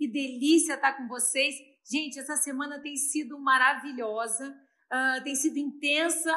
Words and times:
Que 0.00 0.08
delícia 0.08 0.76
estar 0.76 0.94
com 0.94 1.06
vocês. 1.06 1.54
Gente, 1.84 2.18
essa 2.18 2.34
semana 2.34 2.80
tem 2.80 2.96
sido 2.96 3.38
maravilhosa, 3.38 4.48
uh, 4.48 5.22
tem 5.22 5.34
sido 5.34 5.58
intensa. 5.58 6.32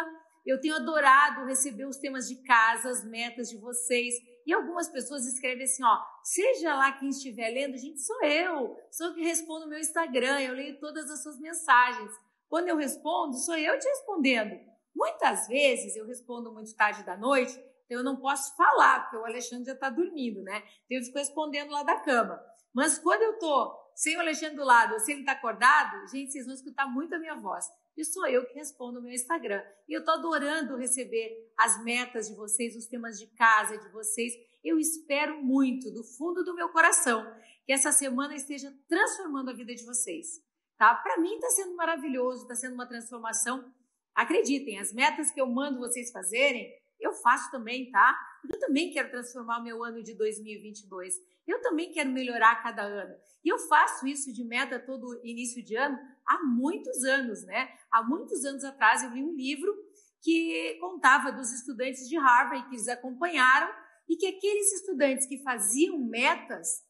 Eu 0.45 0.59
tenho 0.59 0.75
adorado 0.75 1.45
receber 1.45 1.85
os 1.85 1.95
temas 1.95 2.27
de 2.27 2.43
casa, 2.43 2.89
as 2.89 3.05
metas 3.05 3.47
de 3.47 3.55
vocês. 3.55 4.15
E 4.45 4.51
algumas 4.51 4.89
pessoas 4.89 5.25
escrevem 5.25 5.63
assim, 5.63 5.81
ó, 5.81 5.97
seja 6.25 6.75
lá 6.75 6.91
quem 6.91 7.07
estiver 7.07 7.51
lendo, 7.51 7.77
gente, 7.77 8.01
sou 8.01 8.21
eu, 8.25 8.75
sou 8.91 9.07
eu 9.07 9.13
que 9.13 9.23
respondo 9.23 9.69
meu 9.69 9.79
Instagram, 9.79 10.41
eu 10.41 10.53
leio 10.53 10.77
todas 10.81 11.09
as 11.09 11.23
suas 11.23 11.39
mensagens. 11.39 12.11
Quando 12.49 12.67
eu 12.67 12.75
respondo, 12.75 13.37
sou 13.37 13.55
eu 13.55 13.79
te 13.79 13.87
respondendo. 13.87 14.59
Muitas 14.93 15.47
vezes 15.47 15.95
eu 15.95 16.05
respondo 16.05 16.51
muito 16.51 16.75
tarde 16.75 17.01
da 17.05 17.15
noite, 17.15 17.57
então 17.85 17.99
eu 17.99 18.03
não 18.03 18.17
posso 18.17 18.53
falar, 18.57 19.03
porque 19.03 19.15
o 19.15 19.25
Alexandre 19.25 19.63
já 19.63 19.73
está 19.73 19.89
dormindo, 19.89 20.43
né? 20.43 20.61
Então 20.83 20.97
eu 20.97 21.03
fico 21.05 21.17
respondendo 21.17 21.71
lá 21.71 21.83
da 21.83 22.01
cama. 22.01 22.43
Mas 22.73 22.97
quando 22.97 23.21
eu 23.21 23.37
tô 23.37 23.83
sem 23.95 24.17
o 24.17 24.19
Alexandre 24.19 24.55
do 24.55 24.63
lado, 24.63 24.99
se 24.99 25.11
ele 25.11 25.21
está 25.21 25.33
acordado, 25.33 26.07
gente, 26.07 26.31
vocês 26.31 26.45
vão 26.45 26.55
escutar 26.55 26.87
muito 26.87 27.13
a 27.13 27.19
minha 27.19 27.35
voz. 27.35 27.65
E 27.95 28.03
sou 28.03 28.25
eu 28.27 28.45
que 28.47 28.55
respondo 28.55 28.93
no 28.93 29.03
meu 29.03 29.13
Instagram. 29.13 29.63
E 29.87 29.93
eu 29.93 29.99
estou 29.99 30.15
adorando 30.15 30.77
receber 30.77 31.53
as 31.57 31.83
metas 31.83 32.27
de 32.27 32.35
vocês, 32.35 32.75
os 32.75 32.87
temas 32.87 33.19
de 33.19 33.27
casa 33.35 33.77
de 33.77 33.87
vocês. 33.89 34.33
Eu 34.63 34.79
espero 34.79 35.43
muito, 35.43 35.91
do 35.91 36.03
fundo 36.03 36.43
do 36.43 36.55
meu 36.55 36.69
coração, 36.69 37.23
que 37.65 37.71
essa 37.71 37.91
semana 37.91 38.35
esteja 38.35 38.73
transformando 38.87 39.51
a 39.51 39.53
vida 39.53 39.75
de 39.75 39.85
vocês. 39.85 40.41
Tá? 40.77 40.95
Para 40.95 41.19
mim 41.19 41.35
está 41.35 41.49
sendo 41.49 41.75
maravilhoso, 41.75 42.43
está 42.43 42.55
sendo 42.55 42.73
uma 42.73 42.87
transformação. 42.87 43.71
Acreditem, 44.15 44.79
as 44.79 44.91
metas 44.91 45.29
que 45.29 45.39
eu 45.39 45.47
mando 45.47 45.79
vocês 45.79 46.11
fazerem, 46.11 46.73
eu 47.03 47.13
faço 47.13 47.51
também, 47.51 47.91
tá? 47.91 48.17
Eu 48.49 48.59
também 48.59 48.91
quero 48.91 49.11
transformar 49.11 49.59
o 49.59 49.63
meu 49.63 49.83
ano 49.83 50.01
de 50.01 50.15
2022. 50.15 51.15
Eu 51.45 51.61
também 51.61 51.91
quero 51.91 52.09
melhorar 52.09 52.63
cada 52.63 52.83
ano. 52.83 53.15
E 53.43 53.49
eu 53.49 53.59
faço 53.59 54.07
isso 54.07 54.33
de 54.33 54.43
meta 54.43 54.79
todo 54.79 55.19
início 55.23 55.63
de 55.63 55.75
ano 55.75 55.97
há 56.25 56.43
muitos 56.43 57.03
anos, 57.03 57.43
né? 57.43 57.69
Há 57.91 58.01
muitos 58.03 58.45
anos 58.45 58.63
atrás 58.63 59.03
eu 59.03 59.09
li 59.11 59.23
um 59.23 59.35
livro 59.35 59.75
que 60.21 60.77
contava 60.79 61.31
dos 61.31 61.51
estudantes 61.51 62.07
de 62.07 62.17
Harvard 62.17 62.69
que 62.69 62.75
eles 62.75 62.87
acompanharam 62.87 63.69
e 64.07 64.15
que 64.15 64.27
aqueles 64.27 64.71
estudantes 64.71 65.27
que 65.27 65.43
faziam 65.43 65.99
metas 65.99 66.81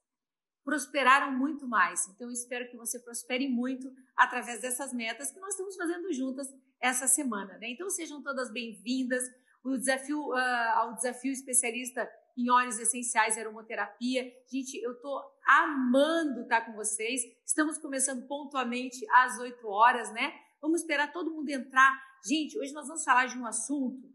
prosperaram 0.63 1.31
muito 1.37 1.67
mais. 1.67 2.07
Então, 2.07 2.27
eu 2.27 2.31
espero 2.31 2.69
que 2.69 2.77
você 2.77 2.99
prospere 2.99 3.49
muito 3.49 3.91
através 4.15 4.61
dessas 4.61 4.93
metas 4.93 5.31
que 5.31 5.39
nós 5.39 5.51
estamos 5.51 5.75
fazendo 5.75 6.13
juntas 6.13 6.47
essa 6.79 7.07
semana. 7.07 7.57
Né? 7.57 7.71
Então, 7.71 7.89
sejam 7.89 8.21
todas 8.23 8.51
bem-vindas 8.51 9.23
o 9.63 9.77
desafio, 9.77 10.29
uh, 10.29 10.35
ao 10.75 10.95
desafio 10.95 11.31
especialista 11.31 12.09
em 12.37 12.49
óleos 12.49 12.79
essenciais 12.79 13.37
e 13.37 13.39
aromoterapia. 13.39 14.31
Gente, 14.51 14.81
eu 14.81 14.93
estou 14.93 15.21
amando 15.47 16.41
estar 16.41 16.61
com 16.61 16.73
vocês. 16.73 17.21
Estamos 17.45 17.77
começando 17.77 18.27
pontualmente 18.27 19.05
às 19.11 19.39
8 19.39 19.67
horas, 19.67 20.11
né? 20.11 20.33
Vamos 20.61 20.81
esperar 20.81 21.11
todo 21.11 21.31
mundo 21.31 21.49
entrar. 21.49 22.01
Gente, 22.25 22.57
hoje 22.57 22.73
nós 22.73 22.87
vamos 22.87 23.03
falar 23.03 23.27
de 23.27 23.37
um 23.37 23.45
assunto 23.45 24.11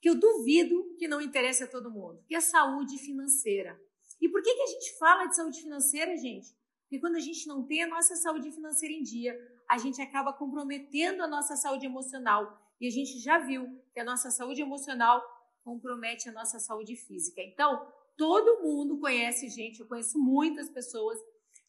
que 0.00 0.08
eu 0.08 0.14
duvido 0.14 0.94
que 0.96 1.08
não 1.08 1.20
interesse 1.20 1.64
a 1.64 1.66
todo 1.66 1.90
mundo, 1.90 2.22
que 2.26 2.34
é 2.34 2.40
saúde 2.40 2.96
financeira. 2.98 3.78
E 4.20 4.28
por 4.28 4.42
que, 4.42 4.54
que 4.54 4.62
a 4.62 4.66
gente 4.66 4.98
fala 4.98 5.26
de 5.26 5.36
saúde 5.36 5.60
financeira, 5.60 6.16
gente? 6.16 6.56
Porque 6.82 7.00
quando 7.00 7.16
a 7.16 7.20
gente 7.20 7.46
não 7.46 7.66
tem 7.66 7.82
a 7.82 7.88
nossa 7.88 8.16
saúde 8.16 8.50
financeira 8.50 8.94
em 8.94 9.02
dia, 9.02 9.36
a 9.68 9.76
gente 9.76 10.00
acaba 10.00 10.32
comprometendo 10.32 11.22
a 11.22 11.26
nossa 11.28 11.56
saúde 11.56 11.84
emocional. 11.84 12.58
E 12.80 12.86
a 12.86 12.90
gente 12.90 13.18
já 13.18 13.38
viu 13.38 13.66
que 13.92 14.00
a 14.00 14.04
nossa 14.04 14.30
saúde 14.30 14.62
emocional 14.62 15.22
compromete 15.64 16.28
a 16.28 16.32
nossa 16.32 16.58
saúde 16.58 16.96
física. 16.96 17.42
Então, 17.42 17.92
todo 18.16 18.62
mundo 18.62 18.98
conhece 18.98 19.48
gente, 19.48 19.80
eu 19.80 19.86
conheço 19.86 20.18
muitas 20.18 20.68
pessoas 20.68 21.18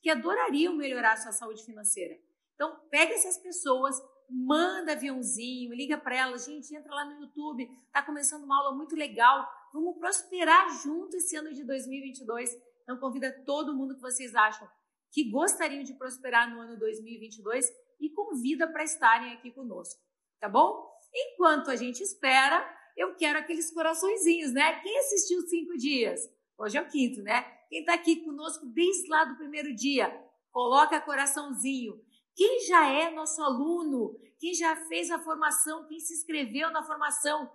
que 0.01 0.09
adorariam 0.09 0.75
melhorar 0.75 1.13
a 1.13 1.17
sua 1.17 1.31
saúde 1.31 1.63
financeira. 1.63 2.17
Então, 2.55 2.77
pega 2.89 3.13
essas 3.13 3.37
pessoas, 3.37 3.95
manda 4.29 4.93
aviãozinho, 4.93 5.73
liga 5.73 5.97
para 5.97 6.17
elas, 6.17 6.45
gente, 6.45 6.75
entra 6.75 6.93
lá 6.93 7.05
no 7.05 7.21
YouTube, 7.21 7.69
tá 7.91 8.01
começando 8.01 8.43
uma 8.43 8.57
aula 8.57 8.75
muito 8.75 8.95
legal, 8.95 9.47
vamos 9.73 9.97
prosperar 9.97 10.69
junto 10.81 11.17
esse 11.17 11.35
ano 11.35 11.53
de 11.53 11.63
2022. 11.63 12.49
Então, 12.83 12.97
convida 12.99 13.31
todo 13.45 13.75
mundo 13.75 13.95
que 13.95 14.01
vocês 14.01 14.35
acham 14.35 14.67
que 15.11 15.29
gostariam 15.29 15.83
de 15.83 15.93
prosperar 15.93 16.53
no 16.53 16.59
ano 16.59 16.77
2022 16.77 17.65
e 17.99 18.09
convida 18.09 18.67
para 18.67 18.83
estarem 18.83 19.33
aqui 19.33 19.51
conosco, 19.51 19.99
tá 20.39 20.47
bom? 20.47 20.87
Enquanto 21.13 21.69
a 21.69 21.75
gente 21.75 22.01
espera, 22.01 22.67
eu 22.95 23.15
quero 23.15 23.39
aqueles 23.39 23.71
coraçõezinhos, 23.71 24.51
né? 24.51 24.79
Quem 24.81 24.97
assistiu 24.99 25.41
cinco 25.41 25.77
dias? 25.77 26.21
Hoje 26.57 26.77
é 26.77 26.81
o 26.81 26.87
quinto, 26.87 27.21
né? 27.21 27.41
Quem 27.69 27.79
está 27.79 27.93
aqui 27.93 28.17
conosco 28.17 28.65
desde 28.65 29.07
lá 29.07 29.25
do 29.25 29.37
primeiro 29.37 29.73
dia, 29.73 30.11
coloca 30.51 30.99
coraçãozinho. 30.99 31.93
Quem 32.35 32.65
já 32.67 32.87
é 32.87 33.11
nosso 33.11 33.41
aluno, 33.41 34.19
quem 34.39 34.53
já 34.53 34.75
fez 34.87 35.11
a 35.11 35.19
formação, 35.19 35.87
quem 35.87 35.99
se 35.99 36.13
inscreveu 36.13 36.71
na 36.71 36.83
formação, 36.83 37.51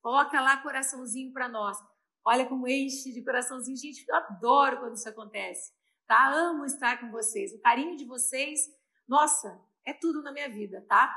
coloca 0.00 0.40
lá 0.40 0.56
coraçãozinho 0.58 1.32
para 1.32 1.48
nós. 1.48 1.76
Olha 2.24 2.46
como 2.46 2.66
enche 2.68 3.12
de 3.12 3.24
coraçãozinho. 3.24 3.76
Gente, 3.76 4.04
eu 4.08 4.14
adoro 4.16 4.80
quando 4.80 4.96
isso 4.96 5.08
acontece. 5.08 5.72
Tá? 6.06 6.32
Amo 6.32 6.64
estar 6.64 7.00
com 7.00 7.10
vocês. 7.10 7.52
O 7.52 7.60
carinho 7.60 7.96
de 7.96 8.04
vocês, 8.04 8.60
nossa, 9.08 9.60
é 9.84 9.92
tudo 9.92 10.22
na 10.22 10.32
minha 10.32 10.48
vida, 10.48 10.84
tá? 10.88 11.14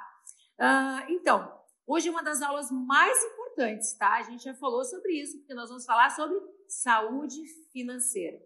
Uh, 0.60 1.12
então, 1.12 1.59
Hoje 1.92 2.08
é 2.08 2.12
uma 2.12 2.22
das 2.22 2.40
aulas 2.44 2.70
mais 2.70 3.18
importantes, 3.24 3.94
tá? 3.96 4.18
A 4.18 4.22
gente 4.22 4.44
já 4.44 4.54
falou 4.54 4.86
sobre 4.86 5.12
isso, 5.20 5.40
porque 5.40 5.56
nós 5.56 5.70
vamos 5.70 5.88
falar 5.88 6.12
sobre 6.12 6.40
saúde 6.68 7.44
financeira. 7.74 8.40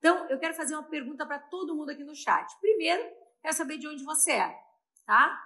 Então, 0.00 0.28
eu 0.28 0.36
quero 0.36 0.52
fazer 0.52 0.74
uma 0.74 0.82
pergunta 0.82 1.24
para 1.24 1.38
todo 1.38 1.76
mundo 1.76 1.90
aqui 1.90 2.02
no 2.02 2.12
chat. 2.12 2.52
Primeiro, 2.58 3.08
quero 3.40 3.54
saber 3.54 3.78
de 3.78 3.86
onde 3.86 4.02
você 4.02 4.32
é, 4.32 4.60
tá? 5.06 5.40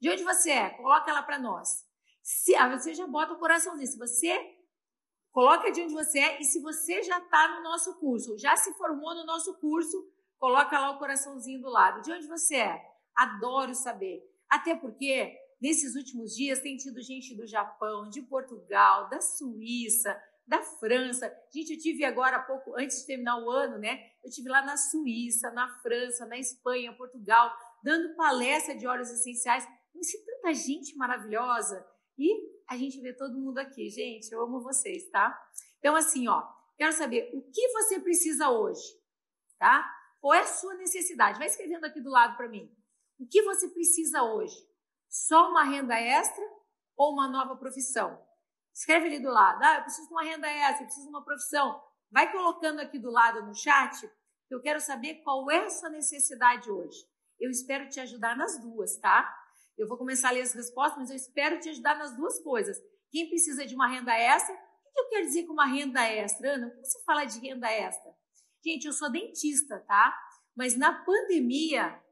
De 0.00 0.08
onde 0.08 0.24
você 0.24 0.52
é? 0.52 0.70
Coloca 0.70 1.10
ela 1.10 1.22
para 1.22 1.38
nós. 1.38 1.86
Se 2.22 2.54
ah, 2.54 2.70
você 2.70 2.94
já 2.94 3.06
bota 3.06 3.34
o 3.34 3.38
coraçãozinho. 3.38 3.86
Se 3.86 3.98
você 3.98 4.56
coloca 5.30 5.70
de 5.70 5.82
onde 5.82 5.92
você 5.92 6.20
é 6.20 6.40
e 6.40 6.44
se 6.44 6.62
você 6.62 7.02
já 7.02 7.18
está 7.18 7.48
no 7.48 7.62
nosso 7.62 8.00
curso, 8.00 8.38
já 8.38 8.56
se 8.56 8.72
formou 8.78 9.14
no 9.14 9.26
nosso 9.26 9.58
curso, 9.58 10.10
coloca 10.38 10.78
lá 10.78 10.92
o 10.92 10.98
coraçãozinho 10.98 11.60
do 11.60 11.68
lado. 11.68 12.00
De 12.00 12.10
onde 12.10 12.26
você 12.26 12.56
é? 12.56 12.82
Adoro 13.14 13.74
saber. 13.74 14.26
Até 14.48 14.74
porque 14.74 15.41
Nesses 15.62 15.94
últimos 15.94 16.34
dias 16.34 16.58
tem 16.58 16.76
tido 16.76 17.00
gente 17.00 17.36
do 17.36 17.46
Japão, 17.46 18.08
de 18.08 18.20
Portugal, 18.20 19.08
da 19.08 19.20
Suíça, 19.20 20.20
da 20.44 20.60
França. 20.60 21.32
Gente, 21.54 21.74
eu 21.74 21.78
tive 21.78 22.04
agora 22.04 22.38
há 22.38 22.42
pouco, 22.42 22.76
antes 22.76 22.98
de 22.98 23.06
terminar 23.06 23.38
o 23.38 23.48
ano, 23.48 23.78
né? 23.78 24.10
Eu 24.24 24.28
tive 24.28 24.48
lá 24.48 24.66
na 24.66 24.76
Suíça, 24.76 25.52
na 25.52 25.68
França, 25.78 26.26
na 26.26 26.36
Espanha, 26.36 26.92
Portugal, 26.96 27.48
dando 27.80 28.16
palestra 28.16 28.76
de 28.76 28.88
óleos 28.88 29.08
essenciais. 29.12 29.64
Conheci 29.92 30.18
tanta 30.26 30.52
gente 30.52 30.96
maravilhosa. 30.96 31.86
E 32.18 32.28
a 32.68 32.76
gente 32.76 33.00
vê 33.00 33.12
todo 33.12 33.38
mundo 33.38 33.58
aqui. 33.58 33.88
Gente, 33.88 34.32
eu 34.32 34.42
amo 34.42 34.64
vocês, 34.64 35.08
tá? 35.10 35.40
Então, 35.78 35.94
assim, 35.94 36.26
ó, 36.26 36.42
quero 36.76 36.92
saber 36.92 37.30
o 37.34 37.40
que 37.40 37.68
você 37.68 38.00
precisa 38.00 38.50
hoje, 38.50 38.82
tá? 39.60 39.88
Qual 40.20 40.34
é 40.34 40.40
a 40.40 40.46
sua 40.46 40.74
necessidade? 40.74 41.38
Vai 41.38 41.46
escrevendo 41.46 41.84
aqui 41.84 42.00
do 42.00 42.10
lado 42.10 42.36
para 42.36 42.48
mim. 42.48 42.68
O 43.16 43.28
que 43.28 43.42
você 43.42 43.68
precisa 43.68 44.24
hoje? 44.24 44.71
Só 45.12 45.50
uma 45.50 45.62
renda 45.64 45.94
extra 45.94 46.42
ou 46.96 47.12
uma 47.12 47.28
nova 47.28 47.54
profissão? 47.56 48.18
Escreve 48.72 49.08
ali 49.08 49.20
do 49.20 49.28
lado. 49.28 49.62
Ah, 49.62 49.76
eu 49.76 49.82
preciso 49.82 50.08
de 50.08 50.14
uma 50.14 50.22
renda 50.22 50.48
extra, 50.48 50.82
eu 50.82 50.86
preciso 50.86 51.04
de 51.04 51.10
uma 51.10 51.22
profissão. 51.22 51.82
Vai 52.10 52.32
colocando 52.32 52.80
aqui 52.80 52.98
do 52.98 53.10
lado 53.10 53.44
no 53.44 53.54
chat, 53.54 54.00
que 54.48 54.54
eu 54.54 54.62
quero 54.62 54.80
saber 54.80 55.16
qual 55.16 55.50
é 55.50 55.66
a 55.66 55.68
sua 55.68 55.90
necessidade 55.90 56.70
hoje. 56.70 56.96
Eu 57.38 57.50
espero 57.50 57.90
te 57.90 58.00
ajudar 58.00 58.34
nas 58.34 58.58
duas, 58.58 58.96
tá? 58.96 59.30
Eu 59.76 59.86
vou 59.86 59.98
começar 59.98 60.30
a 60.30 60.32
ler 60.32 60.42
as 60.42 60.54
respostas, 60.54 60.98
mas 60.98 61.10
eu 61.10 61.16
espero 61.16 61.60
te 61.60 61.68
ajudar 61.68 61.98
nas 61.98 62.16
duas 62.16 62.38
coisas. 62.42 62.78
Quem 63.10 63.28
precisa 63.28 63.66
de 63.66 63.74
uma 63.74 63.88
renda 63.88 64.14
extra? 64.16 64.54
O 64.54 64.92
que 64.94 65.00
eu 65.00 65.08
quero 65.10 65.26
dizer 65.26 65.44
com 65.44 65.52
uma 65.52 65.66
renda 65.66 66.02
extra, 66.04 66.54
Ana? 66.54 66.68
O 66.68 66.70
que 66.70 66.86
você 66.86 67.04
fala 67.04 67.26
de 67.26 67.38
renda 67.38 67.70
extra? 67.70 68.10
Gente, 68.64 68.86
eu 68.86 68.92
sou 68.94 69.12
dentista, 69.12 69.78
tá? 69.80 70.18
Mas 70.56 70.74
na 70.74 71.04
pandemia, 71.04 72.02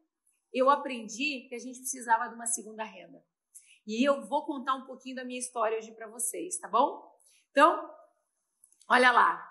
eu 0.53 0.69
aprendi 0.69 1.47
que 1.49 1.55
a 1.55 1.59
gente 1.59 1.79
precisava 1.79 2.29
de 2.29 2.35
uma 2.35 2.47
segunda 2.47 2.85
renda. 2.85 3.23
E 3.87 4.07
eu 4.07 4.27
vou 4.27 4.45
contar 4.45 4.75
um 4.75 4.85
pouquinho 4.85 5.17
da 5.17 5.25
minha 5.25 5.39
história 5.39 5.79
hoje 5.79 5.93
para 5.93 6.09
vocês, 6.09 6.59
tá 6.59 6.69
bom? 6.69 7.03
Então, 7.51 7.91
olha 8.89 9.11
lá. 9.11 9.47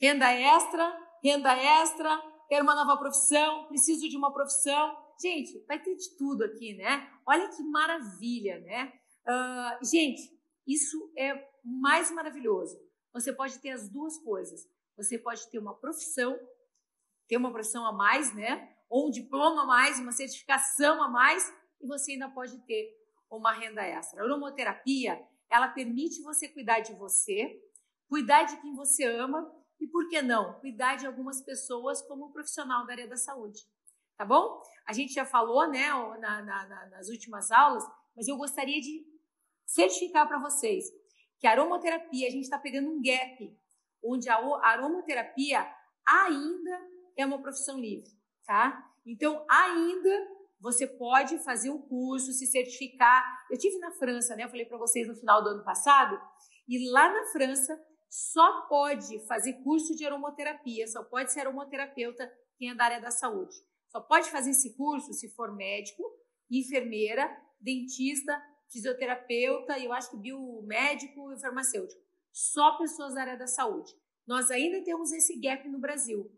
Renda 0.00 0.30
extra, 0.32 0.96
renda 1.22 1.56
extra, 1.56 2.22
quero 2.48 2.64
uma 2.64 2.74
nova 2.74 2.96
profissão, 2.98 3.66
preciso 3.66 4.08
de 4.08 4.16
uma 4.16 4.32
profissão. 4.32 4.96
Gente, 5.20 5.64
vai 5.66 5.80
ter 5.82 5.96
de 5.96 6.16
tudo 6.16 6.44
aqui, 6.44 6.74
né? 6.74 7.10
Olha 7.26 7.48
que 7.48 7.62
maravilha, 7.64 8.60
né? 8.60 8.92
Uh, 9.26 9.84
gente, 9.84 10.22
isso 10.66 11.12
é 11.16 11.48
mais 11.64 12.10
maravilhoso. 12.10 12.78
Você 13.12 13.32
pode 13.32 13.58
ter 13.58 13.70
as 13.70 13.88
duas 13.88 14.16
coisas. 14.18 14.68
Você 14.96 15.18
pode 15.18 15.48
ter 15.50 15.58
uma 15.58 15.74
profissão, 15.74 16.38
ter 17.26 17.36
uma 17.36 17.52
profissão 17.52 17.84
a 17.86 17.92
mais, 17.92 18.34
né? 18.34 18.76
Ou 18.88 19.08
um 19.08 19.10
diploma 19.10 19.62
a 19.62 19.66
mais, 19.66 19.98
uma 19.98 20.12
certificação 20.12 21.02
a 21.02 21.08
mais, 21.08 21.52
e 21.80 21.86
você 21.86 22.12
ainda 22.12 22.28
pode 22.28 22.58
ter 22.60 22.96
uma 23.30 23.52
renda 23.52 23.82
extra. 23.82 24.20
A 24.20 24.24
aromoterapia, 24.24 25.20
ela 25.50 25.68
permite 25.68 26.22
você 26.22 26.48
cuidar 26.48 26.80
de 26.80 26.94
você, 26.94 27.62
cuidar 28.08 28.44
de 28.44 28.56
quem 28.60 28.74
você 28.74 29.04
ama 29.04 29.52
e 29.80 29.86
por 29.86 30.08
que 30.08 30.20
não 30.22 30.54
cuidar 30.60 30.96
de 30.96 31.06
algumas 31.06 31.40
pessoas 31.42 32.02
como 32.02 32.32
profissional 32.32 32.86
da 32.86 32.92
área 32.92 33.06
da 33.06 33.16
saúde, 33.16 33.62
tá 34.16 34.24
bom? 34.24 34.60
A 34.86 34.92
gente 34.92 35.12
já 35.12 35.24
falou, 35.24 35.68
né, 35.68 35.88
na, 36.18 36.42
na, 36.42 36.86
nas 36.86 37.08
últimas 37.08 37.50
aulas, 37.50 37.84
mas 38.16 38.26
eu 38.26 38.36
gostaria 38.36 38.80
de 38.80 39.06
certificar 39.64 40.26
para 40.26 40.38
vocês 40.38 40.86
que 41.38 41.46
a 41.46 41.52
aromaterapia, 41.52 42.26
a 42.26 42.30
gente 42.30 42.44
está 42.44 42.58
pegando 42.58 42.90
um 42.90 43.00
gap, 43.00 43.56
onde 44.02 44.28
a 44.28 44.36
aromaterapia 44.62 45.66
ainda 46.06 46.80
é 47.16 47.24
uma 47.24 47.40
profissão 47.40 47.78
livre, 47.78 48.10
tá? 48.48 48.82
Então, 49.06 49.44
ainda 49.48 50.26
você 50.58 50.86
pode 50.86 51.38
fazer 51.40 51.68
o 51.68 51.80
curso, 51.80 52.32
se 52.32 52.46
certificar. 52.46 53.22
Eu 53.50 53.58
tive 53.58 53.78
na 53.78 53.92
França, 53.92 54.34
né? 54.34 54.44
Eu 54.44 54.48
falei 54.48 54.64
para 54.64 54.78
vocês 54.78 55.06
no 55.06 55.14
final 55.14 55.44
do 55.44 55.50
ano 55.50 55.62
passado, 55.62 56.18
e 56.66 56.90
lá 56.90 57.12
na 57.12 57.26
França 57.26 57.78
só 58.08 58.62
pode 58.62 59.20
fazer 59.26 59.52
curso 59.62 59.94
de 59.94 60.06
aromaterapia, 60.06 60.88
só 60.88 61.04
pode 61.04 61.30
ser 61.30 61.40
aromaterapeuta 61.40 62.26
quem 62.56 62.70
é 62.70 62.74
da 62.74 62.84
área 62.84 63.00
da 63.02 63.10
saúde. 63.10 63.54
Só 63.88 64.00
pode 64.00 64.30
fazer 64.30 64.50
esse 64.50 64.74
curso 64.76 65.12
se 65.12 65.28
for 65.34 65.54
médico, 65.54 66.02
enfermeira, 66.50 67.30
dentista, 67.60 68.42
fisioterapeuta, 68.72 69.78
e 69.78 69.84
eu 69.84 69.92
acho 69.92 70.10
que 70.10 70.16
biomédico 70.16 71.32
e 71.32 71.40
farmacêutico. 71.40 72.00
Só 72.32 72.78
pessoas 72.78 73.14
da 73.14 73.20
área 73.20 73.36
da 73.36 73.46
saúde. 73.46 73.92
Nós 74.26 74.50
ainda 74.50 74.82
temos 74.82 75.12
esse 75.12 75.38
gap 75.38 75.68
no 75.68 75.78
Brasil. 75.78 76.30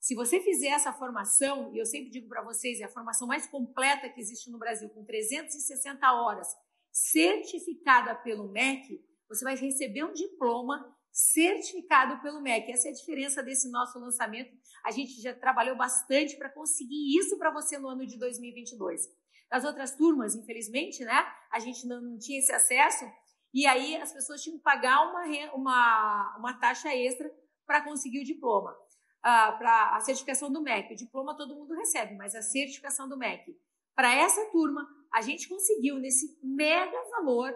Se 0.00 0.14
você 0.14 0.40
fizer 0.40 0.68
essa 0.68 0.92
formação, 0.92 1.74
e 1.74 1.78
eu 1.78 1.86
sempre 1.86 2.10
digo 2.10 2.28
para 2.28 2.42
vocês, 2.42 2.80
é 2.80 2.84
a 2.84 2.88
formação 2.88 3.26
mais 3.26 3.46
completa 3.46 4.08
que 4.08 4.20
existe 4.20 4.50
no 4.50 4.58
Brasil, 4.58 4.88
com 4.90 5.04
360 5.04 6.12
horas, 6.12 6.48
certificada 6.92 8.14
pelo 8.14 8.48
MEC, 8.48 9.04
você 9.28 9.44
vai 9.44 9.56
receber 9.56 10.04
um 10.04 10.12
diploma 10.12 10.96
certificado 11.10 12.22
pelo 12.22 12.40
MEC. 12.40 12.70
Essa 12.70 12.88
é 12.88 12.90
a 12.90 12.94
diferença 12.94 13.42
desse 13.42 13.70
nosso 13.70 13.98
lançamento. 13.98 14.56
A 14.84 14.92
gente 14.92 15.20
já 15.20 15.34
trabalhou 15.34 15.76
bastante 15.76 16.36
para 16.36 16.48
conseguir 16.48 17.18
isso 17.18 17.36
para 17.36 17.50
você 17.50 17.76
no 17.76 17.88
ano 17.88 18.06
de 18.06 18.16
2022. 18.18 19.08
Nas 19.50 19.64
outras 19.64 19.96
turmas, 19.96 20.34
infelizmente, 20.34 21.04
né, 21.04 21.26
a 21.50 21.58
gente 21.58 21.86
não, 21.86 22.18
tinha 22.18 22.38
esse 22.38 22.52
acesso 22.52 23.04
e 23.52 23.66
aí 23.66 23.96
as 23.96 24.12
pessoas 24.12 24.42
tinham 24.42 24.58
que 24.58 24.62
pagar 24.62 25.10
uma, 25.10 25.54
uma, 25.54 26.36
uma 26.38 26.52
taxa 26.54 26.94
extra 26.94 27.30
para 27.66 27.82
conseguir 27.82 28.20
o 28.20 28.24
diploma 28.24 28.74
para 29.22 29.96
a 29.96 30.00
certificação 30.00 30.50
do 30.50 30.62
MEC. 30.62 30.92
O 30.92 30.96
diploma 30.96 31.36
todo 31.36 31.54
mundo 31.54 31.74
recebe, 31.74 32.14
mas 32.14 32.34
a 32.34 32.42
certificação 32.42 33.08
do 33.08 33.16
MEC. 33.16 33.56
Para 33.94 34.14
essa 34.14 34.44
turma, 34.50 34.88
a 35.12 35.20
gente 35.20 35.48
conseguiu 35.48 35.98
nesse 35.98 36.38
mega 36.42 37.02
valor 37.10 37.52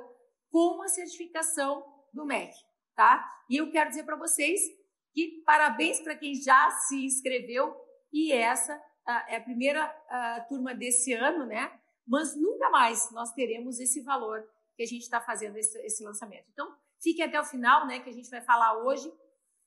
com 0.51 0.83
a 0.83 0.89
certificação 0.89 1.85
do 2.13 2.27
MEC, 2.27 2.53
tá? 2.95 3.25
E 3.49 3.57
eu 3.57 3.71
quero 3.71 3.91
dizer 3.91 4.05
para 4.05 4.17
vocês 4.17 4.61
que 5.15 5.43
parabéns 5.47 6.01
para 6.01 6.17
quem 6.17 6.35
já 6.35 6.71
se 6.71 7.05
inscreveu 7.05 7.75
e 8.13 8.33
essa 8.33 8.81
é 9.29 9.37
a 9.37 9.41
primeira 9.41 9.89
turma 10.49 10.75
desse 10.75 11.13
ano, 11.13 11.47
né? 11.47 11.73
Mas 12.07 12.37
nunca 12.37 12.71
mais 12.71 13.11
nós 13.13 13.33
teremos 13.33 13.79
esse 13.79 14.03
valor 14.03 14.45
que 14.77 14.83
a 14.83 14.87
gente 14.87 15.03
está 15.03 15.21
fazendo 15.21 15.57
esse, 15.57 15.79
esse 15.81 16.03
lançamento. 16.03 16.47
Então, 16.53 16.75
fique 17.01 17.23
até 17.23 17.41
o 17.41 17.45
final, 17.45 17.87
né? 17.87 18.01
Que 18.01 18.11
a 18.11 18.13
gente 18.13 18.31
vai 18.31 18.41
falar 18.41 18.85
hoje 18.85 19.13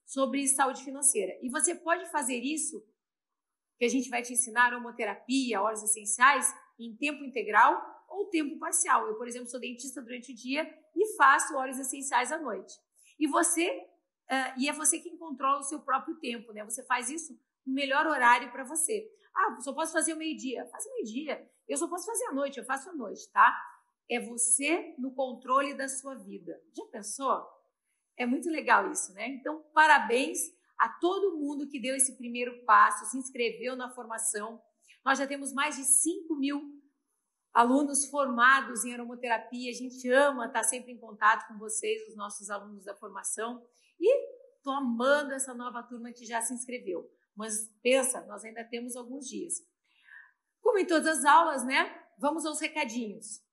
sobre 0.06 0.48
saúde 0.48 0.84
financeira. 0.84 1.34
E 1.42 1.50
você 1.50 1.74
pode 1.74 2.06
fazer 2.12 2.38
isso, 2.38 2.86
que 3.78 3.86
a 3.86 3.90
gente 3.90 4.10
vai 4.10 4.22
te 4.22 4.34
ensinar 4.34 4.74
homoterapia, 4.74 5.62
horas 5.62 5.84
essenciais, 5.84 6.54
em 6.80 6.96
tempo 6.96 7.24
integral 7.24 8.06
ou 8.08 8.30
tempo 8.30 8.58
parcial. 8.60 9.08
Eu, 9.08 9.16
por 9.16 9.28
exemplo, 9.28 9.50
sou 9.50 9.60
dentista 9.60 10.02
durante 10.02 10.32
o 10.32 10.36
dia 10.36 10.64
e 10.96 11.16
faço 11.16 11.56
horas 11.56 11.80
essenciais 11.80 12.32
à 12.32 12.38
noite. 12.38 12.74
E 13.20 13.28
você, 13.28 13.70
uh, 13.70 14.60
e 14.60 14.70
é 14.70 14.74
você 14.74 15.00
quem 15.00 15.18
controla 15.18 15.60
o 15.60 15.64
seu 15.64 15.80
próprio 15.80 16.16
tempo, 16.20 16.54
né? 16.54 16.64
Você 16.64 16.84
faz 16.86 17.10
isso 17.10 17.34
no 17.66 17.74
melhor 17.74 18.06
horário 18.06 18.52
para 18.52 18.64
você. 18.64 19.10
Ah, 19.36 19.60
só 19.60 19.74
posso 19.74 19.92
fazer 19.92 20.14
o 20.14 20.18
meio-dia. 20.18 20.66
Faz 20.68 20.86
o 20.86 20.94
meio-dia. 20.94 21.50
Eu 21.68 21.78
só 21.78 21.88
posso 21.88 22.06
fazer 22.06 22.26
à 22.26 22.32
noite, 22.32 22.58
eu 22.58 22.66
faço 22.66 22.90
à 22.90 22.94
noite, 22.94 23.30
tá? 23.32 23.54
É 24.10 24.20
você 24.20 24.96
no 24.98 25.14
controle 25.14 25.74
da 25.74 25.90
sua 25.90 26.16
vida. 26.16 26.62
Já 26.74 26.86
pensou? 26.86 27.55
É 28.18 28.26
muito 28.26 28.50
legal 28.50 28.92
isso, 28.92 29.14
né? 29.14 29.28
Então, 29.28 29.64
parabéns 29.74 30.40
a 30.78 30.90
todo 30.90 31.38
mundo 31.38 31.68
que 31.68 31.80
deu 31.80 31.96
esse 31.96 32.18
primeiro 32.18 32.64
passo, 32.66 33.06
se 33.06 33.18
inscreveu 33.18 33.76
na 33.76 33.90
formação. 33.90 34.62
Nós 35.04 35.18
já 35.18 35.28
temos 35.28 35.54
mais 35.54 35.76
de 35.76 35.84
5 35.84 36.36
mil 36.36 36.62
alunos 37.54 38.06
formados 38.08 38.84
em 38.84 38.94
aromaterapia. 38.94 39.72
A 39.72 39.74
gente 39.74 40.10
ama 40.10 40.48
estar 40.48 40.64
sempre 40.64 40.92
em 40.92 40.98
contato 40.98 41.48
com 41.48 41.58
vocês, 41.58 42.08
os 42.10 42.16
nossos 42.16 42.50
alunos 42.50 42.84
da 42.84 42.96
formação. 42.96 43.66
E 44.00 44.36
estou 44.58 44.74
amando 44.74 45.34
essa 45.34 45.54
nova 45.54 45.82
turma 45.84 46.12
que 46.12 46.26
já 46.26 46.42
se 46.42 46.54
inscreveu. 46.54 47.10
Mas 47.36 47.70
pensa, 47.82 48.26
nós 48.26 48.44
ainda 48.44 48.64
temos 48.64 48.96
alguns 48.96 49.28
dias. 49.28 49.56
Como 50.62 50.80
em 50.80 50.86
todas 50.86 51.20
as 51.20 51.26
aulas, 51.26 51.66
né? 51.66 51.94
Vamos 52.18 52.46
aos 52.46 52.60
recadinhos. 52.60 53.45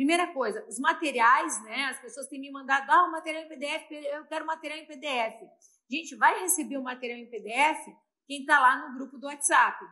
Primeira 0.00 0.28
coisa, 0.28 0.64
os 0.66 0.78
materiais, 0.78 1.62
né? 1.62 1.84
As 1.90 2.00
pessoas 2.00 2.26
têm 2.26 2.40
me 2.40 2.50
mandado, 2.50 2.90
ah, 2.90 3.04
o 3.04 3.12
material 3.12 3.42
em 3.42 3.48
PDF, 3.48 3.90
eu 3.90 4.24
quero 4.24 4.46
material 4.46 4.78
em 4.78 4.86
PDF. 4.86 5.46
Gente, 5.90 6.16
vai 6.16 6.40
receber 6.40 6.78
o 6.78 6.82
material 6.82 7.18
em 7.18 7.28
PDF 7.28 7.84
quem 8.26 8.40
está 8.40 8.58
lá 8.58 8.88
no 8.88 8.94
grupo 8.94 9.18
do 9.18 9.26
WhatsApp. 9.26 9.84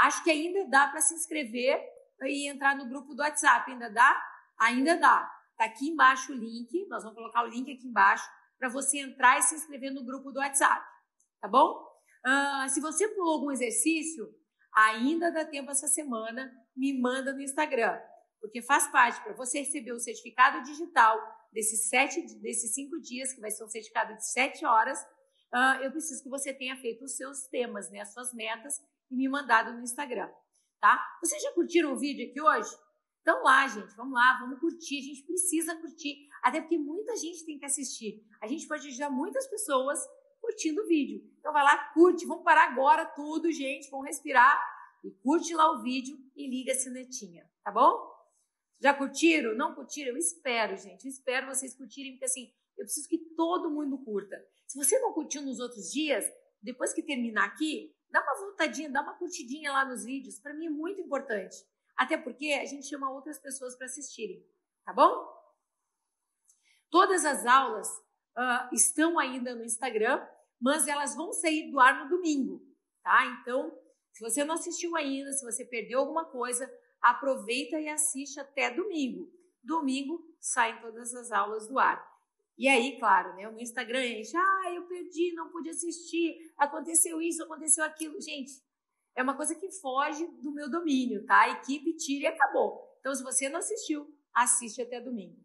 Acho 0.00 0.24
que 0.24 0.32
ainda 0.32 0.68
dá 0.68 0.88
para 0.88 1.00
se 1.00 1.14
inscrever 1.14 1.80
e 2.22 2.48
entrar 2.48 2.74
no 2.74 2.88
grupo 2.88 3.14
do 3.14 3.22
WhatsApp. 3.22 3.70
Ainda 3.70 3.88
dá? 3.88 4.20
Ainda 4.58 4.96
dá. 4.96 5.32
Está 5.52 5.66
aqui 5.66 5.88
embaixo 5.88 6.32
o 6.32 6.34
link, 6.34 6.88
nós 6.88 7.04
vamos 7.04 7.16
colocar 7.16 7.44
o 7.44 7.46
link 7.46 7.72
aqui 7.72 7.86
embaixo 7.86 8.28
para 8.58 8.68
você 8.68 8.98
entrar 8.98 9.38
e 9.38 9.42
se 9.42 9.54
inscrever 9.54 9.92
no 9.92 10.04
grupo 10.04 10.32
do 10.32 10.40
WhatsApp. 10.40 10.84
Tá 11.40 11.46
bom? 11.46 11.88
Uh, 12.26 12.68
se 12.68 12.80
você 12.80 13.06
pulou 13.10 13.34
algum 13.34 13.52
exercício, 13.52 14.28
ainda 14.74 15.30
dá 15.30 15.44
tempo 15.44 15.70
essa 15.70 15.86
semana, 15.86 16.52
me 16.74 17.00
manda 17.00 17.32
no 17.32 17.40
Instagram 17.40 17.96
porque 18.40 18.62
faz 18.62 18.90
parte 18.90 19.22
para 19.22 19.34
você 19.34 19.60
receber 19.60 19.92
o 19.92 20.00
certificado 20.00 20.62
digital 20.62 21.18
desses 21.52 21.88
sete, 21.88 22.22
desses 22.40 22.74
cinco 22.74 23.00
dias, 23.00 23.32
que 23.32 23.40
vai 23.40 23.50
ser 23.50 23.64
um 23.64 23.68
certificado 23.68 24.14
de 24.16 24.26
sete 24.26 24.64
horas, 24.64 25.00
uh, 25.52 25.82
eu 25.82 25.90
preciso 25.90 26.22
que 26.22 26.30
você 26.30 26.52
tenha 26.54 26.76
feito 26.76 27.04
os 27.04 27.16
seus 27.16 27.46
temas, 27.48 27.90
né, 27.90 28.00
as 28.00 28.12
suas 28.12 28.32
metas 28.32 28.74
e 29.10 29.16
me 29.16 29.28
mandado 29.28 29.72
no 29.72 29.82
Instagram, 29.82 30.30
tá? 30.80 31.04
Vocês 31.22 31.42
já 31.42 31.52
curtiram 31.52 31.92
o 31.92 31.98
vídeo 31.98 32.28
aqui 32.28 32.40
hoje? 32.40 32.70
Então 33.20 33.42
lá, 33.42 33.66
gente, 33.68 33.94
vamos 33.96 34.14
lá, 34.14 34.38
vamos 34.40 34.58
curtir, 34.58 34.98
a 34.98 35.02
gente 35.02 35.24
precisa 35.24 35.76
curtir, 35.76 36.28
até 36.42 36.60
porque 36.60 36.78
muita 36.78 37.14
gente 37.16 37.44
tem 37.44 37.58
que 37.58 37.66
assistir. 37.66 38.24
A 38.40 38.46
gente 38.46 38.66
pode 38.66 38.88
ajudar 38.88 39.10
muitas 39.10 39.46
pessoas 39.46 39.98
curtindo 40.40 40.82
o 40.82 40.86
vídeo. 40.86 41.22
Então 41.38 41.52
vai 41.52 41.62
lá, 41.62 41.76
curte, 41.92 42.24
vamos 42.24 42.44
parar 42.44 42.70
agora 42.70 43.04
tudo, 43.04 43.52
gente, 43.52 43.90
vamos 43.90 44.06
respirar 44.06 44.58
e 45.04 45.10
curte 45.10 45.54
lá 45.54 45.70
o 45.72 45.82
vídeo 45.82 46.16
e 46.34 46.48
liga 46.48 46.72
a 46.72 46.74
sinetinha, 46.74 47.48
tá 47.62 47.70
bom? 47.70 48.19
Já 48.80 48.94
curtiram? 48.94 49.54
Não 49.54 49.74
curtiram? 49.74 50.12
Eu 50.12 50.16
espero, 50.16 50.76
gente. 50.76 51.04
Eu 51.04 51.10
espero 51.10 51.46
vocês 51.46 51.74
curtirem, 51.74 52.12
porque 52.12 52.24
assim, 52.24 52.52
eu 52.78 52.84
preciso 52.84 53.08
que 53.08 53.18
todo 53.36 53.70
mundo 53.70 53.98
curta. 53.98 54.42
Se 54.66 54.78
você 54.78 54.98
não 55.00 55.12
curtiu 55.12 55.42
nos 55.42 55.60
outros 55.60 55.92
dias, 55.92 56.24
depois 56.62 56.92
que 56.92 57.02
terminar 57.02 57.44
aqui, 57.44 57.94
dá 58.10 58.22
uma 58.22 58.46
voltadinha, 58.46 58.90
dá 58.90 59.02
uma 59.02 59.14
curtidinha 59.18 59.72
lá 59.72 59.84
nos 59.84 60.04
vídeos. 60.04 60.38
Para 60.38 60.54
mim 60.54 60.66
é 60.66 60.70
muito 60.70 61.00
importante. 61.00 61.56
Até 61.96 62.16
porque 62.16 62.52
a 62.52 62.64
gente 62.64 62.86
chama 62.86 63.10
outras 63.10 63.38
pessoas 63.38 63.76
para 63.76 63.86
assistirem. 63.86 64.42
Tá 64.84 64.92
bom? 64.92 65.28
Todas 66.90 67.24
as 67.24 67.44
aulas 67.44 67.88
uh, 67.88 68.74
estão 68.74 69.18
ainda 69.18 69.54
no 69.54 69.64
Instagram, 69.64 70.26
mas 70.58 70.88
elas 70.88 71.14
vão 71.14 71.32
sair 71.32 71.70
do 71.70 71.78
ar 71.78 72.02
no 72.02 72.16
domingo, 72.16 72.66
tá? 73.02 73.26
Então, 73.26 73.78
se 74.12 74.20
você 74.20 74.42
não 74.44 74.54
assistiu 74.54 74.96
ainda, 74.96 75.32
se 75.32 75.44
você 75.44 75.64
perdeu 75.64 76.00
alguma 76.00 76.24
coisa, 76.24 76.70
aproveita 77.02 77.78
e 77.78 77.88
assiste 77.88 78.38
até 78.38 78.70
domingo. 78.70 79.32
Domingo 79.62 80.24
saem 80.40 80.80
todas 80.80 81.14
as 81.14 81.30
aulas 81.32 81.68
do 81.68 81.78
ar. 81.78 82.08
E 82.56 82.68
aí, 82.68 82.98
claro, 82.98 83.34
né, 83.36 83.48
o 83.48 83.52
meu 83.52 83.62
Instagram 83.62 84.04
enche, 84.04 84.36
ah, 84.36 84.72
eu 84.74 84.82
perdi, 84.82 85.32
não 85.32 85.50
pude 85.50 85.70
assistir, 85.70 86.52
aconteceu 86.58 87.20
isso, 87.22 87.42
aconteceu 87.42 87.82
aquilo. 87.84 88.20
Gente, 88.20 88.52
é 89.16 89.22
uma 89.22 89.34
coisa 89.34 89.54
que 89.54 89.70
foge 89.70 90.26
do 90.42 90.52
meu 90.52 90.70
domínio, 90.70 91.24
tá? 91.24 91.40
A 91.40 91.50
equipe 91.50 91.96
tira 91.96 92.24
e 92.24 92.26
acabou. 92.26 92.96
Então, 93.00 93.14
se 93.14 93.22
você 93.22 93.48
não 93.48 93.58
assistiu, 93.58 94.14
assiste 94.34 94.82
até 94.82 95.00
domingo. 95.00 95.36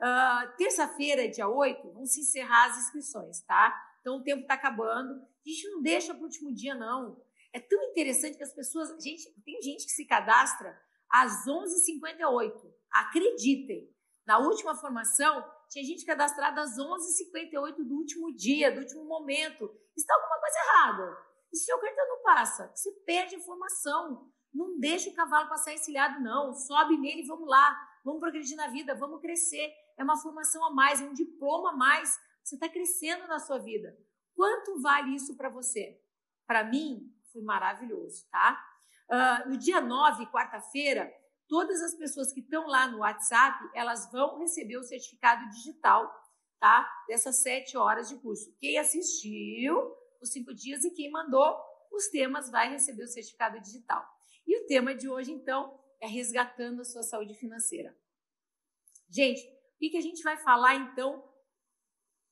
Uh, 0.00 0.56
Terça-feira, 0.56 1.28
dia 1.28 1.48
8, 1.48 1.92
vão 1.92 2.06
se 2.06 2.20
encerrar 2.20 2.70
as 2.70 2.78
inscrições, 2.78 3.40
tá? 3.40 3.74
Então, 4.00 4.16
o 4.16 4.22
tempo 4.22 4.42
está 4.42 4.54
acabando. 4.54 5.14
A 5.14 5.48
gente 5.48 5.68
não 5.70 5.82
deixa 5.82 6.14
para 6.14 6.22
o 6.22 6.24
último 6.24 6.52
dia, 6.52 6.74
não. 6.74 7.22
É 7.52 7.58
tão 7.60 7.82
interessante 7.84 8.36
que 8.36 8.42
as 8.42 8.52
pessoas. 8.52 8.90
Gente, 9.02 9.30
tem 9.44 9.60
gente 9.62 9.84
que 9.84 9.92
se 9.92 10.04
cadastra 10.04 10.78
às 11.10 11.44
11h58. 11.46 12.72
Acreditem, 12.92 13.88
na 14.26 14.38
última 14.38 14.74
formação, 14.74 15.44
tinha 15.68 15.84
gente 15.84 16.04
cadastrada 16.04 16.60
às 16.62 16.76
11h58 16.76 17.76
do 17.76 17.94
último 17.94 18.34
dia, 18.34 18.72
do 18.72 18.80
último 18.80 19.04
momento. 19.04 19.70
Está 19.96 20.14
alguma 20.14 20.40
coisa 20.40 20.58
errada. 20.58 21.26
E 21.52 21.56
se 21.56 21.72
o 21.72 21.78
cartão 21.78 22.08
não 22.08 22.22
passa? 22.22 22.70
Você 22.74 22.90
perde 23.04 23.34
a 23.34 23.38
informação. 23.38 24.30
Não 24.52 24.78
deixa 24.78 25.10
o 25.10 25.14
cavalo 25.14 25.48
passar 25.48 25.72
encilhado, 25.72 26.20
não. 26.20 26.52
Sobe 26.52 26.96
nele 26.96 27.22
e 27.22 27.26
vamos 27.26 27.48
lá. 27.48 27.76
Vamos 28.04 28.20
progredir 28.20 28.56
na 28.56 28.68
vida, 28.68 28.94
vamos 28.94 29.20
crescer. 29.20 29.72
É 29.98 30.02
uma 30.02 30.16
formação 30.16 30.64
a 30.64 30.70
mais, 30.72 31.00
é 31.00 31.04
um 31.04 31.12
diploma 31.12 31.70
a 31.70 31.76
mais 31.76 32.18
você 32.50 32.56
está 32.56 32.68
crescendo 32.68 33.26
na 33.28 33.38
sua 33.38 33.58
vida. 33.58 33.96
Quanto 34.34 34.80
vale 34.80 35.14
isso 35.14 35.36
para 35.36 35.48
você? 35.48 36.00
Para 36.46 36.64
mim, 36.64 37.14
foi 37.32 37.42
maravilhoso, 37.42 38.26
tá? 38.30 38.60
Uh, 39.10 39.48
no 39.48 39.56
dia 39.56 39.80
9, 39.80 40.26
quarta-feira, 40.26 41.12
todas 41.48 41.82
as 41.82 41.94
pessoas 41.94 42.32
que 42.32 42.40
estão 42.40 42.66
lá 42.66 42.86
no 42.86 42.98
WhatsApp, 42.98 43.58
elas 43.74 44.10
vão 44.12 44.38
receber 44.38 44.76
o 44.76 44.84
certificado 44.84 45.48
digital, 45.50 46.08
tá? 46.60 46.88
Dessas 47.08 47.42
sete 47.42 47.76
horas 47.76 48.08
de 48.08 48.16
curso. 48.16 48.54
Quem 48.60 48.78
assistiu 48.78 49.92
os 50.20 50.30
cinco 50.30 50.54
dias 50.54 50.84
e 50.84 50.90
quem 50.90 51.10
mandou 51.10 51.58
os 51.90 52.06
temas 52.08 52.50
vai 52.50 52.70
receber 52.70 53.02
o 53.02 53.08
certificado 53.08 53.60
digital. 53.60 54.06
E 54.46 54.62
o 54.62 54.66
tema 54.66 54.94
de 54.94 55.08
hoje, 55.08 55.32
então, 55.32 55.76
é 56.00 56.06
resgatando 56.06 56.82
a 56.82 56.84
sua 56.84 57.02
saúde 57.02 57.34
financeira. 57.34 57.96
Gente, 59.08 59.42
o 59.42 59.90
que 59.90 59.96
a 59.96 60.00
gente 60.00 60.22
vai 60.22 60.36
falar, 60.36 60.76
então, 60.76 61.28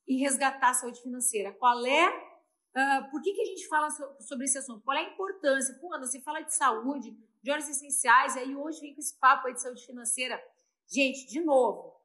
em 0.06 0.18
resgatar 0.18 0.70
a 0.70 0.74
saúde 0.74 1.02
financeira? 1.02 1.52
Qual 1.52 1.84
é, 1.84 2.27
uh, 2.76 3.10
por 3.10 3.20
que, 3.22 3.32
que 3.32 3.42
a 3.42 3.44
gente 3.44 3.66
fala 3.68 3.88
sobre 4.20 4.44
esse 4.44 4.58
assunto? 4.58 4.82
Qual 4.82 4.96
é 4.96 5.00
a 5.00 5.12
importância? 5.12 5.74
Pô, 5.80 5.88
você 5.98 6.20
fala 6.20 6.40
de 6.40 6.54
saúde, 6.54 7.16
de 7.42 7.50
horas 7.50 7.68
essenciais, 7.68 8.36
aí 8.36 8.54
hoje 8.54 8.80
vem 8.80 8.94
com 8.94 9.00
esse 9.00 9.18
papo 9.18 9.46
aí 9.46 9.54
de 9.54 9.62
saúde 9.62 9.84
financeira. 9.84 10.42
Gente, 10.86 11.26
de 11.26 11.40
novo, 11.40 11.98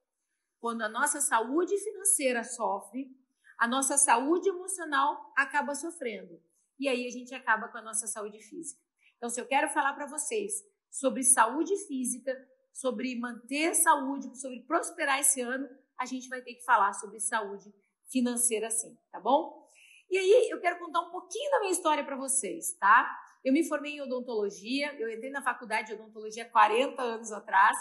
quando 0.60 0.82
a 0.82 0.90
nossa 0.90 1.22
saúde 1.22 1.78
financeira 1.78 2.44
sofre, 2.44 3.16
a 3.58 3.68
nossa 3.68 3.98
saúde 3.98 4.50
emocional 4.50 5.32
acaba 5.38 5.76
sofrendo. 5.76 6.42
E 6.80 6.88
aí 6.88 7.08
a 7.08 7.12
gente 7.12 7.34
acaba 7.34 7.68
com 7.68 7.78
a 7.78 7.82
nossa 7.82 8.08
saúde 8.08 8.40
física. 8.40 8.82
Então, 9.18 9.30
se 9.30 9.40
eu 9.40 9.46
quero 9.46 9.70
falar 9.70 9.94
para 9.94 10.06
vocês 10.06 10.64
sobre 10.92 11.24
saúde 11.24 11.76
física, 11.88 12.36
sobre 12.74 13.18
manter 13.18 13.74
saúde, 13.76 14.38
sobre 14.38 14.62
prosperar 14.62 15.20
esse 15.20 15.40
ano, 15.42 15.68
a 15.98 16.06
gente 16.06 16.28
vai 16.28 16.42
ter 16.42 16.56
que 16.56 16.64
falar 16.64 16.94
sobre 16.94 17.20
saúde 17.20 17.74
financeira 18.10 18.70
sim, 18.70 18.98
tá 19.12 19.20
bom? 19.20 19.63
E 20.10 20.18
aí 20.18 20.50
eu 20.50 20.60
quero 20.60 20.80
contar 20.80 21.02
um 21.02 21.10
pouquinho 21.10 21.50
da 21.52 21.60
minha 21.60 21.72
história 21.72 22.04
para 22.04 22.16
vocês, 22.16 22.74
tá? 22.74 23.20
Eu 23.44 23.52
me 23.52 23.68
formei 23.68 23.94
em 23.94 24.02
odontologia, 24.02 24.94
eu 25.00 25.12
entrei 25.12 25.32
na 25.32 25.42
faculdade 25.42 25.88
de 25.88 25.94
odontologia 25.96 26.50
40 26.50 27.02
anos 27.02 27.32
atrás, 27.32 27.76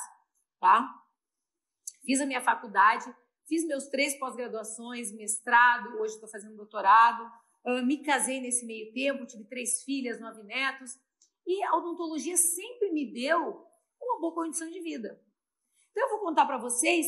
tá? 0.58 0.88
Fiz 2.04 2.20
a 2.20 2.26
minha 2.26 2.40
faculdade, 2.40 3.04
fiz 3.46 3.64
meus 3.66 3.86
três 3.86 4.18
pós-graduações, 4.18 5.12
mestrado, 5.12 6.00
hoje 6.00 6.14
estou 6.14 6.28
fazendo 6.28 6.56
doutorado, 6.56 7.30
me 7.84 8.02
casei 8.02 8.40
nesse 8.40 8.66
meio 8.66 8.92
tempo, 8.92 9.26
tive 9.26 9.44
três 9.44 9.82
filhas, 9.84 10.20
nove 10.20 10.42
netos, 10.42 10.98
e 11.46 11.62
a 11.64 11.76
odontologia 11.76 12.36
sempre 12.36 12.90
me 12.90 13.12
deu 13.12 13.68
uma 14.00 14.20
boa 14.20 14.34
condição 14.34 14.68
de 14.70 14.80
vida. 14.80 15.22
Então 15.90 16.04
eu 16.04 16.10
vou 16.10 16.20
contar 16.20 16.46
para 16.46 16.58
vocês 16.58 17.06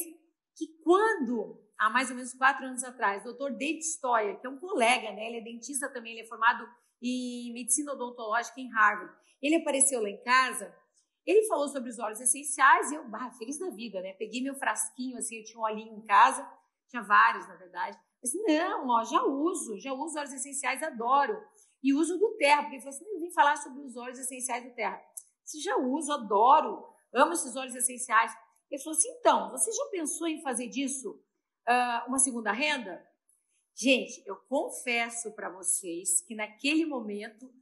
que 0.55 0.69
quando 0.85 1.64
há 1.79 1.91
mais 1.91 2.11
ou 2.11 2.17
menos 2.17 2.33
quatro 2.35 2.65
anos 2.65 2.85
atrás, 2.85 3.23
o 3.23 3.27
doutor 3.27 3.53
David 3.53 3.85
Stoyer, 3.85 4.41
que 4.41 4.47
é 4.47 4.51
um 4.51 4.59
colega, 4.59 5.13
né? 5.13 5.27
Ele 5.27 5.39
é 5.39 5.41
dentista 5.41 5.89
também, 5.89 6.13
ele 6.13 6.23
é 6.23 6.29
formado 6.29 6.67
em 7.03 7.53
medicina 7.53 7.93
odontológica 7.93 8.61
em 8.61 8.71
Harvard. 8.71 9.15
Ele 9.43 9.57
apareceu 9.57 10.01
lá 10.01 10.09
em 10.09 10.23
casa, 10.23 10.75
ele 11.27 11.47
falou 11.47 11.69
sobre 11.69 11.91
os 11.91 11.99
óleos 11.99 12.21
essenciais 12.21 12.91
e 12.91 12.95
eu, 12.95 13.09
bah, 13.09 13.31
feliz 13.33 13.59
da 13.59 13.71
vida, 13.71 14.01
né? 14.01 14.13
Peguei 14.15 14.43
meu 14.43 14.55
frasquinho, 14.55 15.17
assim, 15.17 15.39
eu 15.39 15.45
tinha 15.45 15.59
um 15.59 15.65
olhinho 15.65 15.97
em 15.97 16.03
casa, 16.03 16.47
tinha 16.89 17.03
vários, 17.03 17.49
na 17.49 17.57
verdade. 17.57 17.99
Disse, 18.23 18.39
não, 18.43 18.89
ó, 18.89 19.05
já 19.05 19.23
uso, 19.23 19.79
já 19.79 19.93
uso 19.93 20.19
óleos 20.19 20.33
essenciais, 20.33 20.83
adoro. 20.83 21.43
E 21.83 21.93
uso 21.93 22.19
do 22.19 22.37
terra, 22.37 22.63
porque 22.63 22.77
ele 22.77 22.83
falou 22.83 22.97
assim, 22.97 23.21
não 23.21 23.31
falar 23.33 23.57
sobre 23.57 23.83
os 23.83 23.97
óleos 23.97 24.19
essenciais 24.19 24.65
do 24.65 24.75
terra. 24.75 25.01
Você 25.45 25.61
já 25.61 25.77
uso, 25.77 26.13
adoro, 26.13 26.87
amo 27.13 27.33
esses 27.33 27.55
óleos 27.57 27.75
essenciais. 27.75 28.33
Ele 28.71 28.83
falou 28.83 28.97
assim, 28.97 29.11
então, 29.19 29.51
você 29.51 29.71
já 29.73 29.85
pensou 29.91 30.27
em 30.27 30.43
fazer 30.43 30.69
disso 30.69 31.23
uh, 31.69 32.09
uma 32.09 32.19
segunda 32.19 32.53
renda? 32.53 33.05
Gente, 33.75 34.23
eu 34.27 34.37
confesso 34.37 35.33
para 35.33 35.51
vocês 35.51 36.21
que 36.21 36.35
naquele 36.35 36.87
momento 36.87 37.53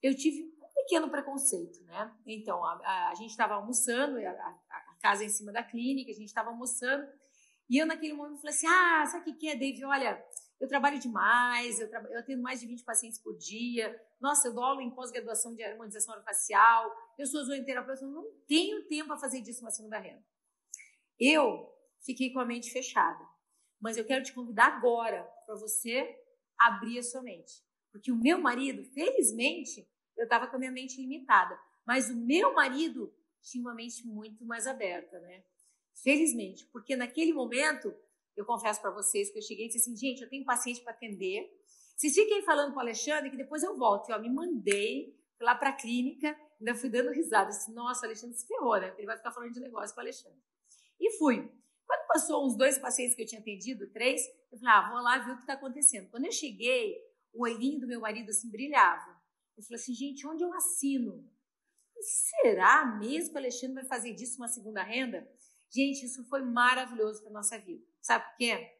eu 0.00 0.14
tive 0.14 0.54
um 0.60 0.68
pequeno 0.74 1.10
preconceito, 1.10 1.82
né? 1.84 2.14
Então, 2.26 2.64
a, 2.64 2.80
a, 2.84 3.10
a 3.10 3.14
gente 3.14 3.30
estava 3.30 3.54
almoçando, 3.54 4.18
a, 4.18 4.30
a, 4.30 4.96
casa 5.00 5.24
é 5.24 5.26
em 5.26 5.30
cima 5.30 5.50
da 5.50 5.62
clínica, 5.62 6.12
a 6.12 6.14
gente 6.14 6.28
estava 6.28 6.50
almoçando, 6.50 7.06
e 7.68 7.78
eu 7.78 7.86
naquele 7.86 8.12
momento 8.12 8.40
falei 8.40 8.54
assim: 8.54 8.66
ah, 8.66 9.04
sabe 9.06 9.30
o 9.30 9.36
que 9.36 9.48
é, 9.48 9.56
David? 9.56 9.84
Olha, 9.84 10.24
eu 10.60 10.68
trabalho 10.68 10.98
demais, 11.00 11.80
eu, 11.80 11.90
tra 11.90 12.00
eu 12.08 12.20
atendo 12.20 12.40
mais 12.40 12.60
de 12.60 12.66
20 12.66 12.84
pacientes 12.84 13.18
por 13.18 13.36
dia, 13.36 14.00
nossa, 14.20 14.46
eu 14.46 14.54
dou 14.54 14.62
aula 14.62 14.80
em 14.80 14.90
pós-graduação 14.90 15.54
de 15.56 15.64
harmonização 15.64 16.14
orofacial, 16.14 16.88
eu 17.18 17.26
sou 17.26 17.44
zooterapeuta, 17.44 18.04
eu 18.04 18.08
não 18.08 18.24
tenho 18.46 18.86
tempo 18.86 19.08
para 19.08 19.16
fazer 19.16 19.40
disso 19.40 19.62
uma 19.62 19.72
segunda 19.72 19.98
renda. 19.98 20.22
Eu 21.18 21.71
fiquei 22.04 22.32
com 22.32 22.40
a 22.40 22.44
mente 22.44 22.70
fechada. 22.70 23.24
Mas 23.80 23.96
eu 23.96 24.04
quero 24.04 24.22
te 24.22 24.32
convidar 24.32 24.66
agora 24.76 25.22
para 25.44 25.56
você 25.56 26.16
abrir 26.58 26.98
a 26.98 27.02
sua 27.02 27.22
mente. 27.22 27.62
Porque 27.90 28.12
o 28.12 28.16
meu 28.16 28.38
marido, 28.38 28.84
felizmente, 28.84 29.88
eu 30.16 30.24
estava 30.24 30.46
com 30.46 30.56
a 30.56 30.58
minha 30.58 30.72
mente 30.72 31.00
limitada. 31.00 31.58
Mas 31.86 32.08
o 32.10 32.16
meu 32.16 32.54
marido 32.54 33.12
tinha 33.40 33.62
uma 33.62 33.74
mente 33.74 34.06
muito 34.06 34.44
mais 34.44 34.66
aberta, 34.66 35.18
né? 35.20 35.44
Felizmente. 36.02 36.66
Porque 36.66 36.96
naquele 36.96 37.32
momento, 37.32 37.94
eu 38.36 38.44
confesso 38.44 38.80
para 38.80 38.90
vocês 38.90 39.30
que 39.30 39.38
eu 39.38 39.42
cheguei 39.42 39.66
e 39.66 39.68
disse 39.68 39.80
assim: 39.80 39.96
gente, 39.96 40.22
eu 40.22 40.28
tenho 40.28 40.44
paciente 40.44 40.80
para 40.80 40.92
atender. 40.92 41.50
Vocês 41.96 42.14
fiquem 42.14 42.42
falando 42.42 42.72
com 42.72 42.78
o 42.78 42.80
Alexandre 42.80 43.30
que 43.30 43.36
depois 43.36 43.62
eu 43.62 43.76
volto. 43.76 44.08
E, 44.08 44.12
ó, 44.12 44.18
me 44.18 44.30
mandei 44.30 45.14
lá 45.40 45.54
para 45.54 45.70
a 45.70 45.76
clínica, 45.76 46.36
ainda 46.58 46.74
fui 46.74 46.88
dando 46.88 47.10
risada. 47.10 47.50
Disse, 47.50 47.72
Nossa, 47.72 48.02
o 48.02 48.04
Alexandre 48.06 48.36
se 48.36 48.46
ferrou, 48.46 48.80
né? 48.80 48.94
Ele 48.96 49.06
vai 49.06 49.16
ficar 49.16 49.32
falando 49.32 49.52
de 49.52 49.60
negócio 49.60 49.94
com 49.94 50.00
o 50.00 50.04
Alexandre. 50.04 50.38
E 50.98 51.10
fui. 51.18 51.50
Quando 51.92 52.06
passou 52.06 52.46
uns 52.46 52.56
dois 52.56 52.78
pacientes 52.78 53.14
que 53.14 53.20
eu 53.20 53.26
tinha 53.26 53.40
atendido, 53.42 53.86
três, 53.92 54.22
eu 54.50 54.58
falei, 54.58 54.74
ah, 54.74 54.90
vou 54.90 55.02
lá 55.02 55.18
ver 55.18 55.32
o 55.32 55.36
que 55.36 55.42
está 55.42 55.52
acontecendo. 55.52 56.08
Quando 56.08 56.24
eu 56.24 56.32
cheguei, 56.32 56.96
o 57.34 57.42
olhinho 57.42 57.78
do 57.80 57.86
meu 57.86 58.00
marido 58.00 58.30
assim 58.30 58.50
brilhava. 58.50 59.20
Eu 59.54 59.62
falei 59.62 59.78
assim, 59.78 59.92
gente, 59.92 60.26
onde 60.26 60.42
eu 60.42 60.54
assino? 60.54 61.30
Será 62.00 62.86
mesmo 62.98 63.28
que 63.28 63.34
o 63.34 63.38
Alexandre 63.38 63.74
vai 63.74 63.84
fazer 63.84 64.14
disso 64.14 64.38
uma 64.38 64.48
segunda 64.48 64.82
renda? 64.82 65.30
Gente, 65.70 66.06
isso 66.06 66.24
foi 66.30 66.40
maravilhoso 66.40 67.22
para 67.22 67.30
nossa 67.30 67.58
vida. 67.58 67.84
Sabe 68.00 68.24
por 68.24 68.36
quê? 68.38 68.74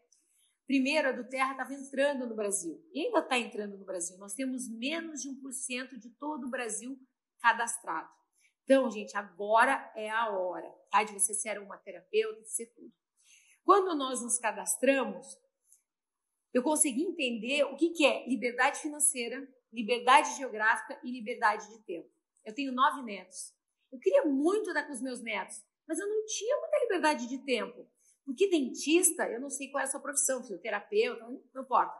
Primeiro, 0.66 1.10
a 1.10 1.12
do 1.12 1.28
Terra 1.28 1.50
estava 1.52 1.74
entrando 1.74 2.26
no 2.26 2.34
Brasil. 2.34 2.82
E 2.94 3.00
ainda 3.04 3.18
está 3.18 3.38
entrando 3.38 3.76
no 3.76 3.84
Brasil. 3.84 4.16
Nós 4.16 4.32
temos 4.32 4.70
menos 4.70 5.20
de 5.20 5.28
1% 5.28 5.98
de 5.98 6.08
todo 6.12 6.46
o 6.46 6.50
Brasil 6.50 6.98
cadastrado. 7.40 8.08
Então, 8.64 8.90
gente, 8.90 9.14
agora 9.18 9.92
é 9.94 10.08
a 10.08 10.30
hora 10.30 10.70
tá? 10.90 11.04
de 11.04 11.12
você 11.12 11.34
ser 11.34 11.60
uma 11.60 11.76
terapeuta, 11.76 12.40
de 12.40 12.50
ser 12.50 12.72
tudo. 12.74 13.01
Quando 13.64 13.94
nós 13.96 14.22
nos 14.22 14.38
cadastramos, 14.38 15.38
eu 16.52 16.62
consegui 16.62 17.02
entender 17.02 17.64
o 17.64 17.76
que, 17.76 17.90
que 17.90 18.04
é 18.04 18.28
liberdade 18.28 18.80
financeira, 18.80 19.48
liberdade 19.72 20.36
geográfica 20.36 21.00
e 21.02 21.10
liberdade 21.10 21.68
de 21.70 21.78
tempo. 21.84 22.10
Eu 22.44 22.54
tenho 22.54 22.72
nove 22.72 23.02
netos. 23.02 23.54
Eu 23.90 23.98
queria 23.98 24.24
muito 24.24 24.72
dar 24.74 24.86
com 24.86 24.92
os 24.92 25.00
meus 25.00 25.22
netos, 25.22 25.62
mas 25.86 25.98
eu 25.98 26.08
não 26.08 26.26
tinha 26.26 26.56
muita 26.58 26.78
liberdade 26.80 27.28
de 27.28 27.38
tempo. 27.38 27.86
Porque 28.24 28.48
dentista, 28.48 29.28
eu 29.28 29.40
não 29.40 29.50
sei 29.50 29.68
qual 29.68 29.80
é 29.80 29.84
a 29.84 29.90
sua 29.90 30.00
profissão, 30.00 30.40
fisioterapeuta, 30.40 31.22
não, 31.22 31.42
não 31.54 31.62
importa. 31.62 31.94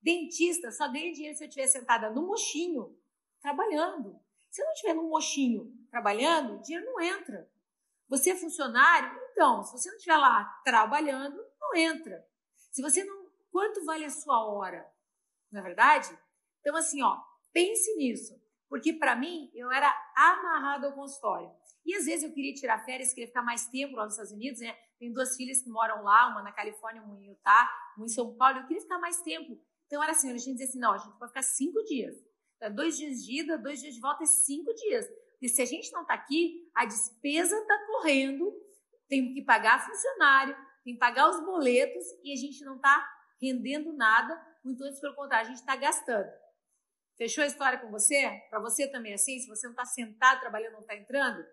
Dentista 0.00 0.70
só 0.70 0.86
ganha 0.88 1.12
dinheiro 1.12 1.36
se 1.36 1.44
eu 1.44 1.48
estiver 1.48 1.66
sentada 1.66 2.10
no 2.10 2.26
mochinho, 2.26 2.96
trabalhando. 3.40 4.20
Se 4.50 4.62
eu 4.62 4.66
não 4.66 4.72
estiver 4.72 4.94
no 4.94 5.08
mochinho 5.08 5.72
trabalhando, 5.90 6.54
o 6.54 6.62
dinheiro 6.62 6.86
não 6.86 7.00
entra. 7.00 7.50
Você 8.08 8.30
é 8.30 8.36
funcionário? 8.36 9.25
Então, 9.36 9.62
se 9.62 9.72
você 9.72 9.90
não 9.90 9.96
estiver 9.98 10.16
lá 10.16 10.44
trabalhando, 10.64 11.36
não 11.60 11.76
entra. 11.76 12.26
Se 12.72 12.80
você 12.80 13.04
não. 13.04 13.26
Quanto 13.52 13.84
vale 13.84 14.06
a 14.06 14.10
sua 14.10 14.46
hora? 14.46 14.90
Não 15.52 15.60
é 15.60 15.62
verdade? 15.62 16.08
Então, 16.60 16.74
assim, 16.74 17.02
ó, 17.02 17.20
pense 17.52 17.94
nisso. 17.96 18.34
Porque 18.66 18.94
para 18.94 19.14
mim, 19.14 19.50
eu 19.54 19.70
era 19.70 19.94
amarrado 20.16 20.86
ao 20.86 20.94
consultório. 20.94 21.50
E 21.84 21.94
às 21.94 22.06
vezes 22.06 22.24
eu 22.24 22.32
queria 22.32 22.54
tirar 22.54 22.82
férias, 22.86 23.12
queria 23.12 23.28
ficar 23.28 23.42
mais 23.42 23.66
tempo 23.66 23.94
lá 23.94 24.04
nos 24.04 24.14
Estados 24.14 24.32
Unidos, 24.32 24.60
né? 24.60 24.74
Tenho 24.98 25.12
duas 25.12 25.36
filhas 25.36 25.60
que 25.60 25.68
moram 25.68 26.02
lá, 26.02 26.28
uma 26.28 26.42
na 26.42 26.50
Califórnia, 26.50 27.02
uma 27.02 27.14
em 27.20 27.28
Utah, 27.28 27.70
uma 27.98 28.06
em 28.06 28.08
São 28.08 28.34
Paulo. 28.36 28.58
Eu 28.60 28.66
queria 28.66 28.80
ficar 28.80 28.98
mais 28.98 29.20
tempo. 29.20 29.60
Então 29.86 30.02
era 30.02 30.12
assim, 30.12 30.30
a 30.30 30.38
gente 30.38 30.52
dizia 30.52 30.66
assim, 30.66 30.80
não, 30.80 30.94
a 30.94 30.98
gente 30.98 31.16
pode 31.18 31.30
ficar 31.30 31.42
cinco 31.42 31.84
dias. 31.84 32.16
Então, 32.56 32.74
dois 32.74 32.96
dias 32.96 33.22
de 33.22 33.40
ida, 33.40 33.58
dois 33.58 33.80
dias 33.80 33.94
de 33.94 34.00
volta 34.00 34.24
é 34.24 34.26
cinco 34.26 34.72
dias. 34.74 35.06
E 35.42 35.48
se 35.48 35.60
a 35.60 35.66
gente 35.66 35.92
não 35.92 36.02
está 36.02 36.14
aqui, 36.14 36.70
a 36.74 36.86
despesa 36.86 37.54
está 37.54 37.86
correndo, 37.86 38.50
tem 39.08 39.32
que 39.32 39.42
pagar 39.42 39.84
funcionário, 39.84 40.56
tem 40.84 40.94
que 40.94 41.00
pagar 41.00 41.28
os 41.30 41.44
boletos 41.44 42.04
e 42.22 42.32
a 42.32 42.36
gente 42.36 42.64
não 42.64 42.76
está 42.76 43.06
rendendo 43.40 43.92
nada, 43.92 44.40
muito 44.64 44.82
antes 44.84 45.00
pelo 45.00 45.14
contrário, 45.14 45.46
a 45.46 45.50
gente 45.50 45.60
está 45.60 45.76
gastando. 45.76 46.30
Fechou 47.16 47.44
a 47.44 47.46
história 47.46 47.78
com 47.78 47.90
você? 47.90 48.42
Para 48.50 48.60
você 48.60 48.90
também 48.90 49.14
assim? 49.14 49.38
Se 49.38 49.48
você 49.48 49.66
não 49.66 49.72
está 49.72 49.84
sentado 49.84 50.40
trabalhando, 50.40 50.74
não 50.74 50.80
está 50.80 50.94
entrando? 50.94 51.44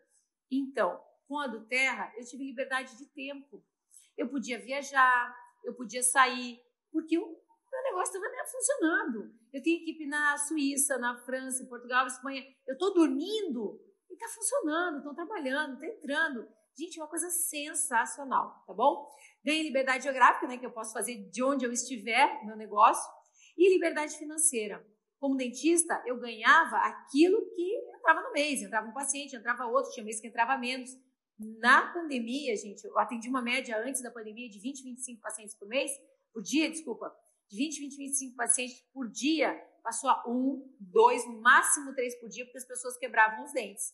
Então, 0.51 1.01
com 1.27 1.39
a 1.39 1.47
do 1.47 1.65
Terra, 1.65 2.11
eu 2.17 2.25
tive 2.25 2.43
liberdade 2.43 2.97
de 2.97 3.05
tempo. 3.07 3.63
Eu 4.17 4.29
podia 4.29 4.59
viajar, 4.59 5.35
eu 5.63 5.73
podia 5.73 6.03
sair, 6.03 6.59
porque 6.91 7.17
o 7.17 7.25
meu 7.25 7.83
negócio 7.83 8.15
estava 8.15 8.49
funcionando. 8.49 9.33
Eu 9.51 9.63
tenho 9.63 9.81
equipe 9.81 10.05
na 10.05 10.37
Suíça, 10.37 10.97
na 10.97 11.17
França, 11.23 11.63
em 11.63 11.67
Portugal, 11.67 12.05
Espanha. 12.07 12.43
Eu 12.67 12.73
estou 12.73 12.93
dormindo 12.93 13.79
e 14.09 14.13
está 14.13 14.27
funcionando, 14.27 14.97
estão 14.97 15.15
trabalhando, 15.15 15.73
está 15.75 15.87
entrando. 15.87 16.47
Gente, 16.77 16.99
é 16.99 17.03
uma 17.03 17.09
coisa 17.09 17.29
sensacional, 17.29 18.63
tá 18.65 18.73
bom? 18.73 19.07
Ganhei 19.45 19.61
liberdade 19.61 20.03
geográfica, 20.03 20.47
né, 20.47 20.57
que 20.57 20.65
eu 20.65 20.71
posso 20.71 20.91
fazer 20.91 21.29
de 21.29 21.43
onde 21.43 21.65
eu 21.65 21.71
estiver, 21.71 22.43
meu 22.45 22.55
negócio, 22.55 23.07
e 23.55 23.73
liberdade 23.73 24.17
financeira. 24.17 24.83
Como 25.19 25.37
dentista, 25.37 26.01
eu 26.05 26.19
ganhava 26.19 26.77
aquilo 26.77 27.47
que 27.51 27.75
entrava 27.95 28.21
no 28.21 28.31
mês, 28.31 28.61
entrava 28.61 28.87
um 28.87 28.93
paciente, 28.93 29.35
entrava 29.35 29.67
outro, 29.67 29.91
tinha 29.91 30.03
mês 30.03 30.19
que 30.19 30.27
entrava 30.27 30.57
menos. 30.57 30.89
Na 31.59 31.93
pandemia, 31.93 32.55
gente, 32.55 32.83
eu 32.83 32.97
atendi 32.97 33.29
uma 33.29 33.41
média 33.41 33.77
antes 33.79 34.01
da 34.01 34.11
pandemia 34.11 34.49
de 34.49 34.59
20, 34.59 34.83
25 34.83 35.21
pacientes 35.21 35.55
por 35.55 35.67
mês, 35.67 35.91
por 36.33 36.41
dia, 36.41 36.69
desculpa, 36.69 37.15
de 37.49 37.57
20, 37.57 37.79
20, 37.81 37.97
25 37.97 38.35
pacientes 38.35 38.81
por 38.91 39.09
dia, 39.09 39.53
passou 39.83 40.09
a 40.09 40.23
um, 40.27 40.75
dois, 40.79 41.25
no 41.27 41.39
máximo 41.39 41.93
três 41.93 42.19
por 42.19 42.29
dia, 42.29 42.45
porque 42.45 42.57
as 42.57 42.67
pessoas 42.67 42.97
quebravam 42.97 43.43
os 43.45 43.53
dentes. 43.53 43.93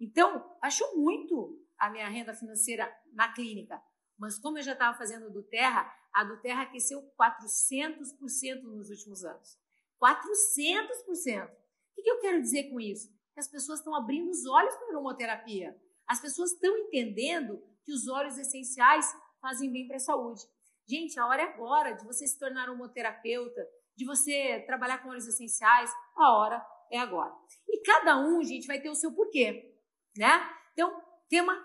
Então, 0.00 0.56
baixou 0.60 0.96
muito 0.96 1.58
a 1.78 1.90
minha 1.90 2.08
renda 2.08 2.34
financeira 2.34 2.92
na 3.12 3.32
clínica. 3.32 3.80
Mas 4.18 4.38
como 4.38 4.58
eu 4.58 4.62
já 4.62 4.72
estava 4.72 4.96
fazendo 4.96 5.30
do 5.30 5.42
Terra, 5.42 5.92
a 6.12 6.24
do 6.24 6.40
Terra 6.40 6.62
aqueceu 6.62 7.00
400% 7.20 8.62
nos 8.62 8.90
últimos 8.90 9.24
anos. 9.24 9.58
400%. 10.02 11.48
O 11.48 12.02
que 12.02 12.10
eu 12.10 12.20
quero 12.20 12.40
dizer 12.40 12.70
com 12.70 12.80
isso? 12.80 13.08
Que 13.32 13.40
as 13.40 13.48
pessoas 13.48 13.80
estão 13.80 13.94
abrindo 13.94 14.30
os 14.30 14.46
olhos 14.46 14.74
para 14.74 14.86
a 14.86 14.90
aromoterapia. 14.90 15.76
As 16.06 16.20
pessoas 16.20 16.52
estão 16.52 16.76
entendendo 16.78 17.62
que 17.84 17.92
os 17.92 18.08
óleos 18.08 18.38
essenciais 18.38 19.06
fazem 19.40 19.70
bem 19.70 19.86
para 19.86 19.96
a 19.96 20.00
saúde. 20.00 20.42
Gente, 20.88 21.18
a 21.20 21.26
hora 21.26 21.42
é 21.42 21.44
agora 21.44 21.92
de 21.92 22.04
você 22.04 22.26
se 22.26 22.38
tornar 22.38 22.70
homoterapeuta, 22.70 23.60
de 23.94 24.04
você 24.04 24.60
trabalhar 24.66 25.02
com 25.02 25.10
óleos 25.10 25.26
essenciais, 25.26 25.90
a 26.16 26.32
hora 26.32 26.66
é 26.90 26.98
agora. 26.98 27.34
E 27.68 27.82
cada 27.82 28.18
um, 28.18 28.42
gente, 28.42 28.66
vai 28.66 28.80
ter 28.80 28.88
o 28.88 28.94
seu 28.94 29.12
porquê, 29.12 29.77
né? 30.18 30.52
Então, 30.72 31.00
tema, 31.28 31.56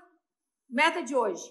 meta 0.69 1.01
de 1.01 1.15
hoje. 1.15 1.43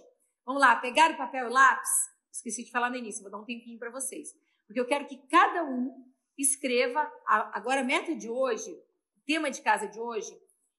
Vamos 0.46 0.62
lá, 0.62 0.76
pegar 0.76 1.10
o 1.10 1.16
papel 1.16 1.48
e 1.48 1.52
lápis. 1.52 1.90
Esqueci 2.30 2.64
de 2.64 2.70
falar 2.70 2.90
no 2.90 2.96
início, 2.96 3.22
vou 3.22 3.30
dar 3.30 3.38
um 3.38 3.44
tempinho 3.44 3.76
para 3.76 3.90
vocês. 3.90 4.32
Porque 4.66 4.78
eu 4.78 4.86
quero 4.86 5.06
que 5.08 5.16
cada 5.26 5.64
um 5.64 5.92
escreva. 6.38 7.12
Agora, 7.26 7.80
a 7.80 7.84
meta 7.84 8.14
de 8.14 8.30
hoje, 8.30 8.70
o 9.16 9.20
tema 9.26 9.50
de 9.50 9.60
casa 9.62 9.88
de 9.88 9.98
hoje, 9.98 10.32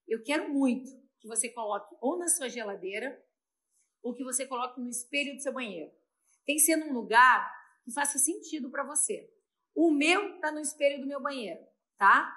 eu 0.08 0.24
quero 0.24 0.48
muito 0.50 0.90
que 1.20 1.28
você 1.28 1.50
coloque 1.50 1.94
ou 2.00 2.18
na 2.18 2.30
sua 2.30 2.48
geladeira 2.48 3.22
ou 4.02 4.14
que 4.14 4.24
você 4.24 4.46
coloque 4.46 4.80
no 4.80 4.90
espelho 4.90 5.36
do 5.36 5.42
seu 5.42 5.52
banheiro. 5.52 5.92
Tem 6.46 6.56
que 6.56 6.62
ser 6.62 6.78
num 6.78 6.94
lugar 6.94 7.54
que 7.84 7.92
faça 7.92 8.18
sentido 8.18 8.70
para 8.72 8.84
você. 8.84 9.30
O 9.76 9.92
meu 9.92 10.36
está 10.36 10.52
no 10.52 10.60
espelho 10.60 11.02
do 11.02 11.08
meu 11.08 11.22
banheiro, 11.22 11.66
tá? 11.98 12.34